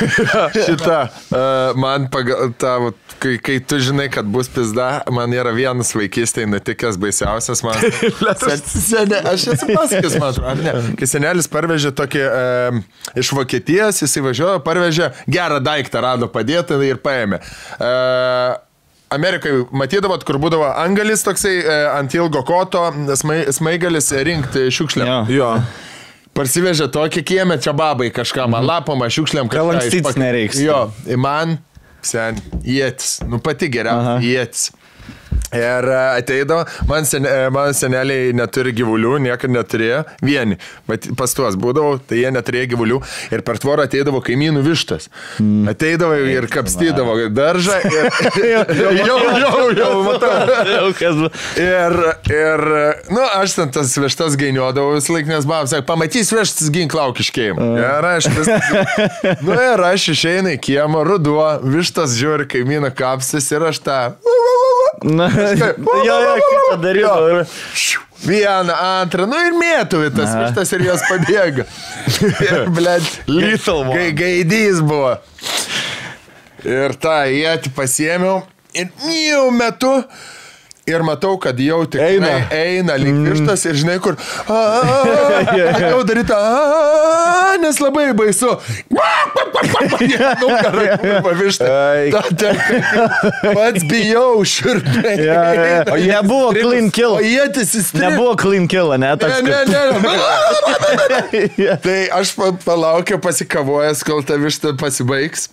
[0.66, 5.92] Šitą, uh, man pagal vat, kai, kai tu žinai, kad bus pizda, man yra vienas
[5.96, 7.78] vaikystėje nutikęs baisiausias man.
[9.30, 10.72] Aš esu pasakęs, man atrodo, ne?
[11.00, 12.80] Kai senelis parvežė tokį um,
[13.16, 17.40] iš Vokietijos, jis įvažiuojo, parvežė gerą daiktą, rado padėtą ir paėmė.
[17.80, 18.58] Uh,
[19.10, 22.84] Amerikai matydavot, kur būdavo angelis toksai e, ant ilgo koto,
[23.18, 25.06] smai, smaigalis rinkti šiukšlę.
[25.08, 25.16] Jo.
[25.34, 25.48] Jo.
[26.38, 30.60] Parsivežė tokį kiemę čia babai kažką, man lapomą šiukšliam, Gal lankstytis nereiks.
[30.62, 31.56] Jo, į man,
[32.06, 34.68] sen, jėtis, nu pati geriausia, jėtis.
[35.50, 41.34] Ir e, ateidavo, man, sen, e, man seneliai neturi gyvulių, niekada neturėjo, vieni, bet pas
[41.34, 43.00] tuos būdavo, tai jie neturėjo gyvulių
[43.34, 45.08] ir per tvorą ateidavo kaimynų vištas.
[45.40, 45.66] Hmm.
[45.72, 47.80] Ateidavo ir kapstydavo daržą.
[48.40, 50.30] Ir, jau, jau, jau, jau, matau.
[51.60, 51.96] Ir,
[52.30, 52.62] ir,
[53.10, 57.60] nu, aš ten tas vištas gainiodavau vis laik, nes babas sakė, pamatys vištas ginklauk iškėjim.
[57.80, 58.50] Ir aš vis.
[59.44, 64.00] Nu, ir aš išeinu į kiemą, ruduo, vištas žiūri, kaimyną kapsis ir aš tą.
[65.04, 65.26] Na,
[66.06, 67.28] jo, jo, šitą darydavau.
[67.40, 71.64] ir- Šiu, Vieną, antrą, nu ir mėtų į tas vištas ir jos pabėga.
[72.44, 73.86] ir, blėt, Lethal.
[73.94, 75.14] Kai gaidys buvo.
[76.68, 78.42] Ir tą jėti pasiemiau
[78.76, 79.94] ir jau metu.
[80.90, 82.30] Ir matau, kad jau tik Eina.
[82.50, 84.16] eina, link vištas ir žinai kur.
[85.86, 86.34] Jau daryti,
[87.62, 88.50] nes labai baisu.
[93.54, 94.80] Pats bijau jo.
[95.90, 97.16] O nebuvo clean kill.
[97.18, 98.08] O jėtis įstrigo.
[98.08, 99.14] Nebuvo clean kill, ne?
[99.20, 99.60] Ne, ne,
[101.58, 101.76] ne.
[101.84, 105.48] tai aš pa- palaukiu pasikavojęs, kol ta višta pasibaigs.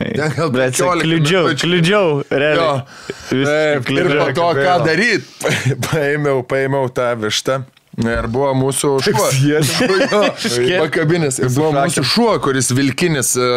[0.00, 2.80] Gal Bet 15 kliudžiau, kliudžiau, realiai.
[3.28, 5.52] Taip, ir po to ką daryti?
[5.90, 7.60] Paėmiau, paėmiau tą vištą.
[8.00, 9.26] Ir buvo mūsų šuo.
[10.80, 11.40] Pakabinės.
[11.42, 13.48] Ir buvo mūsų šuo, kuris vilkinis e,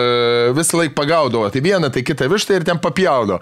[0.57, 1.47] visą laiką pagaudavo.
[1.53, 3.39] Tai vieną, tai kitą vištą ir ten papjaudo.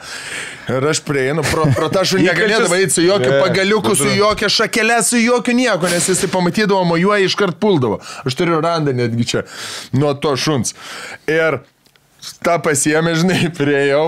[0.70, 5.00] Ir aš prieinu, pro, pro tą šunį negalėdavo eiti su jokiu pagaliuku, su jokia šakelė,
[5.08, 8.02] su jokiu nieko, nes jis pamatydavo, mojuoja iškart puldavo.
[8.28, 9.46] Aš turiu randą netgi čia
[9.98, 10.76] nuo to šuns.
[11.32, 11.64] Ir
[12.46, 14.04] tą pasiemė, žinai, prieėjau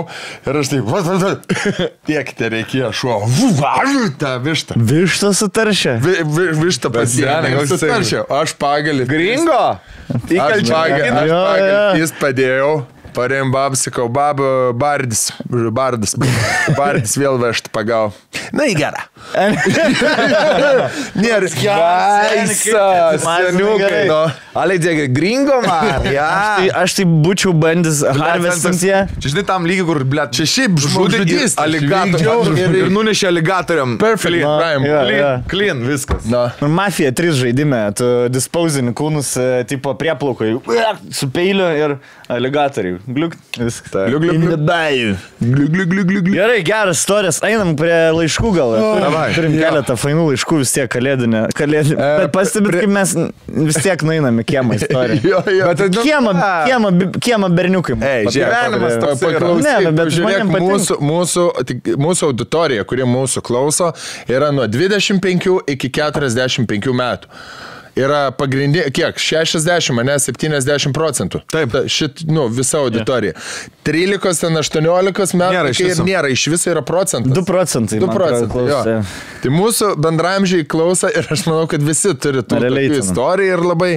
[0.48, 1.32] ir aš taip, va, va, va,
[2.10, 3.20] tiek te reikėjo šuo,
[3.60, 4.78] važu tą vištą.
[4.94, 5.98] Višta sutaršė.
[6.04, 9.08] Vi, vi, vištą pasiemė, jisai- sutaršiau, aš pagalį.
[9.10, 9.62] Gringo?
[10.14, 12.74] Aš pagalį, aš pagalį, jis padėjau.
[13.14, 14.40] Parem bab, sakau, bab,
[14.74, 16.16] bardis, bardas,
[16.78, 18.12] bardis vėl vežti pagau.
[18.54, 19.04] Na į gerą.
[21.18, 21.48] Nėra.
[23.24, 23.78] Man seniukai.
[23.80, 24.04] gerai.
[24.10, 24.20] nu.
[24.58, 26.06] Ale, dėgi, gringo man.
[26.14, 26.28] Ja.
[26.60, 28.92] Tai aš tai būčiau bandęs harvestinti.
[29.22, 31.62] Čia žinai tam lygiai, kur, ble, Čia šiaip žmogžudystė.
[31.64, 32.56] aligatorių.
[32.60, 33.96] Ir, ir nunešė aligatorium.
[34.02, 34.88] Perfect crime.
[34.88, 35.04] jo, jo.
[35.08, 36.28] Clean, clean, viskas.
[36.30, 36.46] Na.
[36.62, 40.54] Nu, Mafija 3 žaidime, tu dispausini kūnus, e, tipo prieplaukai,
[41.14, 41.98] su peiliu ir
[42.40, 42.98] aligatoriai.
[43.08, 43.92] Gliuk, viskas.
[44.10, 44.60] Gliuk, gliuk, gliuk.
[44.64, 46.36] Gluk, Gliuk, gliuk, gliuk, gliuk, gliuk.
[46.38, 48.74] Gerai, geras istorijas, einam prie laiškų gal.
[48.80, 49.26] Turim, davai.
[49.36, 51.42] turim keletą fainų laiškų vis tiek kalėdinė.
[51.58, 51.98] kalėdinė.
[51.98, 53.16] E, Bet pastebit, kaip mes
[53.70, 55.20] vis tiek nueinam į kiemą istoriją.
[55.34, 55.68] Jo, jo.
[55.72, 56.34] Bet, nu, Kiemą,
[56.68, 57.98] kiemą, kiemą berniukai.
[58.04, 59.22] Ei, gyvenimas toks
[59.64, 61.46] Ne, bet žiūrėk, mūsų, mūsų,
[62.02, 63.92] mūsų auditorija, kuri mūsų klauso,
[64.32, 67.30] yra nuo 25 iki 45 metų.
[67.94, 69.20] Yra pagrindinė, kiek?
[69.22, 71.44] 60, ne 70 procentų.
[71.54, 71.70] Taip.
[71.74, 73.36] Ta, šit, nu, visa auditorija.
[73.86, 76.06] 13, ten 18 metų Nėra iš viso.
[76.08, 77.36] nėra, iš viso yra procentas.
[77.36, 78.00] 2 procentai.
[78.02, 78.64] 2 man atrodo, procentai.
[78.66, 78.80] Jo.
[78.82, 79.44] klauso.
[79.44, 82.64] Tai mūsų bendramžiai klauso ir aš manau, kad visi turi tų
[82.98, 83.92] istorijų ir labai...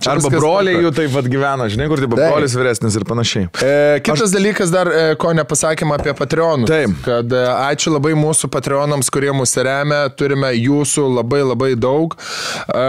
[0.00, 2.24] čia Arba broliai jų taip pat gyvena, žinai, kur taip Taip.
[2.24, 3.50] brolis vyresnis ir panašiai.
[3.60, 3.74] E,
[4.06, 4.34] kitas aš...
[4.36, 6.70] dalykas dar, e, ko nepasakėm apie Patreonus.
[6.70, 6.96] Taip.
[7.04, 12.16] Kad e, ačiū labai mūsų Patreonams, kurie mūsų remia, turime jūsų labai labai daug.
[12.68, 12.86] E,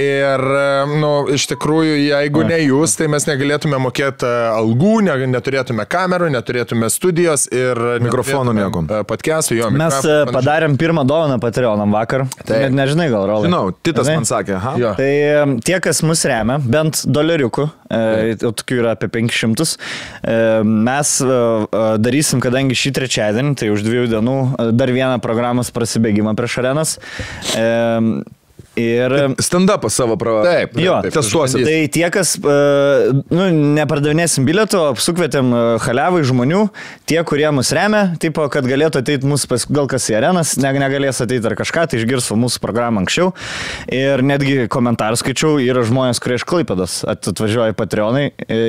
[0.00, 5.16] ir, e, nu, iš tikrųjų, jeigu ne jūs, tai mes negalėtume mokėti e, algų, ne,
[5.30, 7.78] neturėtume kamerų, neturėtume studijos ir...
[8.04, 8.84] Mikrofonų nieko.
[9.08, 9.70] Podcastų, jo.
[9.74, 10.34] Mes e, panašiai.
[10.36, 12.26] padarėm pirmą dovaną Patreonam vakar.
[12.48, 13.48] Net nežinai gal, Rolai.
[13.48, 14.20] Žinau, Titas Žinai?
[14.20, 14.74] man sakė, ha?
[14.80, 14.94] Jo.
[14.98, 19.76] Tai e, tie, kas mus remia, bent doleriukų, e, tokių yra apie 500,
[20.22, 25.20] e, mes e, e, darysim, kadangi šį trečiadienį, tai už dviejų dienų, e, dar vieną
[25.24, 26.98] programos prasibėgimą prieš arenas.
[27.56, 27.66] E,
[28.78, 29.12] Ir
[29.42, 30.36] Stand-upą savo pra...
[30.46, 31.64] Taip, Jo, taip, testuosit.
[31.66, 32.52] Tai tie, kas, e,
[33.34, 36.60] nu, nepardavinėsim bilieto, sukvietėm e, haliavai žmonių,
[37.10, 40.70] tie, kurie mus remia, tipo, kad galėtų ateiti mūsų, pas, gal kas į arenas, ne,
[40.78, 43.32] negalės ateiti ar kažką, tai išgirs mūsų programą anksčiau.
[43.90, 48.60] Ir netgi komentarų skaičiau, yra žmonės, kurie iš Klaipėdos at- atvažiuoja Patreonai į,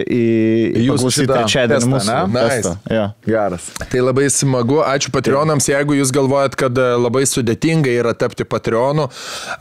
[0.82, 2.18] į Jūsų trečiadienį testą, mūsų.
[2.34, 2.48] ne?
[2.50, 2.74] testą.
[2.92, 3.06] Jo.
[3.30, 3.70] Geras.
[3.92, 9.08] Tai labai smagu, ačiū Patreonams, jeigu jūs galvojat, kad e, labai sudėtinga yra tapti Patreonu,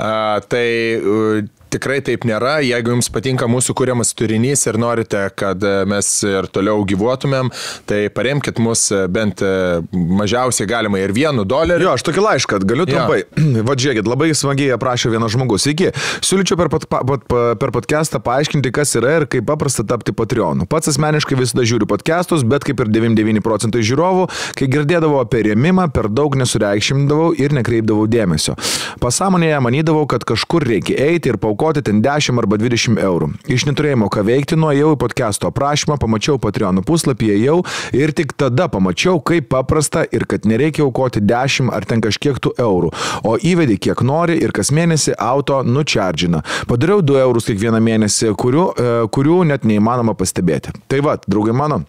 [0.01, 2.59] a, tai e, tikrai taip nėra.
[2.65, 7.51] Jeigu jums patinka mūsų kūriamas turinys ir norite, kad e, mes ir toliau gyvuotumėm,
[7.89, 9.53] tai paremkit mus e, bent e,
[9.93, 11.89] mažiausiai galima ir vienu doleriu.
[11.89, 13.23] Jo, aš tokį laišką galiu trumpai.
[13.69, 15.69] Va, žiūrėkit, labai smagiai aprašė vienas žmogus.
[15.71, 15.93] Iki,
[16.27, 20.15] siūlyčiau per, pat, pa, pat, pa- per podcastą paaiškinti, kas yra ir kaip paprasta tapti
[20.17, 20.67] Patreonu.
[20.71, 24.27] Pats asmeniškai visada žiūriu podcastus, bet kaip ir 99 procentai žiūrovų,
[24.59, 28.57] kai girdėdavau apie rėmimą, per daug nesureikšmindavau ir nekreipdavau dėmesio.
[29.01, 33.31] Pasąmonėje manydavau, kad kažkur reikia eiti ir paukoti ten 10 arba 20 eurų.
[33.51, 37.59] Iš neturėjimo ką veikti, nuėjau į podcast'o aprašymą, pamačiau Patreon puslapį, ėjau
[37.97, 42.55] ir tik tada pamačiau, kaip paprasta ir kad nereikia aukoti 10 ar ten kažkiek tų
[42.59, 42.93] eurų,
[43.29, 46.43] o įvedi kiek nori ir kas mėnesį auto nučardžina.
[46.71, 50.75] Padariau 2 eurus kiekvieną mėnesį, kurių, e, kurių net neįmanoma pastebėti.
[50.89, 51.85] Tai va, draugai mano.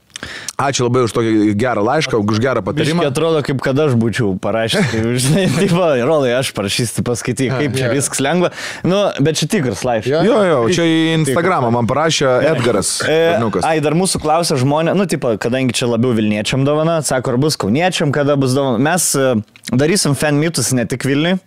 [0.61, 3.05] Ačiū labai už tokį gerą laišką, už gerą patarimą.
[3.09, 4.91] atrodo, kaip kad aš būčiau parašęs.
[4.93, 7.95] Tai, žinai, taip, va, rolai, aš parašysiu, paskaityk, kaip čia jo.
[7.97, 8.51] viskas lengva.
[8.87, 10.11] Nu, bet čia tikras laiškas.
[10.11, 10.21] Jo.
[10.27, 12.97] Jo, jo, čia į Instagramą man parašė Edgaras.
[13.05, 13.65] E, Berniukas.
[13.67, 17.57] ai, dar mūsų klausia žmonės, nu, tipo, kadangi čia labiau Vilniečiam dovana, sako, ar bus
[17.61, 18.81] Kauniečiam, kada bus dovana.
[18.91, 19.33] Mes e,
[19.73, 21.39] darysim fan mitus ne tik Vilniui.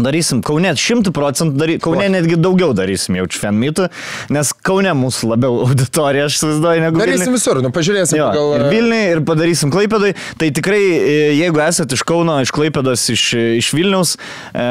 [0.00, 3.88] Darysim Kaune 100 procentų, dary, Kaune netgi daugiau darysim jaučiu fan mitų,
[4.32, 7.36] nes Kaune mūsų labiau auditorija, aš įsivaizduoju, negu Darysim Vilniuj.
[7.36, 8.54] visur, nu pažiūrėsim, Jo, gal...
[8.56, 10.14] ir Vilniui, ir padarysim Klaipėdai.
[10.40, 13.26] Tai tikrai, e, jeigu esate iš Kauno, iš Klaipėdos, iš,
[13.60, 14.14] iš Vilniaus,
[14.56, 14.66] e,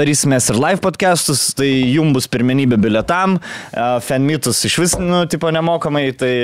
[0.00, 5.52] darysime ir live podcastus, tai jums bus pirmenybė biletam, e, fanmitus iš vis, nu, tipo
[5.52, 6.34] nemokamai, tai...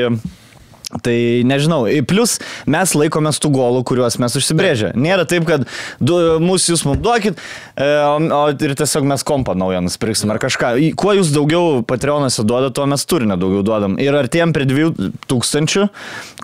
[1.01, 1.15] Tai
[1.49, 2.37] nežinau, plus
[2.69, 4.93] mes laikomės tų golų, kuriuos mes užsibrėžę.
[5.01, 5.65] Nėra taip, kad
[6.05, 7.41] du, mūsų jūs mums duokit,
[7.81, 10.75] e, o, ir tiesiog mes kompą naują nusipirksim ar kažką.
[11.01, 13.97] Kuo jūs daugiau Patreonuose duodat, tuo mes turinio daugiau duodam.
[14.03, 15.89] Ir artėjom prie 2000,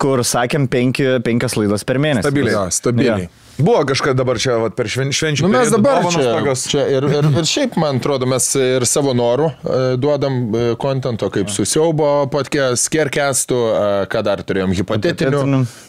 [0.01, 2.25] kur sakėm 5 laidas per mėnesį.
[2.25, 2.57] Stabiliai.
[2.57, 3.29] Jo, stabiliai.
[3.29, 3.48] Jo.
[3.59, 5.43] Buvo kažkada dabar čia vat, per šven, švenčių.
[5.43, 6.63] Nu, mes dabar čia, tokios.
[6.71, 11.27] čia ir, ir, ir šiaip, man atrodo, mes ir savo norų e, duodam e, kontento,
[11.35, 13.81] kaip su siaubo podcast, skerkestų, e,
[14.13, 15.43] ką dar turėjom, hipotetinių,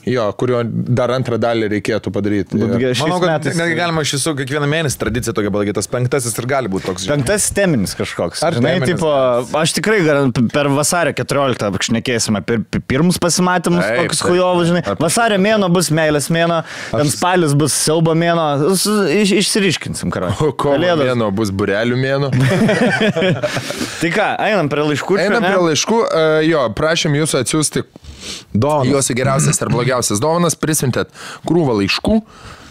[0.10, 2.58] jo, kurio dar antrą dalį reikėtų padaryti.
[2.58, 5.78] Ir- Manau, kad metais- netgi galima iš visų kiekvieną mėnesį tradiciją tokia padaryti.
[5.78, 7.06] Tas penktasis ir gali būti toks.
[7.06, 7.20] žinai.
[7.20, 8.42] Penktas teminis kažkoks.
[8.44, 8.96] Ar Žinai, teminis?
[8.98, 9.14] tipo,
[9.62, 10.02] aš tikrai
[10.52, 14.84] per vasario 14 šnekėsime, per pi- pirmus pasimatymus, kokius hujovus, žinai.
[15.00, 20.32] Vasario mėno bus meilės mėno, ten spalis bus siaubo mėno, iš, išsiriškinsim, karą.
[20.44, 22.32] O kovo mėno bus burelių mėno.
[24.02, 25.20] Tai ką, einam prie laiškų.
[25.26, 27.84] Einam prie laiškų, e, jo, prašym jūsų atsiųsti
[28.54, 28.94] Dovanos.
[28.94, 31.12] jūsų geriausias ar blogiausias dovanas, prisintėt
[31.48, 32.22] krūvą laiškų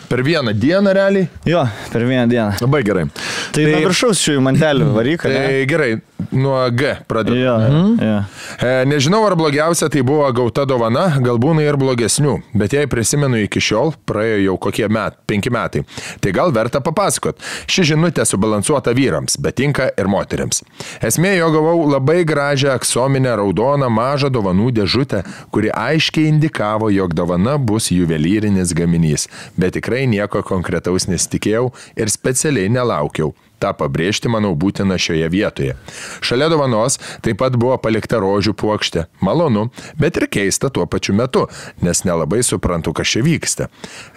[0.09, 1.28] per vieną dieną realiai.
[1.49, 2.53] Jo, per vieną dieną.
[2.64, 3.05] Labai gerai.
[3.53, 5.26] Tai, tai viršaus šių mantelių varyk.
[5.28, 5.91] Tai gerai,
[6.31, 7.37] nuo G pradedu.
[7.37, 7.55] Jo,
[8.01, 8.19] jo.
[8.62, 13.61] E, nežinau, ar blogiausia tai buvo gauta dovana, galbūt ir blogesnių, bet jei prisimenu iki
[13.62, 15.85] šiol, praėjo jau kokie met, penki metai,
[16.21, 17.41] tai gal verta papasakot.
[17.71, 20.62] Ši žinutė subalansuota vyrams, bet tinka ir moteriams.
[21.05, 27.57] Esmė, jo gavau labai gražią aksominę raudoną mažą dovanų dėžutę, kuri aiškiai indikavo, jog dovana
[27.59, 33.33] bus juvelyrinis gaminys, bet tikrai nieko konkretaus nesitikėjau ir specialiai nelaukiau.
[33.59, 35.75] Ta pabrėžti, manau, būtina šioje vietoje.
[36.23, 39.07] Šalia dovanos taip pat buvo palikta rožių puokštė.
[39.25, 39.67] Malonu,
[39.99, 41.47] bet ir keista tuo pačiu metu,
[41.83, 43.69] nes nelabai suprantu, kas čia vyksta.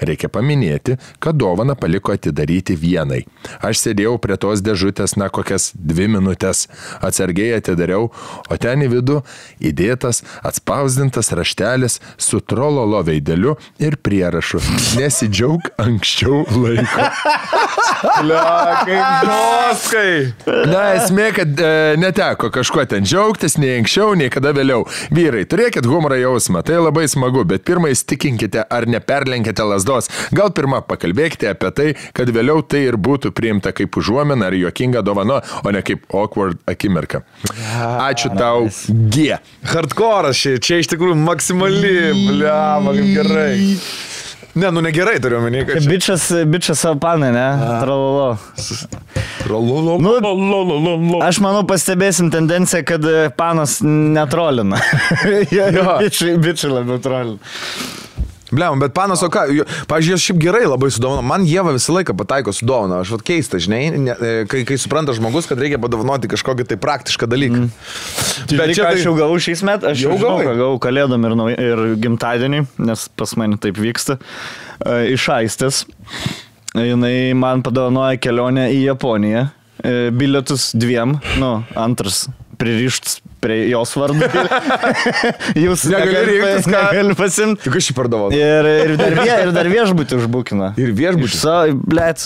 [0.02, 3.24] Reikia paminėti, kad dovaną paliko atidaryti vienai.
[3.66, 6.68] Aš sėdėjau prie tos dėžutės, na, kokias dvi minutės.
[7.02, 8.12] Atsargiai atidariau,
[8.46, 9.22] o ten į vidų
[9.72, 14.62] įdėtas atspausdintas raštelis su trololo veideliu ir prierašu.
[15.00, 17.10] Nesidžiaug anksčiau laiko.
[18.02, 20.32] Kaip žoskai.
[20.70, 24.86] Na, esmė, kad e, neteko kažkuo ten džiaugtis, nei anksčiau, nei kada vėliau.
[25.14, 30.10] Vyrai, turėkit humoro jausmą, tai labai smagu, bet pirmą įstikinkite, ar neperlenkite lasdos.
[30.36, 35.04] Gal pirmą pakalbėkite apie tai, kad vėliau tai ir būtų priimta kaip užuomina ar juokinga
[35.06, 37.24] dovana, o ne kaip awkward akimirka.
[37.82, 39.38] Ačiū tau, G.
[39.72, 41.96] Hardcore'as čia, čia iš tikrųjų maksimali.
[42.28, 43.56] Bliama, kaip gerai.
[44.54, 45.90] Ne, nu negerai turiu omeny, kad čia.
[45.90, 47.46] Bičias, bičias savo panai, ne?
[47.82, 48.36] Trololo.
[50.02, 53.08] Nu, aš manau, pastebėsim tendenciją, kad
[53.40, 54.80] panas netrolina.
[55.56, 57.40] jo, bičiai, bičiai labiau trolina.
[58.52, 59.46] Bliam, bet panas, o ką,
[59.96, 61.24] aš šiaip gerai labai sudovanu.
[61.24, 63.00] Man Jėva visą laiką pataiko su dovana.
[63.06, 66.78] Aš vat keista, žinai, ne, e, kai, kai supranta žmogus, kad reikia padovanoti kažkokį tai
[66.82, 67.62] praktišką dalyką.
[67.64, 68.52] Mm.
[68.60, 70.50] Bet čia aš jau gavau šiais metais, aš Jau jau žinau, gavai?
[70.50, 74.20] ką gavau kalėdom ir, ir gimtadienį, nes pas mane taip vyksta,
[74.84, 75.86] e, iš aistės.
[76.76, 79.48] Jinai man padovanoja kelionę į Japoniją,
[79.80, 82.26] e, bilietus dviem, nu, antras
[82.60, 84.22] pririštas prie jos vardu.
[85.64, 87.66] Jūs Negali rinktis, ką- Negaliu pasimti.
[87.66, 88.30] Tik aš jį pardavau.
[88.36, 90.72] Ir, ir, dar, vie, ir dar viešbutį užbūkina.
[90.82, 91.36] Ir viešbutį?
[91.42, 92.22] Sa, blėt.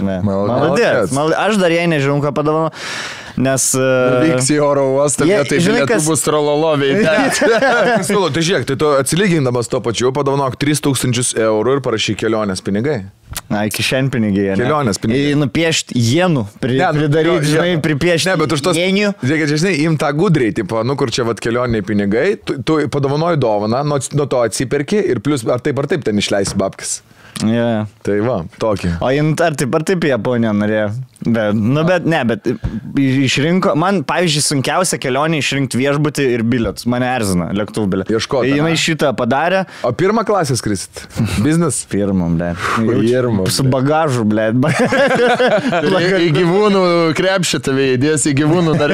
[0.00, 0.58] Malodės.
[0.64, 1.16] Maladės.
[1.16, 2.68] Mal, aš dar jai nežinau, ką padavau,
[3.38, 3.68] nes...
[3.78, 3.88] e,
[4.26, 6.90] Vyks į oro uostą, Jie- vietoj žinai, kas- bus trololovai.
[8.06, 12.98] Siūlau, tai žiūrėk, tai tu atsilygindamas to pačiu padovanok 3000 eurų ir parašyk kelionės pinigai.
[13.52, 14.54] Na, kišenpinigiai.
[14.54, 14.62] ne?
[14.62, 15.34] Kelionės pinigai.
[15.36, 18.30] Nupiešti jenų, pri, Ne, nu, pridaryti, jo, žinai, pripiešti.
[18.30, 18.78] Ne, bet už tos...
[18.80, 19.10] Jenių.
[19.20, 23.40] Žiūrėk, žinai, im tą gudriai, tipo, nu kur čia vat kelioniai pinigai, tu, tu padovanoji
[23.42, 26.98] dovaną, nuo, nuo to atsiperki ir plus ar taip ar taip ten išleisi babkis.
[27.44, 27.84] Yeah.
[28.02, 28.96] Tai va, tokį.
[29.04, 30.88] O jin ar taip ar taip Japoniją norėjo.
[31.26, 32.46] Bet, nu, bet ne, bet
[32.98, 36.86] išrinko, man, pavyzdžiui, sunkiausia kelionė išrinkti viešbutį ir bilietus.
[36.90, 38.14] Mane erzina lėktuvų bilietų.
[38.14, 38.78] Ieškot, Jinai aha.
[38.78, 39.64] šitą padarė.
[39.82, 41.02] O pirmą klasę skrisit?
[41.42, 41.80] Biznis?
[41.92, 42.52] Pirmam, ble.
[42.78, 44.46] Pirmam, Su bagažu, ble.
[46.28, 46.84] Į gyvūnų
[47.18, 48.76] krepšį tave įdės į gyvūnų.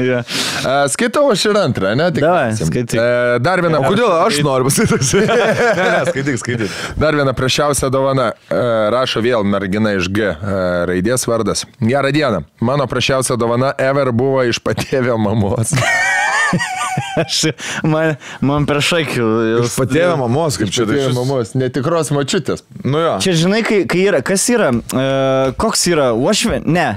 [0.00, 0.20] Jo.
[0.24, 2.06] E, Skaitau aš ir antrą, ne?
[2.14, 2.98] Tik Davai, skaityk.
[2.98, 3.80] E, Dar viena.
[3.82, 5.22] O kodėl aš noriu pasakyti?
[5.28, 5.46] ne,
[5.78, 6.78] ne, skaityk, skaityk.
[7.00, 8.30] Dar viena prašiausia dovana.
[8.48, 8.60] E,
[8.94, 10.58] Rašo vėl mergina iš G e,
[10.90, 11.59] raidės vardas.
[11.80, 12.42] Gerą dieną.
[12.60, 15.72] Mano prašiausia dovana ever buvo iš patėvio mamos.
[17.20, 17.44] Aš,
[17.86, 19.26] man, man prieš akių.
[19.64, 22.64] Iš patėvio mamos, kaip čia šis- mamos, netikros mačiutės.
[22.84, 23.12] Nu jo.
[23.22, 25.04] Čia žinai, kai, kai yra, kas yra, e,
[25.60, 26.88] koks yra, uošvė, ne,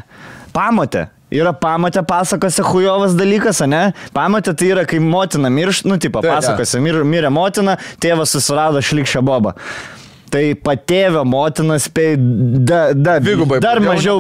[0.55, 1.07] pamatė.
[1.33, 3.87] Yra pamatė pasakose hujovas dalykas, ne?
[4.13, 9.23] Pamatė tai yra, kai motina mirš, nu, tipo, pasakose mir, mirė motina, tėvas susirado šlikščią
[9.25, 9.55] bobą.
[10.33, 12.15] Tai patėvio motina spėjo
[12.65, 14.17] da, da, Dvigubai dar mažiau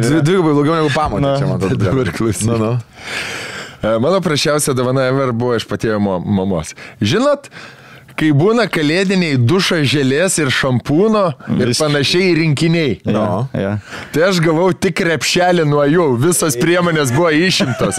[0.00, 0.22] dvi- ne?
[0.26, 1.78] dvigubai daugiau negu pamatė, čia man atrodo.
[1.84, 2.50] dabar klausyk.
[2.50, 2.72] Nu.
[3.84, 6.74] E, Mano prašiausia dovana ever buvo iš patėjo mo- mamos.
[7.04, 7.46] Žinot,
[8.18, 11.24] kai būna kalėdiniai dušo žėlės ir šampūno
[11.56, 11.78] ir Visiškai.
[11.80, 12.92] panašiai rinkiniai.
[13.08, 13.24] Jo,
[13.58, 13.72] jo.
[14.14, 17.98] Tai aš gavau tik krepšelį nuo jų, visos priemonės buvo išimtos.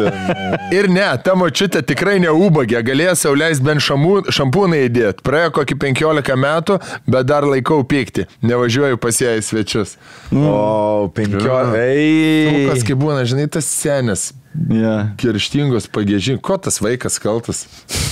[0.76, 5.26] Ir ne, ta močiutė tikrai neubagė, galėjo sauliais bent šamų, šampūną įdėti.
[5.26, 8.28] Praėjo kokį 15 metų, bet dar laikau pykti.
[8.46, 9.98] Nevažiuoju pas ją į svečius.
[10.32, 11.44] O, penkio.
[11.70, 12.66] Nu, Ei.
[12.72, 14.32] kas kaip būna, žinai, tas senis.
[14.72, 14.94] Ja.
[15.20, 17.66] Kirštingos pagėžin, ko tas vaikas kaltas?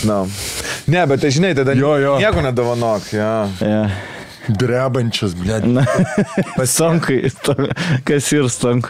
[0.07, 0.23] Na.
[0.91, 2.17] Ne, bet tai žinai, tada Jo, jo.
[2.19, 3.07] nieko nedovanok.
[3.15, 3.47] Ja.
[3.63, 3.83] Ja.
[4.49, 5.33] Drebančias,
[6.73, 7.55] stonkai, sto-
[8.07, 8.89] kas ir stonku.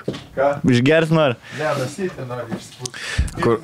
[0.65, 1.35] Išgert nori.
[1.59, 3.41] Ne, nasytė nori išspūti.
[3.43, 3.59] Kur-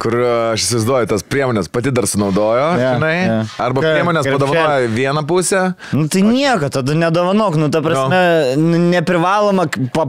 [0.00, 3.16] Kur aš įsivaizduoju, tas priemonės pati dar sunaudojo, Ja, žinai.
[3.20, 3.34] ja.
[3.60, 4.38] Arba Ka- priemonės krepšelį.
[4.38, 5.60] padovanoja vieną pusę.
[5.92, 8.20] Nu tai nieko, tada nedovanok, nu ta prasme,
[8.56, 10.06] n- neprivaloma pa,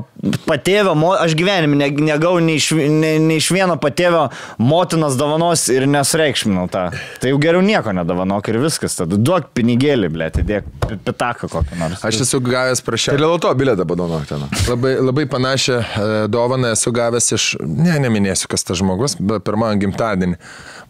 [0.48, 4.30] patėvio, aš gyvenime ne, negau nei iš, nei, nei iš vieno patėvio
[4.64, 6.86] motinos dovanos ir nesureikšminau tą.
[7.20, 11.80] Tai jau geriau nieko nedovanok ir viskas, tada duok pinigėlį, blė, įdėk pi- pitaką kokį
[11.80, 12.04] nors.
[12.06, 13.18] Aš esu gavęs Tai prašymą.
[13.22, 14.44] dėl to bilietą padovanok ten.
[14.68, 19.80] Labai, labai panašią e, dovaną esu gavęs iš, ne, neminėsiu, kas tas žmogus, bet mano
[19.82, 20.38] gimtadienį.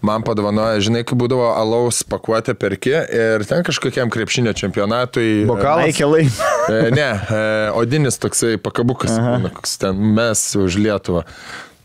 [0.01, 5.43] Man padovanoja, žinai, kai būdavo alaus pakuotę perki ir ten kažkokiam krepšinio čempionatui.
[5.45, 5.91] Bokalas?
[5.91, 6.23] Aikelai.
[6.71, 7.43] E, ne, e,
[7.77, 11.21] odinis toksai pakabukas, būna, koks ten mes už Lietuvą.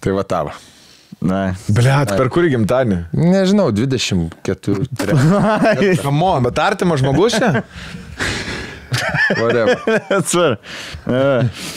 [0.01, 0.57] Tai va tavo.
[1.27, 1.41] Na.
[1.73, 2.99] Bliat, per kurį gimtadienį?
[3.19, 4.77] Nežinau, 24.
[6.05, 7.65] Kamo, bet artimas žmogus čia?
[10.17, 10.57] Atsvar.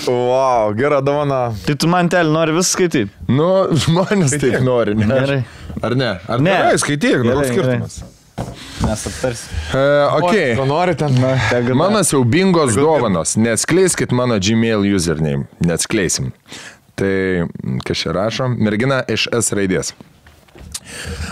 [0.05, 1.41] Wow, gera dovana.
[1.65, 3.09] Tai tu man telį nori viską skaityti?
[3.31, 3.49] Nu,
[3.85, 5.09] žmonės taip nori, ne?
[5.09, 5.41] Gerai.
[5.81, 6.13] Ar ne?
[6.30, 6.53] Ar Ne.
[6.55, 7.99] Gerai, skaityk, nu Gerai, koks skirtumas.
[8.80, 9.57] Mes aptarsim.
[9.76, 9.84] E,
[10.21, 10.55] okay.
[10.55, 11.17] Ko nori ten?
[11.77, 13.35] Mano siaubingos dovanos.
[13.35, 15.49] Neatskleiskit mano Gmail username.
[15.65, 16.31] Neatskleisim.
[16.99, 18.49] Tai, mm, kas čia rašo?
[18.59, 19.93] Mergina iš S raidės.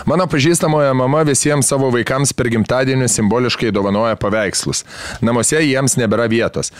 [0.06, 4.84] Mano pažįstamoje mama visiems savo vaikams per gimtadienį simboliškai dovanoja paveikslus.
[5.20, 6.72] Namuose jiems nebėra vietos.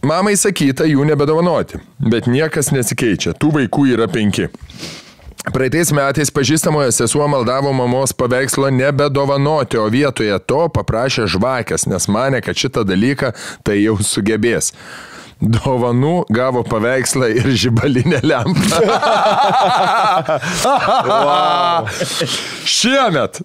[0.00, 3.34] Mamai sakyta jų nebedovanoti, bet niekas nesikeičia.
[3.36, 4.48] Tų vaikų yra penki.
[5.40, 12.42] Praeitais metais pažįstamojo sesuo maldavo mamos paveikslo nebedovanoti, o vietoje to paprašė žvakės, nes mane,
[12.44, 13.32] kad šitą dalyką
[13.64, 14.74] tai jau sugebės.
[15.40, 18.80] Dovanų gavo paveikslą ir žibalinę lempą.
[21.08, 21.88] wow.
[22.68, 23.40] Šiemet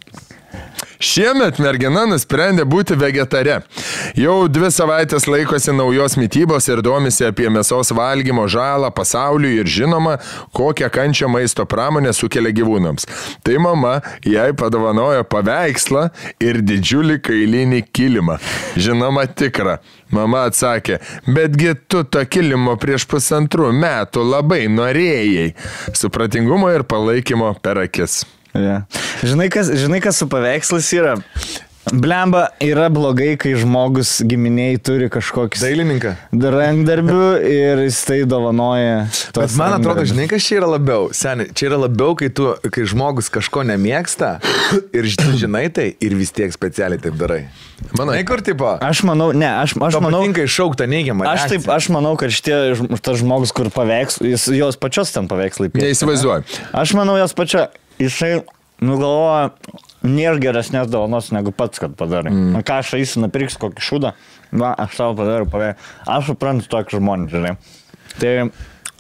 [0.99, 3.61] Šiemet mergina nusprendė būti vegetare.
[4.19, 10.17] Jau dvi savaitės laikosi naujos mytybos ir domisi apie mėsos valgymo žalą pasauliui ir žinoma,
[10.55, 13.07] kokią kančią maisto pramonė sukelia gyvūnams.
[13.43, 16.07] Tai mama jai padovanojo paveikslą
[16.43, 18.39] ir didžiulį kailinį kilimą.
[18.79, 19.79] Žinoma, tikra.
[20.13, 25.51] Mama atsakė, betgi tu to kilimo prieš pusantrų metų labai norėjai.
[25.97, 28.23] Supratingumo ir palaikymo per akis.
[28.55, 28.81] Ja.
[29.25, 31.15] Žinai, kas, žinai, kas su paveikslas yra?
[31.93, 36.13] Blemba yra blogai, kai žmogus giminiai turi kažkokį Dailininką.
[36.33, 39.03] rankdarbių ir jis tai dovanoja.
[39.35, 41.11] Bet man atrodo, žinai, kas čia yra labiau.
[41.13, 44.39] Seniai, čia yra labiau, kai, tu, kai žmogus kažko nemėgsta
[44.97, 47.43] ir žinai tai ir vis tiek specialiai taip darai.
[47.99, 48.71] Manai, kur tipo?
[48.81, 51.29] Aš manau, ne, aš, aš manau, manau, iššaukta neigiamą.
[51.35, 52.57] aš taip, aš manau, kad šitie,
[52.97, 56.47] tas žmogus, kur paveiks, jis, jos pačios ten paveikslai neįsivaizduoju.
[56.73, 57.67] Aš manau, jos pačia,
[58.01, 58.43] jisai
[58.83, 59.51] nugalvoja,
[60.05, 62.33] nėra geresnės dovanos negu pats, kad padarė.
[62.33, 62.65] Mm.
[62.65, 64.13] Ką aš eisiu, nupirksiu kokį šūdą,
[64.59, 65.93] va, aš tau padariau paveiksą.
[66.17, 67.55] Aš suprantu tokį žmonį, žinai.
[68.19, 68.35] Tai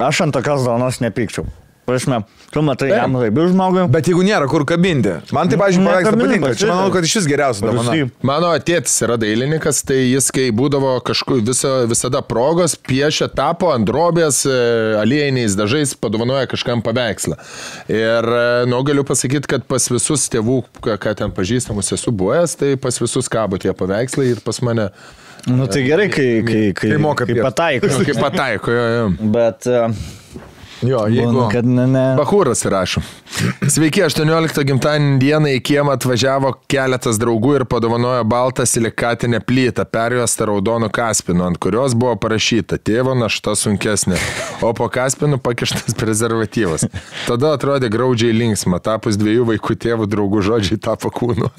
[0.07, 1.47] aš ant tokios dovanos nepykčiau.
[1.85, 3.83] Prasme, tu matai, jam laibių žmogui.
[3.93, 6.49] Bet jeigu nėra kur kabinti, man tai, pažiūrėjau, paveikslą Nekabinam, patinka.
[6.49, 7.97] bet Čia manau, kad iš vis geriausia dovana.
[8.25, 13.85] Mano tėtis yra dailininkas, tai jis, kai būdavo kažkur viso, visada progos, piešia tapo ant
[13.85, 14.55] drobės, e,
[15.03, 17.37] aliejiniais dažais, padovanoja kažkam paveikslą.
[17.93, 22.73] Ir, e, nu, galiu pasakyti, kad pas visus tėvų, ką, ten pažįstamus esu buvęs, tai
[22.81, 24.89] pas visus kabo tie paveikslai ir pas mane.
[25.45, 27.45] Nu tai gerai, kai, kai, kai, Kai kai piešt.
[27.45, 27.93] pataiko.
[28.09, 29.07] Kaip pataiko, jo, jo.
[29.37, 29.93] Bet, uh,
[30.83, 31.31] Jo, jeigu...
[31.31, 32.03] būna, kad ne, ne.
[32.19, 33.01] Bahūras rašo.
[33.71, 40.49] Sveiki, 18 gimtadienį dieną į kiemą atvažiavo keletas draugų ir padovanojo baltą silikatinę plytą, perjuostą
[40.49, 44.19] raudonų kaspinų, ant kurios buvo parašyta tėvo našta sunkesnė,
[44.65, 46.87] o po kaspinų pakištas prezervatyvas.
[47.29, 51.51] Tada atrodė graudžiai linksma, tapus dviejų vaikų tėvų draugų žodžiai tapo kūnu.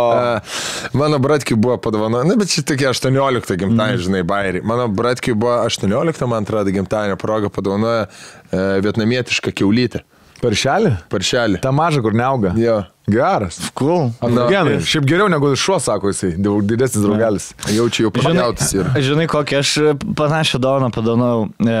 [1.00, 4.64] Mano bratkiai buvo padovanoję, na bet čia tokie 18 gimtadienį, žinai, bairiai.
[4.66, 8.19] Mano bratkiai buvo 18, man atrodo, gimtadienio proga padovanoja e,
[8.52, 10.04] vietnamietišką keulytę.
[10.40, 10.94] Paršelį?
[11.12, 11.60] Paršelį.
[11.60, 12.54] Ta maža, kur neauga.
[12.56, 12.80] Jo.
[13.10, 13.58] Geras.
[13.76, 14.10] Cool.
[14.22, 14.46] Na.
[14.50, 17.50] Genai, šiaip geriau negu šuo, sako jisai, didesnis draugelis.
[17.74, 18.88] Jaučiu jau pagautas ir.
[19.08, 19.72] Žinai, kokią aš
[20.16, 21.48] panašią dovaną padovanojau.
[21.60, 21.80] E,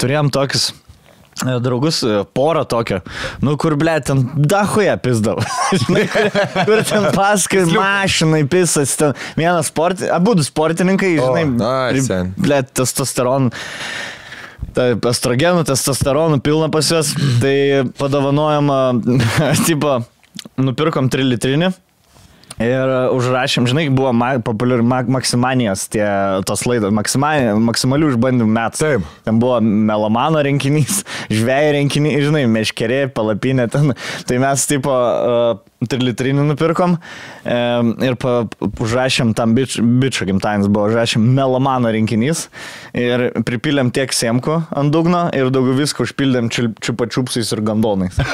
[0.00, 3.02] turėjom tokius e, draugus, e, porą tokio,
[3.44, 5.44] nu kur, ble, ten dahoje pizdavo.
[5.84, 6.08] Žinai,
[6.64, 12.34] kur ten paskui mašinai pisas, ten vienas sport, abu sportininkai, žinai, nice, sen.
[12.40, 13.52] ble, testosteron.
[14.74, 18.78] Tai estrogenų, testosteronų pilna pas juos, tai padovanojama,
[19.68, 20.00] tipo,
[20.58, 21.72] nupirkom 3 litrinį.
[22.62, 26.04] Ir užrašėm, žinai, buvo ma, populiari ma, maksimanijos tie
[26.46, 28.78] tos laidos, maksimali, maksimalių išbandymų metų.
[28.78, 29.08] Taip.
[29.26, 31.00] Ten buvo melomano renginys,
[31.34, 33.96] žvėjų renginys, žinai, meškerė, palapinė ten.
[34.28, 37.58] Tai mes, tipo, uh, trilitrinį nupirkom e,
[38.08, 42.48] ir pa, užrašėm tam bič, bičio gimtadienis buvo, užrašėm melomano rinkinys
[42.96, 48.18] ir pripylėm tiek semko ant dugno ir daugiau visko užpildėm čiupačiupsais ir gandonais.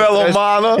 [0.00, 0.76] Melomano.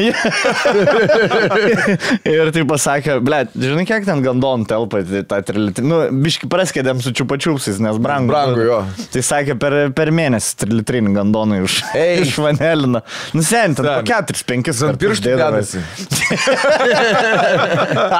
[2.34, 5.90] ir tai pasakė, ble, žinai, kiek ten gandonų telpa tą trilitrinį.
[5.90, 8.32] Nu, biški praskėdėm su čiupačiupsais, nes brangu.
[8.32, 8.80] Brangu, jo.
[9.14, 12.20] Tai sakė, per, per mėnesį trilitrinį gandonai už, Ei.
[12.24, 13.02] iš vanelino.
[13.36, 14.08] Nusentant, po Sen.
[14.10, 15.80] 4-5 Ant pirštų dedasi.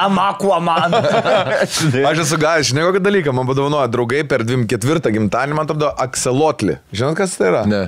[0.01, 0.95] Amaku, man.
[0.95, 6.77] Aš esu gavęs, žinai kokį dalyką, man padovanojo draugai per 24 gimtadienį, man atrodo, akselotli.
[6.95, 7.63] Žinot, kas tai yra?
[7.69, 7.81] Ne.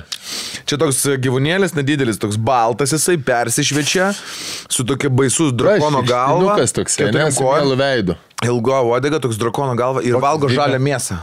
[0.68, 6.56] Čia toks gyvūnėlis, nedidelis, toks baltas, jisai persišviečia su tokia baisus drakono galva.
[6.60, 11.20] Kas toks, keturiem nes kojom, ilgo uodega, toks drakono galva ir valgo žalią mėsą.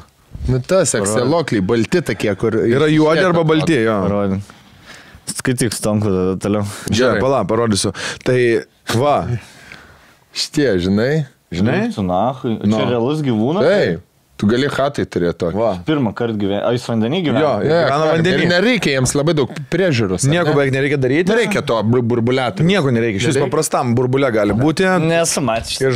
[0.49, 2.55] Nu tas akselokliai, balti tokie, kur...
[2.65, 3.97] Yra juodi arba balti, jo.
[4.07, 4.41] Parodė.
[5.31, 6.65] Skaityk stonku tada toliau.
[6.91, 7.93] Čia, pala, parodysiu.
[8.27, 8.37] Tai,
[8.99, 9.15] va,
[10.33, 11.25] Šitie, žinai.
[11.51, 11.91] žinai?
[11.91, 12.57] Su nahui.
[12.63, 12.77] Nu.
[12.77, 13.65] Čia realus gyvūnas?
[13.67, 14.07] Taip.
[14.41, 15.57] Tu gali hatai turėti tokį.
[15.59, 15.71] Va.
[15.85, 16.63] Pirmą kartą gyvena.
[16.65, 17.41] Ar jis vandenį gyvena?
[17.43, 18.45] Jo, Ne, gyvena ir vandenį.
[18.49, 20.23] nereikia jiems labai daug priežiūros.
[20.25, 20.53] Nieko ne?
[20.55, 21.29] beveik nereikia daryti.
[21.29, 22.65] Nereikia to bur- burbuliatoriaus.
[22.71, 23.21] Nieko nereikia.
[23.21, 23.49] Šis Nereikia.
[23.51, 24.87] paprastam burbulė gali būti.
[25.05, 25.75] Nesu matęs.
[25.83, 25.93] Ir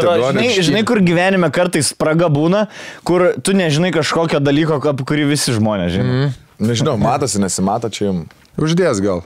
[0.00, 0.40] Atrodo, duoda.
[0.40, 2.68] Žinai, žinai, kur gyvenime kartais spraga būna,
[3.04, 6.08] kur tu nežinai kažkokio dalyko, apie kurį visi žmonės žino.
[6.24, 6.32] Mm.
[6.64, 8.32] Nežinau, matosi, nesimato čia jums.
[8.60, 9.24] Uždės gal.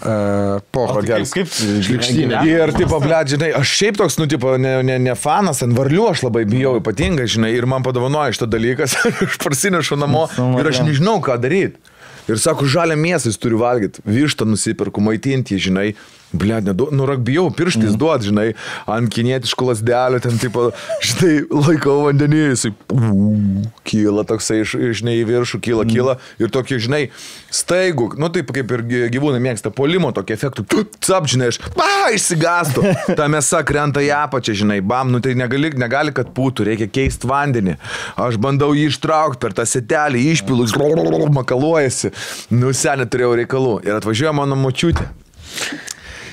[0.00, 1.02] Uh, Poho.
[1.04, 2.38] Kaip, kaip Šlikštynė.
[2.48, 6.06] Ir, tipo, ble, žinai, aš šiaip toks, nu, tipo, ne, ne, ne fanas, ant varlių
[6.08, 8.96] aš labai bijau ypatingai, žinai, ir man padovanoja šitą dalykas,
[9.26, 10.24] aš parsinešu namo
[10.56, 11.92] ir aš nežinau, ką daryti.
[12.32, 15.90] Ir sako, žalią mėsą jis turi valgyti, vištą nusipirku, maitinti, žinai,
[16.38, 18.00] ble, nedu, nu, rak bijau pirštais mm.
[18.00, 18.46] duot, žinai,
[18.90, 20.68] ant kinietiškų lasdelio, ten, tipo,
[21.04, 22.72] žinai, laikau vandenį, jisai,
[23.88, 27.02] kyla toksai, žinai, į viršų, kyla, kyla, ir tokį, žinai,
[27.54, 30.66] staigų, nu, taip kaip ir gy- gyvūnai mėgsta, polimo tokį efektų,
[31.04, 32.84] cap, žinai, aš, pa, išsigastų,
[33.18, 37.30] ta mėsa krenta į apačią, žinai, bam, nu, tai negali, negali kad pūtų, reikia keisti
[37.30, 37.78] vandenį.
[38.20, 40.68] Aš bandau jį ištraukti per tą setelį, išpilu,
[41.34, 42.12] makaluojasi,
[42.54, 45.08] nu, seniai turėjau reikalų ir atvažiuoja mano močiutė.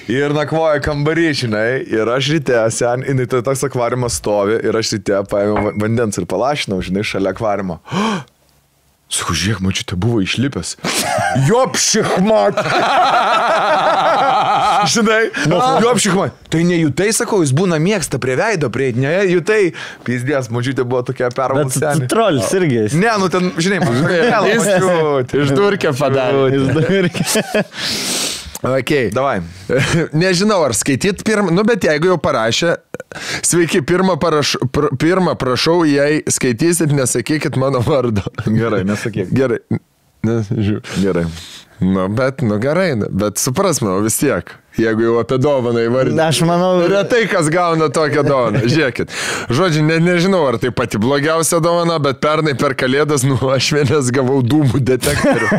[0.10, 4.95] Ir nakvoja kambarį, žinai, ir aš ryte, sen, jinai tai toks akvariumas stovi, ir aš
[4.98, 7.80] ryte paėmiau va- vandens ir palašinau, žinai, šalia akvariumo.
[9.11, 10.78] Sakau, žiūrėk, mačiute, buvo išlipęs.
[11.49, 12.56] Jop, šikmat.
[14.91, 15.28] Žinai,
[15.84, 16.38] jop, šikmat.
[16.49, 19.73] Tai nejutai, sakau, jis būna mėgsta prie veido prieiti, ne, jutai.
[20.07, 21.91] Pizdės, mačiute, buvo tokia pervalsa.
[22.10, 22.80] trolis irgi.
[22.88, 22.98] esi.
[23.03, 25.44] Ne, nu ten, žinai, mačiute.
[25.44, 26.48] Išdurkė padarė.
[26.56, 27.28] Jis dar irgi.
[28.62, 29.10] Okay.
[29.10, 29.42] Davai.
[30.24, 32.76] Nežinau, ar skaityt pirmą, nu bet jeigu jau parašė,
[33.42, 38.24] sveiki, pirmą, paraš, pr, pirmą prašau, jei skaitysit, nesakykit mano vardo.
[38.62, 39.34] Gerai, nesakyk.
[39.34, 39.64] Gerai.
[40.22, 41.02] Ne, žiūrėjau.
[41.02, 41.26] Gerai.
[41.82, 46.22] Nu, bet, nu gerai, bet suprasme, vis tiek, jeigu jau apie dovaną įvardinti.
[46.23, 48.64] Aš manau, Retai kas gauna tokią dovaną.
[48.72, 49.11] Žiūrėkit.
[49.52, 54.81] Žodžiu, ne, nežinau, ar tai pati blogiausia dovana, bet pernai per kalėdas nuošvenės gavau dūmų
[54.88, 55.49] detektorių.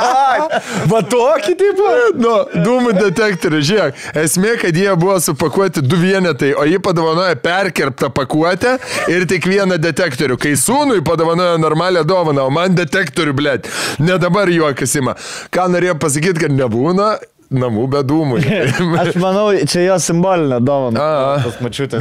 [0.90, 1.90] Va tokį tipą?
[2.20, 4.04] Nu, dūmų detektorių, žiūrėk.
[4.24, 8.76] Esmė, kad jie buvo supakuoti du vienetai, o jį padovanojo perkirptą pakuotę
[9.12, 10.38] ir tik vieną detektorių.
[10.40, 13.68] Kai sūnui padovanojo normalią dovaną, o man detektorių, blėt.
[14.00, 15.16] Ne dabar juokas ima.
[15.54, 17.12] Ką norėjo pasakyti, kad nebūna
[17.50, 18.38] namų be dūmų.
[19.02, 21.08] aš manau, čia jo simbolinė dovana.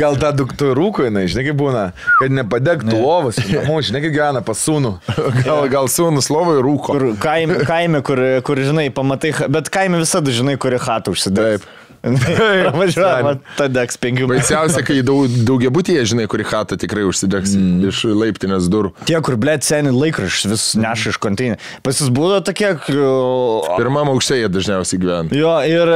[0.02, 1.86] Gal tą duktų rūko, jinai, žinai, kaip būna,
[2.20, 4.96] kad nepadegtų lovas, namų, žinai, kaip gyvena pas sūnų.
[5.42, 6.94] Gal, gal sūnus lovai rūko.
[6.94, 11.60] Kur kaime, kaime kur, kur, žinai, pamatai, bet kaime visada žinai, kuri hatą užsidėjo.
[11.60, 11.89] Taip.
[12.80, 14.28] Važiuoja, tada degs penkių.
[14.32, 17.90] Baisiausia, kai daug, daugiabutyje, žinai, kuri chata tikrai užsidegs mm.
[17.92, 18.94] iš laiptinės durų.
[19.10, 21.60] Tie, kur, blėt, seniai laikraščius vis neša iš konteinerio.
[21.86, 22.72] Pas jūs būdavo tokie...
[22.86, 25.36] k- Pirmam aukšte jie dažniausiai gyvena.
[25.36, 25.92] Jo, ir,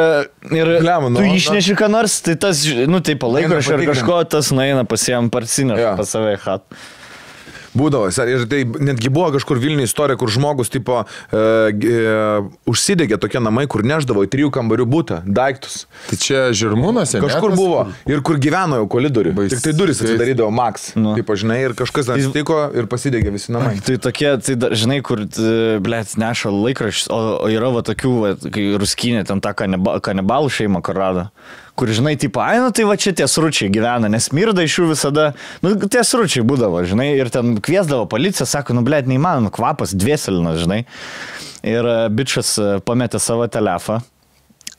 [0.52, 1.38] ir Blemba, nu, tu na.
[1.40, 5.96] išneši ką nors, tai tas, nu, taip, laikraščio ar kažko, tas nueina pasiem parsineš Jo.
[6.00, 6.84] pas save į hatą.
[7.74, 11.00] Būdavo, ir tai netgi buvo kažkur Vilniuje istorija, kur žmogus, tipo,
[11.34, 11.38] e,
[11.74, 12.04] e,
[12.70, 15.86] užsidegė tokie namai, kur neždavo į trijų kambarių būtą, daiktus.
[16.10, 19.34] Tai čia žirmūnas, Kažkur buvo ir kur gyveno jau kolidoriui.
[19.34, 20.92] Bais- Tik tai duris atsidarydavo Max.
[20.96, 21.16] Nu.
[21.18, 23.80] Taip, žinai, ir kažkas atsitiko ir pasidegė visi namai.
[23.82, 25.26] Tai tokie, tai žinai, kur,
[25.84, 30.82] blėt, neša laikraščius, o, o yra va tokių, va, kai ruskinė, ten kanibal, kanibalų šeima,
[30.86, 31.28] kur rado.
[31.74, 34.92] Kur, žinai, tipo, ai, nu tai va čia tie sručiai gyvena, nes mirda iš jų
[34.92, 35.32] visada,
[35.66, 40.62] nu, tie sručiai būdavo, žinai, ir ten kviesdavo policiją, sako, nu, blėt, neįmanoma, kvapas dvieselinas,
[40.62, 40.84] žinai.
[41.66, 44.06] Ir e, bičias e, pametė savo telefoną.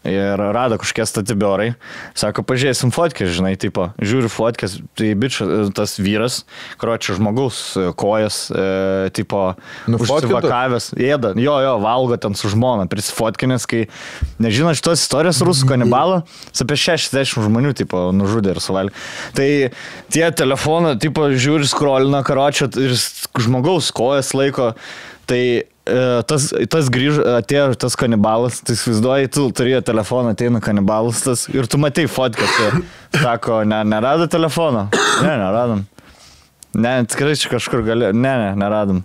[0.04, 1.70] Ir rado kažkokie statibiorai.
[2.12, 6.42] Sako, pažiūrėsim fotkės, žinai, tipo, žiūri fotkės, tai bičias, tas vyras,
[6.80, 8.66] kročio žmogaus e, kojas, e,
[9.16, 9.54] tipo,
[9.88, 10.26] Nufotkintas?
[10.28, 13.86] užsivakavęs, ėda, jo, jo, valgo ten su žmona, prisifotkinės, kai,
[14.44, 16.20] nežinot šitos istorijos rusų kanibalo,
[16.66, 19.04] apie 60 žmonių, tipo, nužudė ir suvalgė.
[19.40, 19.48] Tai
[20.12, 22.92] tie telefoną, tipo, žiūri, skrolina karočio ir
[23.40, 24.74] žmogaus kojas laiko.
[25.24, 25.40] Tai
[25.84, 31.68] tas, tas grįž, atėjo tas kanibalas, tai įsivaizduoji, tu turėjo telefoną, ateina kanibalas tas ir
[31.68, 34.88] tu matai fotkę, tai sako, ne, nerado telefono.
[35.20, 35.84] Ne, neradom.
[36.74, 39.04] Ne, tikrai čia kažkur gali, ne, ne, neradom.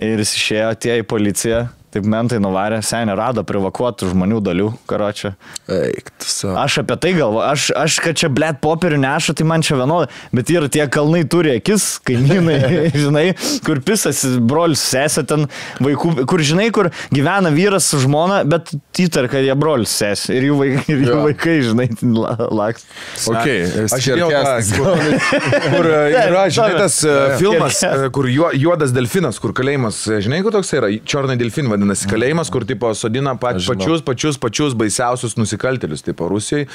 [0.00, 5.32] Ir jis išėjo, atėjo į policiją, taip mentai nuvarė, senė rado privakuotų žmonių dalių, karočią.
[5.74, 6.54] Eik, tu savo.
[6.62, 10.06] Aš apie tai galvoju, aš, aš kad čia blėt popierių neša, tai man čia vienodai,
[10.36, 12.58] bet ir tie kalnai turi akis, kaimynai,
[13.04, 13.24] žinai,
[13.66, 15.48] kur pisas, brolis, sesė ten,
[15.82, 20.48] vaikų, kur žinai, kur gyvena vyras su žmona, bet įtar, kad jie brolis, sesė ir
[20.50, 21.18] jų vaikai, ir jų Jo.
[21.26, 22.86] vaikai žinai, la- laks.
[23.30, 23.48] Ok,
[23.90, 29.40] Aš žiūrėjau, žiūrėjau, kur, kur yra, žinai, tas e, filmas, e, kur juo- juodas delfinas,
[29.42, 33.54] kur kalėjimas, e, žinai, kur toks yra, černai delfin vadinasi, kalėjimas, kur tipo sodina pa,
[33.56, 33.80] Aš žinau.
[33.80, 36.66] pačius, pačius, pačius baisiausius nusikaltėlius, tipo Rusijai.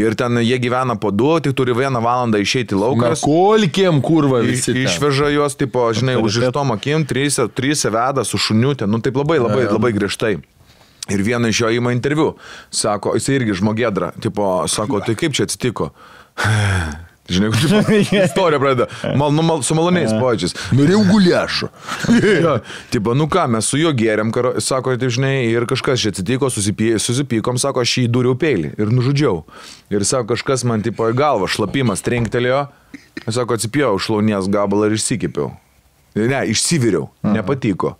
[0.00, 3.12] Ir ten jie gyvena po du, tik turi vieną valandą išeiti lauką.
[3.24, 4.72] Kolkiem kurva visi.
[4.72, 4.82] ten.
[4.86, 9.66] Išveža juos, tipo, žinai, užrištom akim, trysia, trysia veda su šuniutė, nu taip labai, labai,
[9.68, 10.36] labai griežtai.
[11.12, 12.30] Ir vieną iš jo įma interviu,
[12.72, 15.90] sako, jis irgi žmogėdra, tipo, sako, tai kaip čia atsitiko?
[17.28, 18.86] Žinai, kaip istorija pradeda.
[19.16, 20.52] Mal, nu, mal, su maloniais pojūčiais.
[20.76, 21.70] Norėjau guliašo.
[22.44, 22.58] Jo,
[22.92, 26.50] tipo, nu ką, mes su juo gėrėm, karo, sako, tai žinai, ir kažkas čia atsitiko,
[26.52, 29.42] susipy, susipykom, sako, aš jį dūriau peilį ir nužudžiau.
[29.94, 32.66] Ir sako, kažkas man tipo į galvą, šlapimas trinktelėjo,
[33.24, 35.52] sako, atsipėjau šlaunies gabalą ir išsikipiau.
[36.18, 37.96] Ne, išsiviriau, nepatiko.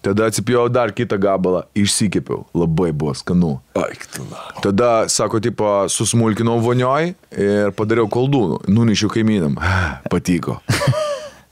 [0.00, 3.52] Tada atsipėjau dar kitą gabalą, išsikipiau, labai buvo skanu.
[3.76, 4.46] Aik, tu la.
[4.64, 9.60] Tada, sako, tipo, susmulkinau vonioj ir padariau koldūnų, nunešiau kaimynam.
[10.12, 10.60] Patiko.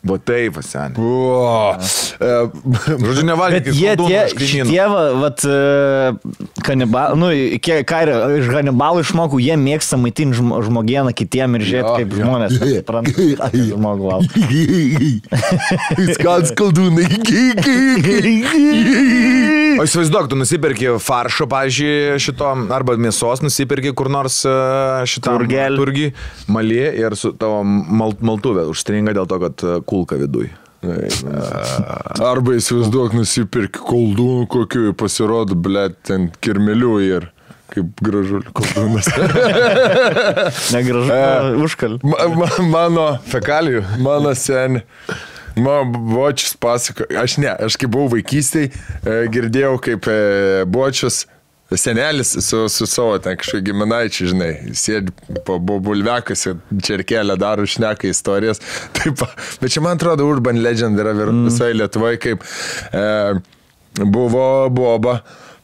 [0.08, 0.62] Va taip, e,
[2.88, 5.42] Žodžiu, nevalgykit Bet jie tie, šitie, va, vat,
[6.64, 7.26] kanibalai, nu,
[7.60, 12.08] kiek- ką yra, iš kanibalų išmokau, jie mėgsta maitinti žmo, žmogieną kitiem ir žiūrėti, kaip
[12.16, 12.22] jo.
[12.24, 14.28] žmonės supranta, žmogų valgo.
[16.16, 17.06] Skans kaldūnai.
[19.78, 24.40] O įsivaizduok, tu nusipirki faršo, pažiūrėjau, šito, arba mėsos nusipirki kur nors
[25.08, 25.36] šitą
[25.76, 26.08] turgį,
[26.50, 30.48] malį ir su tavo mal, maltuvė užstringa dėl to, kad e, kulka viduj.
[32.22, 37.26] Arba įsivaizduok, nusipirki koldūnų kokiu ir pasirodo, blėt, ten kirmelių ir
[37.68, 39.08] kaip gražulių koldūnas.
[40.76, 41.56] Negražu, E.
[41.66, 41.98] užkal.
[42.06, 43.82] Ma, ma, mano, Fekalijų.
[44.04, 44.84] mano seni.
[45.58, 48.70] Mano bočius pasako, aš ne, aš kai buvau vaikystėje,
[49.34, 50.18] girdėjau, kaip e,
[50.70, 51.24] bočius
[51.76, 55.12] senelis su, su savo ten kažkokiu giminaičiu, žinai, sėdi
[55.44, 58.62] po bu- bulvekas ir čerkelę daro, šneka istorijas.
[58.96, 59.20] Taip,
[59.60, 62.44] bet čia man atrodo Urban Legend yra visai Lietuvoje, kaip
[62.92, 63.04] e,
[64.00, 65.18] buvo boba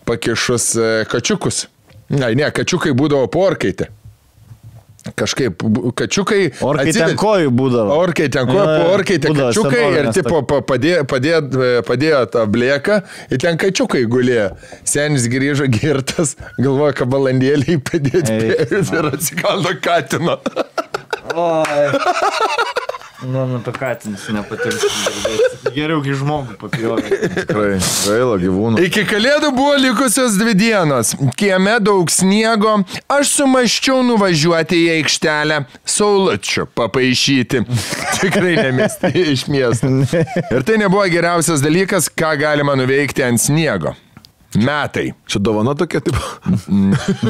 [0.05, 1.64] pakišus e, kačiukus.
[2.12, 3.89] Ne, ne, kačiukai būdavo porkaitė.
[5.12, 5.60] Kažkaip
[6.01, 6.47] kačiukai.
[6.64, 7.93] Orkai atsided- ten kojų būdavo.
[8.01, 11.40] Orkai ten ko, Jo, jo, orkai ten būdavo kačiukai ir tipo pa- padėjo, padėjo,
[11.85, 12.97] padėjo tą blėką
[13.31, 14.47] ir ten kačiukai gulėjo.
[14.85, 20.39] Senis grįžo girtas, galvoja, kad balandėliai padėti Eik, ir atsikando katino.
[21.35, 21.89] Oi.
[23.24, 24.88] Nu, nu, apie katinus nepatinka.
[25.74, 27.18] Geriau, kai žmogų papjovė.
[27.34, 28.82] Tikrai, gaila gyvūnų.
[28.84, 31.14] Iki kalėdų buvo likusios dvi dienos.
[31.38, 32.76] Kieme daug sniego.
[33.10, 35.62] Aš sumaščiau nuvažiuoti į aikštelę
[35.96, 37.64] saulučių papaišyti.
[38.22, 39.90] Tikrai nemesti iš miesto.
[40.55, 43.96] Ir tai nebuvo geriausias dalykas, ką galima nuveikti ant sniego.
[44.56, 45.12] Metai.
[45.26, 46.20] Čia dovana tokia, tipo.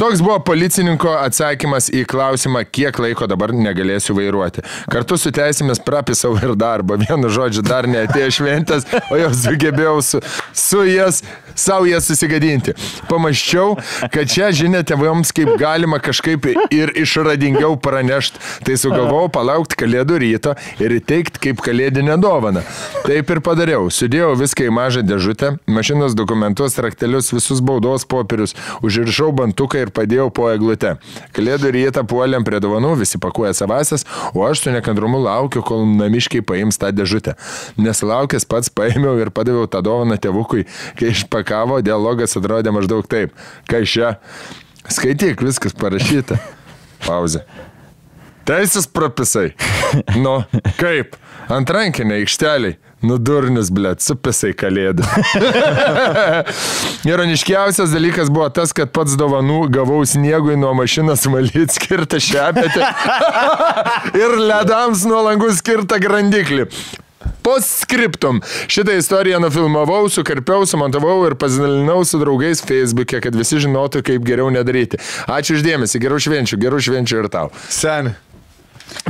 [0.00, 4.64] Toks buvo policininko atsakymas į klausimą, kiek laiko dabar negalėsiu vairuoti.
[4.92, 6.98] Kartu su teisėmis prapisau ir darbą.
[7.00, 10.20] Vienu žodžiu, dar neatėjo šventės, o jau sugebėjau su,
[10.52, 11.22] su jas,
[11.54, 12.74] savo jas susigadinti.
[13.08, 13.78] Pamaščiau,
[14.12, 18.42] kad čia žinia tėvams, kaip galima kažkaip ir išradingiau pranešti.
[18.66, 22.64] Tai sugalvojau palaukti kalėdų ryto ir įteikti kaip kalėdinę dovaną.
[23.06, 23.88] Taip ir padariau.
[23.92, 28.54] Sudėjau viską į mažą dėžutę, mašinos dokumentus, raktelius, visus baudos popierius,
[28.84, 30.96] užrišau bantuką ir padėjau po eglute.
[31.36, 36.44] Kalėdų rytą puolėm prie dovanų, visi pakuoja savasias, o aš su nekantrumu laukiu, kol namiškiai
[36.46, 37.36] paims tą dėžutę.
[37.78, 40.66] Nesilaukęs pats paėmiau ir padaviau tą dovaną tėvukui,
[40.98, 43.36] kai išpakavo, dialogas atrodė maždaug taip.
[43.70, 44.16] Kai šia,
[44.88, 46.40] skaityk, viskas parašyta.
[47.04, 47.44] Pauzė.
[48.44, 49.54] Teisės propisai.
[50.20, 50.42] Nu,
[50.80, 51.16] kaip?
[51.52, 52.22] Ant rankinė
[53.04, 53.08] aikšteliai.
[53.08, 55.04] Nudurnis, blėt, supisai kalėdų.
[57.10, 62.84] Ironiškiausias dalykas buvo tas, kad pats dovanų gavau sniegui nuo mašinos valyti skirtą šepetę
[64.22, 66.68] ir ledams nuo langų skirtą grandiklį.
[67.44, 68.40] Postscriptum.
[68.68, 74.50] Šitą istoriją nufilmavau, sukarpiau, sumontavau ir pasidalinau su draugais Facebook'e, kad visi žinotų, kaip geriau
[74.52, 75.00] nedaryti.
[75.28, 77.50] Ačiū uždėmesi, gerų švenčių, gerų švenčių ir tau.
[77.68, 78.16] Seni.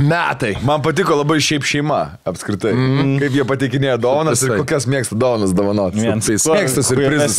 [0.01, 0.55] Metai.
[0.67, 2.73] Man patiko labai šiaip šeima, apskritai.
[2.75, 3.15] Mm.
[3.23, 4.59] Kaip jie pateikinėja dovanas ir Visai.
[4.63, 6.03] kokias mėgsta dovanas dovanoti.
[6.03, 7.39] Mėgsta surprizus.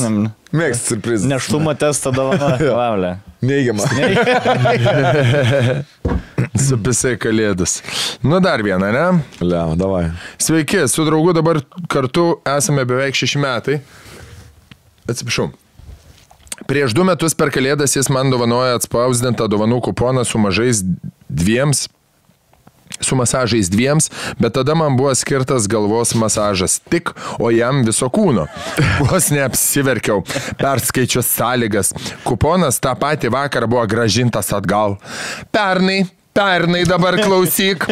[0.56, 1.28] Mėgsta surprizus.
[1.32, 2.54] Neštumo testą dovana.
[2.60, 3.12] Vaulė.
[3.46, 3.84] Neigiama.
[6.66, 7.82] Supisai kalėdus.
[8.24, 9.06] Nu dar vieną, ne?
[9.44, 10.06] Liam, davai.
[10.42, 11.60] Sveiki, su draugu dabar
[11.92, 13.82] kartu esame beveik šeši metai.
[15.12, 15.48] Atsiprašau.
[16.70, 20.80] Prieš du metus per kalėdas jis man dovanoja atspausdintą dovanų kuponą su mažais
[21.28, 21.90] dviems
[23.06, 24.10] su masažais dviems,
[24.40, 28.48] bet tada man buvo skirtas galvos masažas tik, o jam viso kūno.
[29.06, 30.24] Vos neapsiverkiau,
[30.60, 31.94] perskaičius sąlygas.
[32.26, 34.98] Kuponas tą patį vakarą buvo gražintas atgal.
[35.54, 36.04] Pernai,
[36.36, 37.86] pernai dabar klausyk.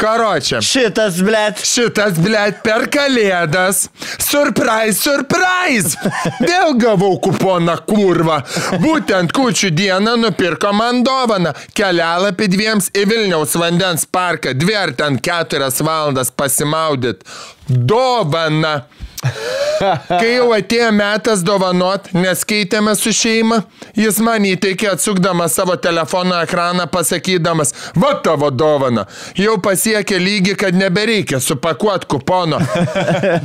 [0.00, 0.60] Karočią.
[0.62, 1.62] Šitas, blėt.
[1.66, 3.88] Šitas, blėt, per kalėdas.
[4.22, 5.98] Surprise, surprise.
[6.38, 8.38] Vėl gavau kuponą kurvą.
[8.84, 11.54] Būtent kučių dieną nupirko man dovaną.
[11.74, 14.54] Kelialapį dviems į Vilniaus vandens parką.
[14.54, 17.26] Dvi ar ten keturias valandas pasimaudyt.
[17.66, 18.84] Dovana.
[19.22, 23.62] Kai jau atėjo metas dovanot, nes keitėme su šeima,
[23.98, 29.06] jis man įteikė atsukdamas savo telefono ekraną pasakydamas, va tavo dovana,
[29.38, 32.60] jau pasiekė lygį, kad nebereikia supakuoti kupono.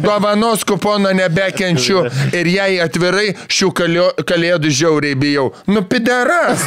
[0.03, 2.03] Dovanos kupono nebekenčiu
[2.37, 3.71] ir jai atvirai šių
[4.27, 5.49] kalėdų žiauriai bijau.
[5.69, 6.65] Nu, pideras.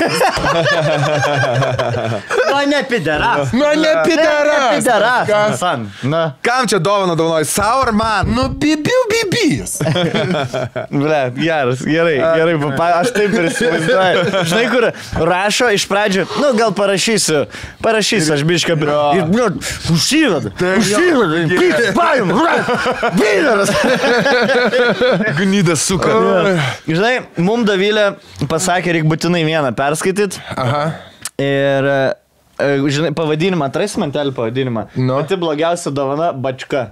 [2.50, 3.52] O ne pideras.
[3.60, 4.76] Nu, ne pideras.
[4.78, 5.26] Pideras.
[5.28, 5.58] Kas?
[5.60, 5.86] San.
[6.02, 6.22] Na.
[6.42, 7.44] Kam čia dovana dovanoji?
[7.50, 8.30] Sau ar man?
[8.34, 9.78] Nu, bibiu bibijas.
[11.00, 14.44] Ble, geras, gerai, gerai, papa, aš taip ir įsivaizduoju.
[14.50, 14.86] Žinai, kur
[15.30, 17.44] rašo iš pradžių, nu gal parašysiu,
[17.84, 18.76] parašysiu, aš bišką,
[19.16, 19.48] ir, nu,
[19.94, 22.34] užsiveda, užsiveda, pytas, paim,
[23.20, 23.74] vyras.
[25.40, 26.14] Gnydas suka.
[26.88, 28.12] Žinai, mum Davilė
[28.50, 30.84] pasakė, reikia būtinai vieną perskaityti Aha.
[31.40, 31.90] ir,
[32.60, 34.88] e, žinai, pavadinimą, atrasi mantelį pavadinimą.
[34.98, 35.20] Nu.
[35.20, 36.90] Pati blogiausia dovana- bačka.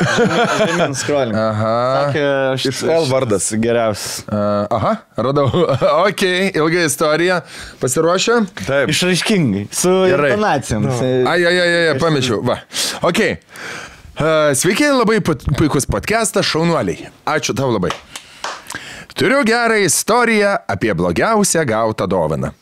[0.00, 1.36] Žemyn scrolling.
[1.36, 1.72] Aha.
[1.96, 2.24] Sakė,
[2.54, 3.48] aš Iš L vardas.
[3.60, 4.22] Geriausias.
[4.26, 5.46] Uh, aha, radau.
[6.08, 6.24] ok,
[6.56, 7.40] ilga istorija.
[7.82, 8.38] Pasiruošę?
[8.66, 8.92] Taip.
[8.92, 10.32] Išraiškingai, su Gerai.
[10.34, 10.88] intonacijom.
[11.28, 12.40] Ai, ai, ai, ai, pamečiau.
[12.46, 12.60] Va.
[13.06, 13.20] Ok.
[14.20, 17.08] Uh, sveiki, labai pu- puikus podcastas, šaunuoliai.
[17.28, 17.92] Ačiū tau labai.
[19.16, 22.52] Turiu gerą istoriją apie blogiausią gautą dovaną.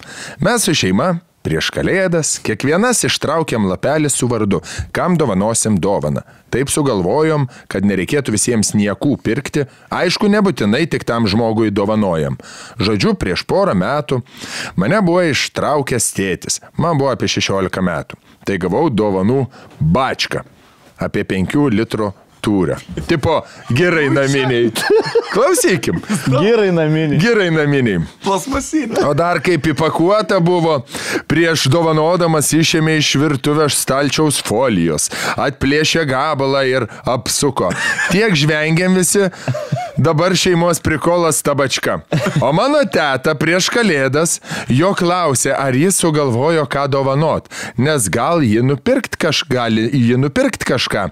[0.42, 1.12] Mes su šeima
[1.48, 4.60] prieš kalėdas kiekvienas ištraukėm lapelį su vardu,
[4.92, 6.24] kam dovanosim dovaną.
[6.52, 12.36] Taip sugalvojom, kad nereikėtų visiems niekų pirkti, aišku, nebūtinai tik tam žmogui dovanojam.
[12.80, 14.20] Žodžiu, prieš porą metų
[14.80, 18.20] mane buvo ištraukęs tėtis, man buvo apie 16 metų.
[18.44, 19.46] Tai gavau dovanų
[19.80, 20.44] bačką
[21.00, 22.76] apie 5 litrų turę.
[23.08, 23.40] Tipo,
[23.70, 24.70] gerai naminiai.
[25.32, 26.00] Klausykim.
[26.28, 27.18] Gerai naminį.
[27.22, 28.02] Gerai naminiai.
[28.24, 29.02] Plasmasinė.
[29.08, 30.78] O dar kaip įpakuota buvo,
[31.30, 37.72] prieš dovanodamas išėmė iš virtuvės stalčiaus folijos, atplėšė gabalą ir apsuko.
[38.12, 39.28] Tiek žvengiam visi,
[39.98, 41.98] dabar šeimos prikolas tabačka.
[42.40, 44.38] O mano teta prieš kalėdas
[44.72, 50.64] jo klausė, ar jis sugalvojo ką dovanot, nes gal jį nupirkt kažką, gali jį nupirkt
[50.68, 51.08] kažką.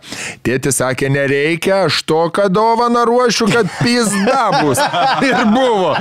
[0.47, 4.81] Tėtis sakė, nereikia, aš tokią dovaną ruošiu, kad pizda bus.
[5.27, 5.95] Ir buvo.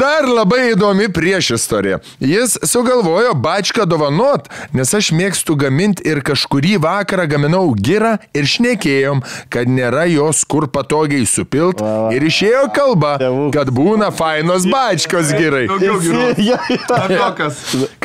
[0.00, 1.98] Dar labai įdomi priešistorė.
[2.22, 9.22] Jis sugalvojo bačką dovanot, nes aš mėgstu gaminti ir kažkurį vakarą gaminau girą ir šnekėjom,
[9.52, 12.12] kad nėra jos kur patogiai supilt Va, va.
[12.14, 13.14] ir išėjo kalba,
[13.54, 15.66] kad būna fainos bačkos gerai.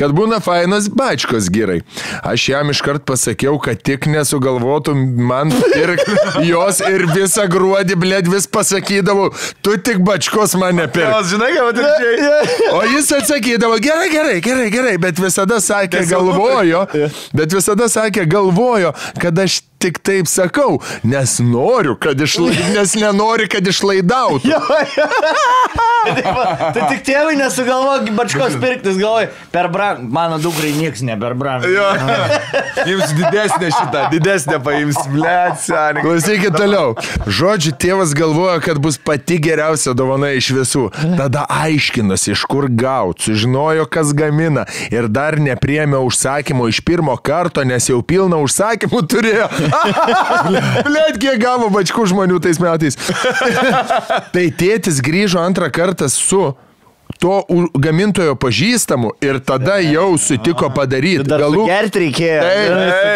[0.00, 1.80] Kad būna fainos bačkos gerai.
[2.26, 4.94] Aš jam iškart pasakiau, kad tik nesugalvotų
[5.30, 6.16] man pirkti
[6.50, 9.30] jos ir visą gruodį, blėd, vis pasakydavau,
[9.64, 11.10] tu tik bačkos mane pirk.
[11.14, 12.68] Jos, žinai, ką atvirkščiai.
[12.76, 16.84] O jis atsakydavo, gerai, gerai, gerai, gerai, bet visada sakė, galvojo,
[17.36, 23.48] bet visada sakė, galvojo, kad aš tik taip sakau, nes noriu, kad išlaidautų, nes nenori,
[23.50, 24.50] kad išlaidautų.
[26.00, 31.64] Tai tik tėvai nesugalvoja bačkos pirktis, galvoja, per brang, mano dukrai niekas ne per brang.
[31.68, 31.88] Jo.
[32.88, 36.04] Jums didesnė šitą, didesnė paims, blėt, seniai.
[36.04, 36.94] Klausykit toliau.
[37.28, 40.86] Žodžiu, tėvas galvoja, kad bus pati geriausia dovana iš visų.
[41.18, 47.64] Tada aiškinosi, iš kur gauti, sužinojo, kas gamina ir dar nepriemė užsakymo iš pirmo karto,
[47.68, 49.50] nes jau pilną užsakymų turėjo.
[50.86, 52.98] Blet, kiek gavo bačkų žmonių tais metais.
[54.34, 56.50] tai tėtis grįžo antrą kartą su
[57.18, 57.40] to
[57.74, 61.26] gamintojo pažįstamu ir tada jau sutiko padaryti.
[61.28, 62.42] Dar Galų, gerti reikėjo.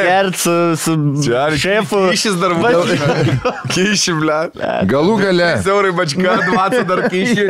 [0.09, 0.97] Gerti su, su
[1.61, 2.01] šefu.
[2.11, 2.85] Kišis dar buvo.
[3.75, 4.59] Kiši, blėt.
[4.91, 5.51] galų gale.
[5.66, 7.49] Siaurai bačka, dvaca dar kiši.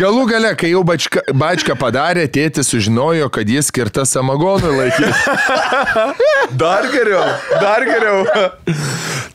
[0.00, 5.12] Galų gale, kai jau bačka, bačką padarė, tėtis sužinojo, kad jis skirta samagonui laikyti.
[6.60, 7.22] Dar geriau,
[7.60, 8.24] dar geriau.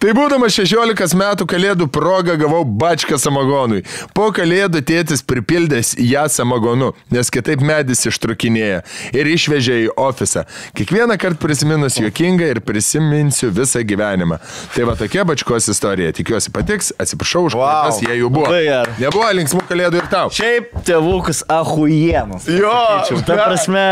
[0.01, 3.84] Tai būdamas 16 metų kalėdų progą gavau bačką samagonui.
[4.13, 8.83] Po kalėdų tėtis pripildęs ją samagonu, nes kitaip medis ištrukinėja
[9.15, 10.45] ir išvežė į ofisą.
[10.77, 14.39] Kiekvieną kartą prisiminus juokingą ir prisiminsiu visą gyvenimą.
[14.75, 16.13] Tai va tokia bačkos istorija.
[16.15, 17.65] Tikiuosi patiks, atsiprašau už Vau.
[17.65, 18.53] klaidas, jei jų buvo.
[19.01, 20.29] Nebuvo linksmų kalėdų ir tau.
[20.35, 22.47] Šiaip tėvukas ahujienas.
[22.49, 22.77] Jo,
[23.25, 23.85] Ta prasme,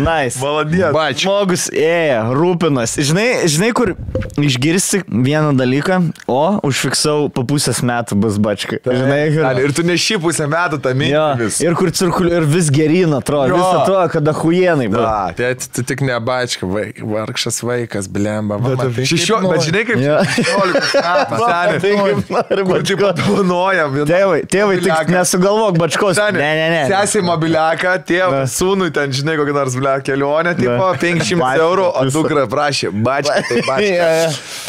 [0.00, 0.38] nice.
[0.42, 0.92] Maladien.
[0.94, 1.24] Bačka.
[1.24, 2.94] Žmogus ėjo, rūpinas.
[3.00, 3.94] Žinai, žinai, kur
[4.40, 5.98] išgirsti vieną dalyką,
[6.30, 8.78] o užfiksau po pusės metų bus bačka.
[8.84, 9.60] Žinai, kur...
[9.64, 13.54] Ir tu ne šį pusę metų tą mintį ir kur cirkuliuoja, ir vis gerin atrodo,
[13.54, 13.60] Jo.
[13.60, 15.04] vis atrodo, kad ahuienai buvo.
[15.06, 15.32] Da.
[15.38, 18.58] Tėti, tu tik ne bačka, vaik, vargšas vaikas, blemba.
[18.60, 20.18] va, matai, kaip Šešio, bet žinai kaip Jo.
[20.34, 21.40] 16 metų,
[21.74, 22.14] Tai seniai.
[22.14, 23.94] kaip nori Kur čia padovanojam.
[24.08, 26.20] Tėvai, tėvai, tik nesugalvok bačkos.
[26.34, 26.82] Ne, ne, ne.
[26.90, 28.50] Sesė mobiliaką, tėvą, Na.
[28.50, 30.94] sūnui ten, žinai, kokią nors blę kelionę, tipo Na.
[31.00, 33.60] 500 Bačką eurų, o dukra prašė, bačką, tai
[33.94, 34.08] jo.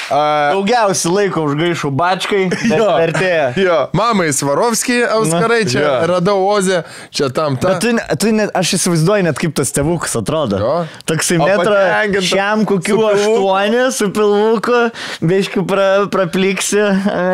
[0.09, 2.89] Daugiausiai laiko užgaišau bačkai, Jo.
[3.01, 3.45] vertėjo.
[3.59, 3.77] Jo.
[3.97, 5.93] Mamai Svarovskiai, Auskarai, čia Jo.
[6.13, 7.73] radau Ozę, čia tam ta.
[7.75, 10.59] Bet tu, tu net, aš įsivaizduoju net kaip tas tėvukas atrodo.
[10.61, 10.75] Jo.
[11.09, 14.79] Toksai metrą šiam kokiu aštuoniu su pilvuku,
[15.25, 16.79] beiškiu pra, prapliksi,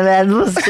[0.08, 0.56] ledvas.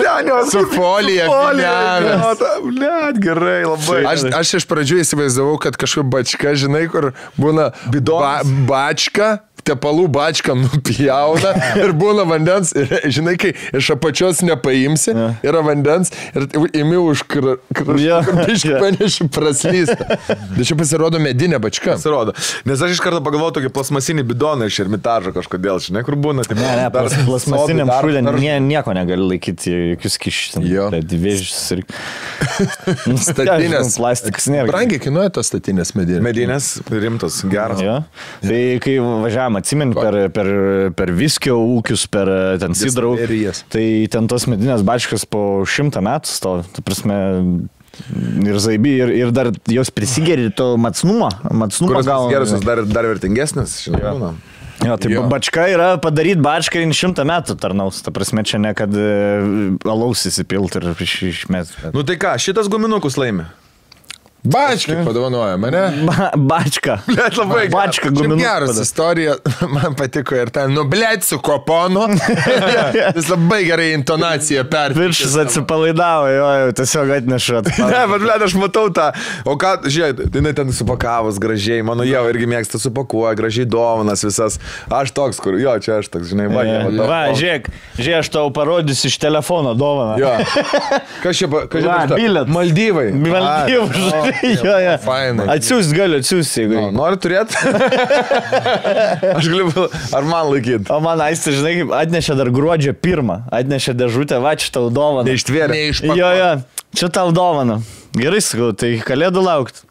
[0.00, 2.38] Senio, Su folija, filiavęs.
[2.64, 3.99] Blet, gerai, labai.
[4.06, 8.46] Aš, aš iš pradžių įsivaizdavau, kad kažkur bačka, žinai, kur būna Bidonas.
[8.46, 9.30] ba, bačka.
[9.66, 11.50] Tepalų bačką nupjauna
[11.84, 15.12] ir būna vandens, ir žinai, kai iš apačios nepaimsi,
[15.46, 16.46] yra vandens ir
[16.80, 17.56] imi už Jo.
[17.76, 18.78] kraštų, Jo.
[18.82, 20.16] paneši praslysta.
[20.56, 21.94] Bet čia pasirodo medinė bačka.
[21.94, 22.32] Pasirodo.
[22.68, 26.44] Nes aš iš karto pagalvojau tokį plasmasinį bidoną iš ermitažo kažkodėl, žinai, kur būna.
[26.48, 30.64] Taip, Ne, ne, dar plas- plasmasiniam sodai, dar- nie, nieko negali laikyti, jokius kištis.
[30.70, 30.88] Jo.
[31.00, 31.84] Dviežis ir...
[33.20, 33.94] Statinės.
[34.00, 34.68] Plastikas nėra.
[34.70, 36.22] Brangiai kainuoja tos statinės medinės.
[36.24, 37.80] Medinės, rimtas, geras.
[37.84, 37.98] Jo.
[38.44, 38.96] Tai kai
[39.50, 42.72] važiavam, atsimeni, per, per, per viskio ūkius, per e, ten.
[42.72, 43.64] Distillerijas.
[43.70, 46.64] Tai ten tos medinės bačkas po šimtą metų stovi.
[46.74, 47.16] Ta prasme,
[48.46, 51.30] ir zaibi, ir, ir dar jos prisigeri to matsnumo.
[51.50, 52.28] Matsnumo gal.
[52.30, 54.02] geras, dar, dar vertingesnis, žinai.
[54.14, 54.34] būna.
[54.80, 55.26] Jo, tai Jo.
[55.28, 57.98] bačka yra padaryti bačką ir šimtą metų tarnaus.
[58.00, 61.76] Ta prasme, čia ne kad e, alaus įsipilt ir iš, išmest.
[61.92, 63.44] Nu tai ką, šitas guminukus laimi.
[64.44, 65.80] Bačkai padovanoja mane.
[66.06, 66.98] Ba, bačka.
[67.06, 67.72] Blet, labai geras.
[67.74, 68.38] Bačka Šiaip guminų.
[68.40, 69.34] geras istorija,
[69.74, 72.06] man patiko ir ten, nu, blėt su koponu.
[73.18, 74.96] Jis labai gerai intonaciją perėjo.
[75.00, 77.60] Viršis atsipalaidavo, jo, jau tiesiog atneša.
[77.90, 79.08] Ne, bet blėt, aš matau tą.
[79.48, 84.56] O ką, žiūrėk, jinai ten supakavus gražiai, mano jau irgi mėgsta supakuoja, gražiai dovanas visas.
[84.94, 87.08] Aš toks, kur, jo, čia aš toks, žinai, va, jie matau.
[87.10, 87.68] Va, žiūrėk,
[87.98, 90.16] žiūrėk, aš tau parodysiu iš telefono dovaną.
[90.22, 90.32] Jo.
[91.24, 91.88] Kas čia, kas čia?
[91.90, 92.20] Va, parašyta?
[92.20, 92.54] bilietas.
[92.54, 93.08] Maldyvai.
[94.64, 94.94] Jo, jo.
[95.04, 95.46] Fainai.
[95.56, 96.76] Atsiųst galiu, atsiųst, jeigu.
[96.80, 97.56] O, Nori turėti?
[99.36, 99.86] aš galiu,
[100.16, 100.88] ar man laikyti?
[100.92, 105.26] O man aistė, žinai, kaip atnešė dar gruodžio pirmą, atnešė dėžutę, va, čia tau dovana.
[105.28, 105.76] Neištvėrė.
[105.76, 106.18] Neišpakuoja.
[106.18, 107.80] Jo, jo, čia tau dovana.
[108.18, 109.86] Gerai, sakau, tai kalėdų laukti.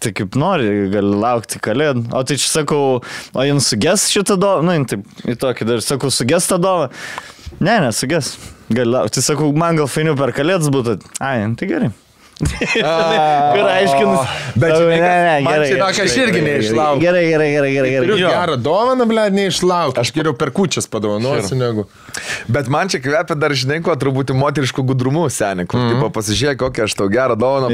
[0.00, 2.06] Tai kaip nori, gali laukti kalėdų.
[2.16, 2.84] O tai čia sakau,
[3.36, 6.88] o jin suges šitą dovaną, nu, taip, į tokį dar sakau, suges tą dovaną.
[7.60, 8.38] Ne, nesuges.
[8.70, 9.18] Laukti.
[9.18, 11.00] Tai sakau, man gal fainiau per kalėdas būtų.
[11.20, 11.90] Ai, tai gerai.
[12.40, 14.36] Kur aiškinus.
[14.54, 15.70] Bet ne, ne, gerai.
[15.84, 17.02] Ak, aš irgi neišlaukiu.
[17.04, 17.92] Gerai, gerai, gerai, gerai.
[18.06, 18.32] Turiu gerai.
[18.32, 19.98] gerą dovaną, ble, neišlauk.
[20.00, 21.86] Aš geriau per kučias padovanosiu negu.
[22.50, 26.00] Bet man čia kvepia dar, žinai, ko truputį moteriškų gudrumų, seniai, kur, mm -hmm.
[26.00, 27.70] tipo, pasižiūrėk, kokią aš tau gerą dovaną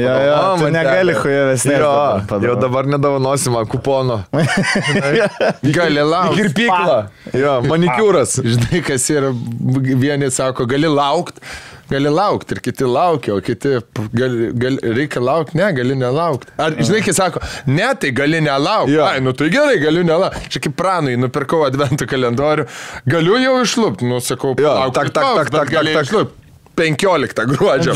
[0.57, 1.15] tu man negali
[1.77, 2.47] Jo, dabar padovanot.
[2.49, 4.23] jau dabar nedovanosim man kupono.
[5.77, 6.41] Gali laukti.
[6.41, 6.99] Kirpykla.
[7.33, 8.37] Jo, manikiūras.
[8.43, 9.31] Žinai, kas yra,
[10.03, 11.41] vieni sako, gali laukti,
[11.89, 13.77] gali laukti ir kiti laukia, o kiti
[14.13, 16.53] gali, gali, reikia laukti, ne, gali nelaukti.
[16.61, 18.95] Ar žinai, kai sako, ne, tai gali nelaukti.
[18.97, 19.05] Jo.
[19.07, 20.49] Ai, nu tai gerai, galiu nelaukti.
[20.55, 22.67] Čia kaip pranui, nupirkau adventų kalendorių,
[23.09, 26.46] galiu jau išlūpti, nu sakau, Jo, palauk, tak, tak, tak, bet tak, gali tak, tak.
[26.77, 27.33] Išlūpt.
[27.37, 27.95] 15 gruodžio.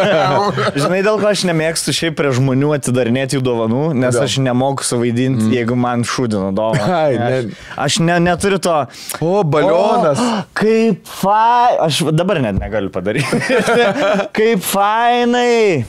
[0.80, 4.26] Žinai, dėl ko aš nemėgstu šiaip prie žmonių atidarinėti jų dovanų, nes Kodėl?
[4.26, 5.54] aš nemoku suvaidinti, mm.
[5.58, 6.88] jeigu man šūdino dovaną.
[7.00, 7.60] Ai, aš, ne.
[7.86, 8.76] aš ne, neturiu to.
[9.20, 10.20] O, balionas.
[10.20, 11.76] O, kaip fai.
[11.86, 13.40] Aš dabar net negaliu padaryti.
[14.36, 15.84] kaip fainai.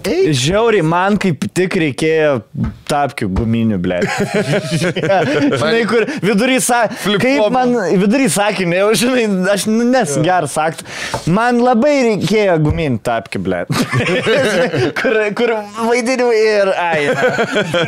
[0.00, 2.40] Žiauriai, man kaip tik reikėjo
[2.88, 3.98] tapkių guminių, ble.
[4.80, 10.86] žinai, kur vidury sakė, kaip man vidury sakė, ne, jau žinai, aš nesu geras sakti.
[11.30, 13.60] Man labai reikėjo guminių tapkių, ble.
[15.00, 17.02] kur, kur vaidinimai ir, ai,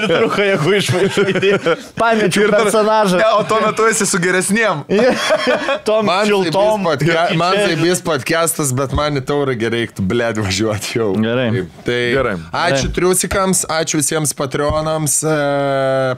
[0.04, 1.76] truko jėgų išvaidinti.
[1.98, 3.22] Pamečiau personažą.
[3.22, 4.84] Ne, o tuo metu esi su geresniem.
[5.88, 6.86] Tom Man tai šiltom.
[6.86, 11.10] podca- man tai bus podcastas, bet man į taurą gerai reiktų, blėd, važiuoti jau.
[11.22, 11.48] Gerai.
[11.54, 12.34] Taip, tai Gerai.
[12.52, 15.36] Ačiū triusikams, ačiū visiems patronams, e,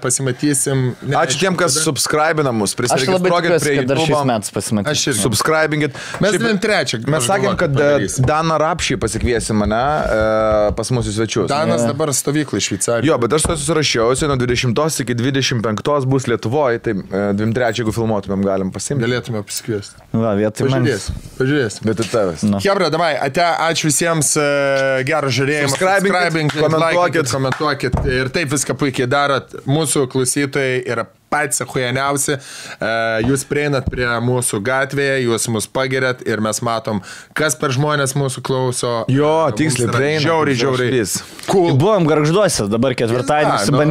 [0.03, 0.83] pasimatysim.
[1.03, 2.75] Ne, Ačiū tiem, kas subscribina mus.
[2.79, 4.29] Prisiregistruokit prie kad dar šiais YouTube.
[4.29, 4.91] metais pasimatys.
[4.93, 5.23] Aš irgi.
[5.23, 5.99] Subscribinkit.
[6.25, 7.01] Mes davėm trečią.
[7.09, 8.27] Mes sakėm, kad e, padarysim.
[8.29, 11.49] Daną Rapšį pasikviesim mane e, pas mūsų svečius.
[11.53, 13.09] Danas dabar stovyklai Šveicarijoje.
[13.09, 17.81] Jo, bet aš to susirašiau, jisai nuo 20 iki 25 bus Lietuvoje, tai e, 23,
[17.81, 19.05] jeigu filmuotumėm, galim pasimti.
[19.05, 20.01] Galėtume pasikviesti.
[20.13, 20.85] Va, vietoj man.
[20.85, 21.19] Pažiūrėsim.
[21.39, 21.89] Pažiūrėsim.
[21.89, 22.45] Bet ir tavęs.
[22.49, 22.61] Nu.
[22.65, 25.75] Hebra, davai, ate, ačiū visiems, uh, gero žiūrėjimo.
[25.75, 27.29] Subscribinkit, komentuokit.
[27.31, 28.01] komentuokit.
[28.09, 29.55] Ir taip viską puikiai darot.
[29.69, 32.37] Mūsų klausytojai yra patys hujaniausi.
[32.37, 37.03] Uh, jūs prieinat prie mūsų gatvėje, jūs mus pagiriat ir mes matom,
[37.37, 38.93] kas per žmonės mūsų klauso.
[39.12, 40.23] Jo, tiksliai prieina.
[40.25, 41.09] Žiauriai, žiauriai.
[41.49, 41.75] Cool.
[41.81, 43.83] Buvom garžduose dabar ketvirtadienį Pizda, su nu.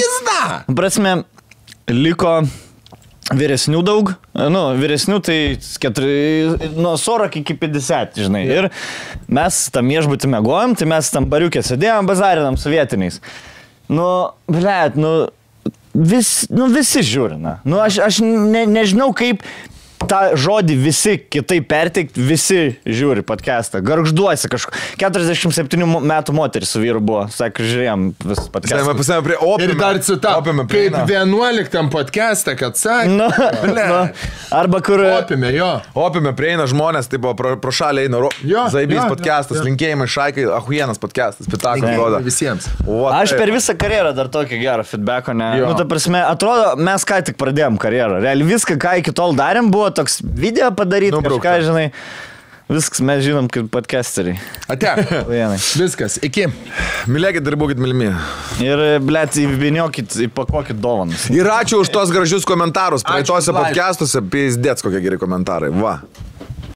[0.00, 0.62] Pizda!
[0.78, 1.18] Prasme,
[1.92, 2.40] liko
[3.34, 5.38] vyresnių daug, nu, vyresnių tai
[5.82, 8.44] keturi, nuo Sorok iki 50, žinai.
[8.48, 8.68] Ir
[9.28, 13.20] mes tam viešbutį mėgojom, tai mes tam bariukė sėdėjom, bazarinam su vietiniais.
[13.92, 14.08] Nu,
[14.48, 15.12] blėt, nu,
[15.92, 17.58] vis, nu visi žiūrina.
[17.68, 19.44] Nu, aš, aš ne, nežinau, kaip
[20.06, 23.80] tą žodį visi kitaip perteikti, visi žiūri podcastą.
[23.84, 24.74] Garžduosi kažkur.
[25.00, 28.94] 47 mo- metų moteris su vyru buvo, sakė, žiūrėjom vis podcastą.
[28.98, 29.64] pasėmė prie opio.
[29.66, 30.36] Ir dar citata.
[30.38, 31.04] Opime Kaip prieina.
[31.08, 33.08] 11 podcast'e, kad sakė.
[33.18, 33.28] Nu,
[33.64, 33.86] Ble.
[33.88, 33.98] nu,
[34.54, 35.02] arba kur...
[35.18, 35.70] Opime jo.
[35.98, 38.20] Opime prieina žmonės, tai buvo pro, pro šalį eina.
[38.22, 39.64] ro- Jo, Zaibys jo, podcastas, jo.
[39.66, 42.20] linkėjimai šaikai, ahuienas podcastas, pitakas duoda.
[42.24, 42.68] visiems.
[42.86, 43.40] O, Aš taip.
[43.42, 45.50] per visą karjerą dar tokį gerą feedbacko, ne.
[45.58, 45.72] Jo.
[45.72, 48.20] Nu, ta prasme, atrodo, mes ką tik pradėjom karjerą.
[48.22, 51.58] Realiai viską, ką iki tol darėm, buvo toks video padaryti, Nubraukta.
[51.58, 51.86] kažką, žinai.
[52.68, 54.36] Viskas mes žinom kaip podcasteriai.
[54.68, 54.90] Ate.
[55.80, 56.18] Viskas.
[56.20, 56.50] Iki.
[57.08, 58.10] Mylėkit ir būkit mylimi.
[58.60, 61.30] Ir, blėt, įviniokit, įpakuokit dovanas.
[61.32, 63.06] Ir ačiū už tos gražius komentarus.
[63.56, 63.70] Vlad.
[63.72, 65.72] podcastuose, pizdėts kokie geri komentarai.
[65.72, 66.02] Va.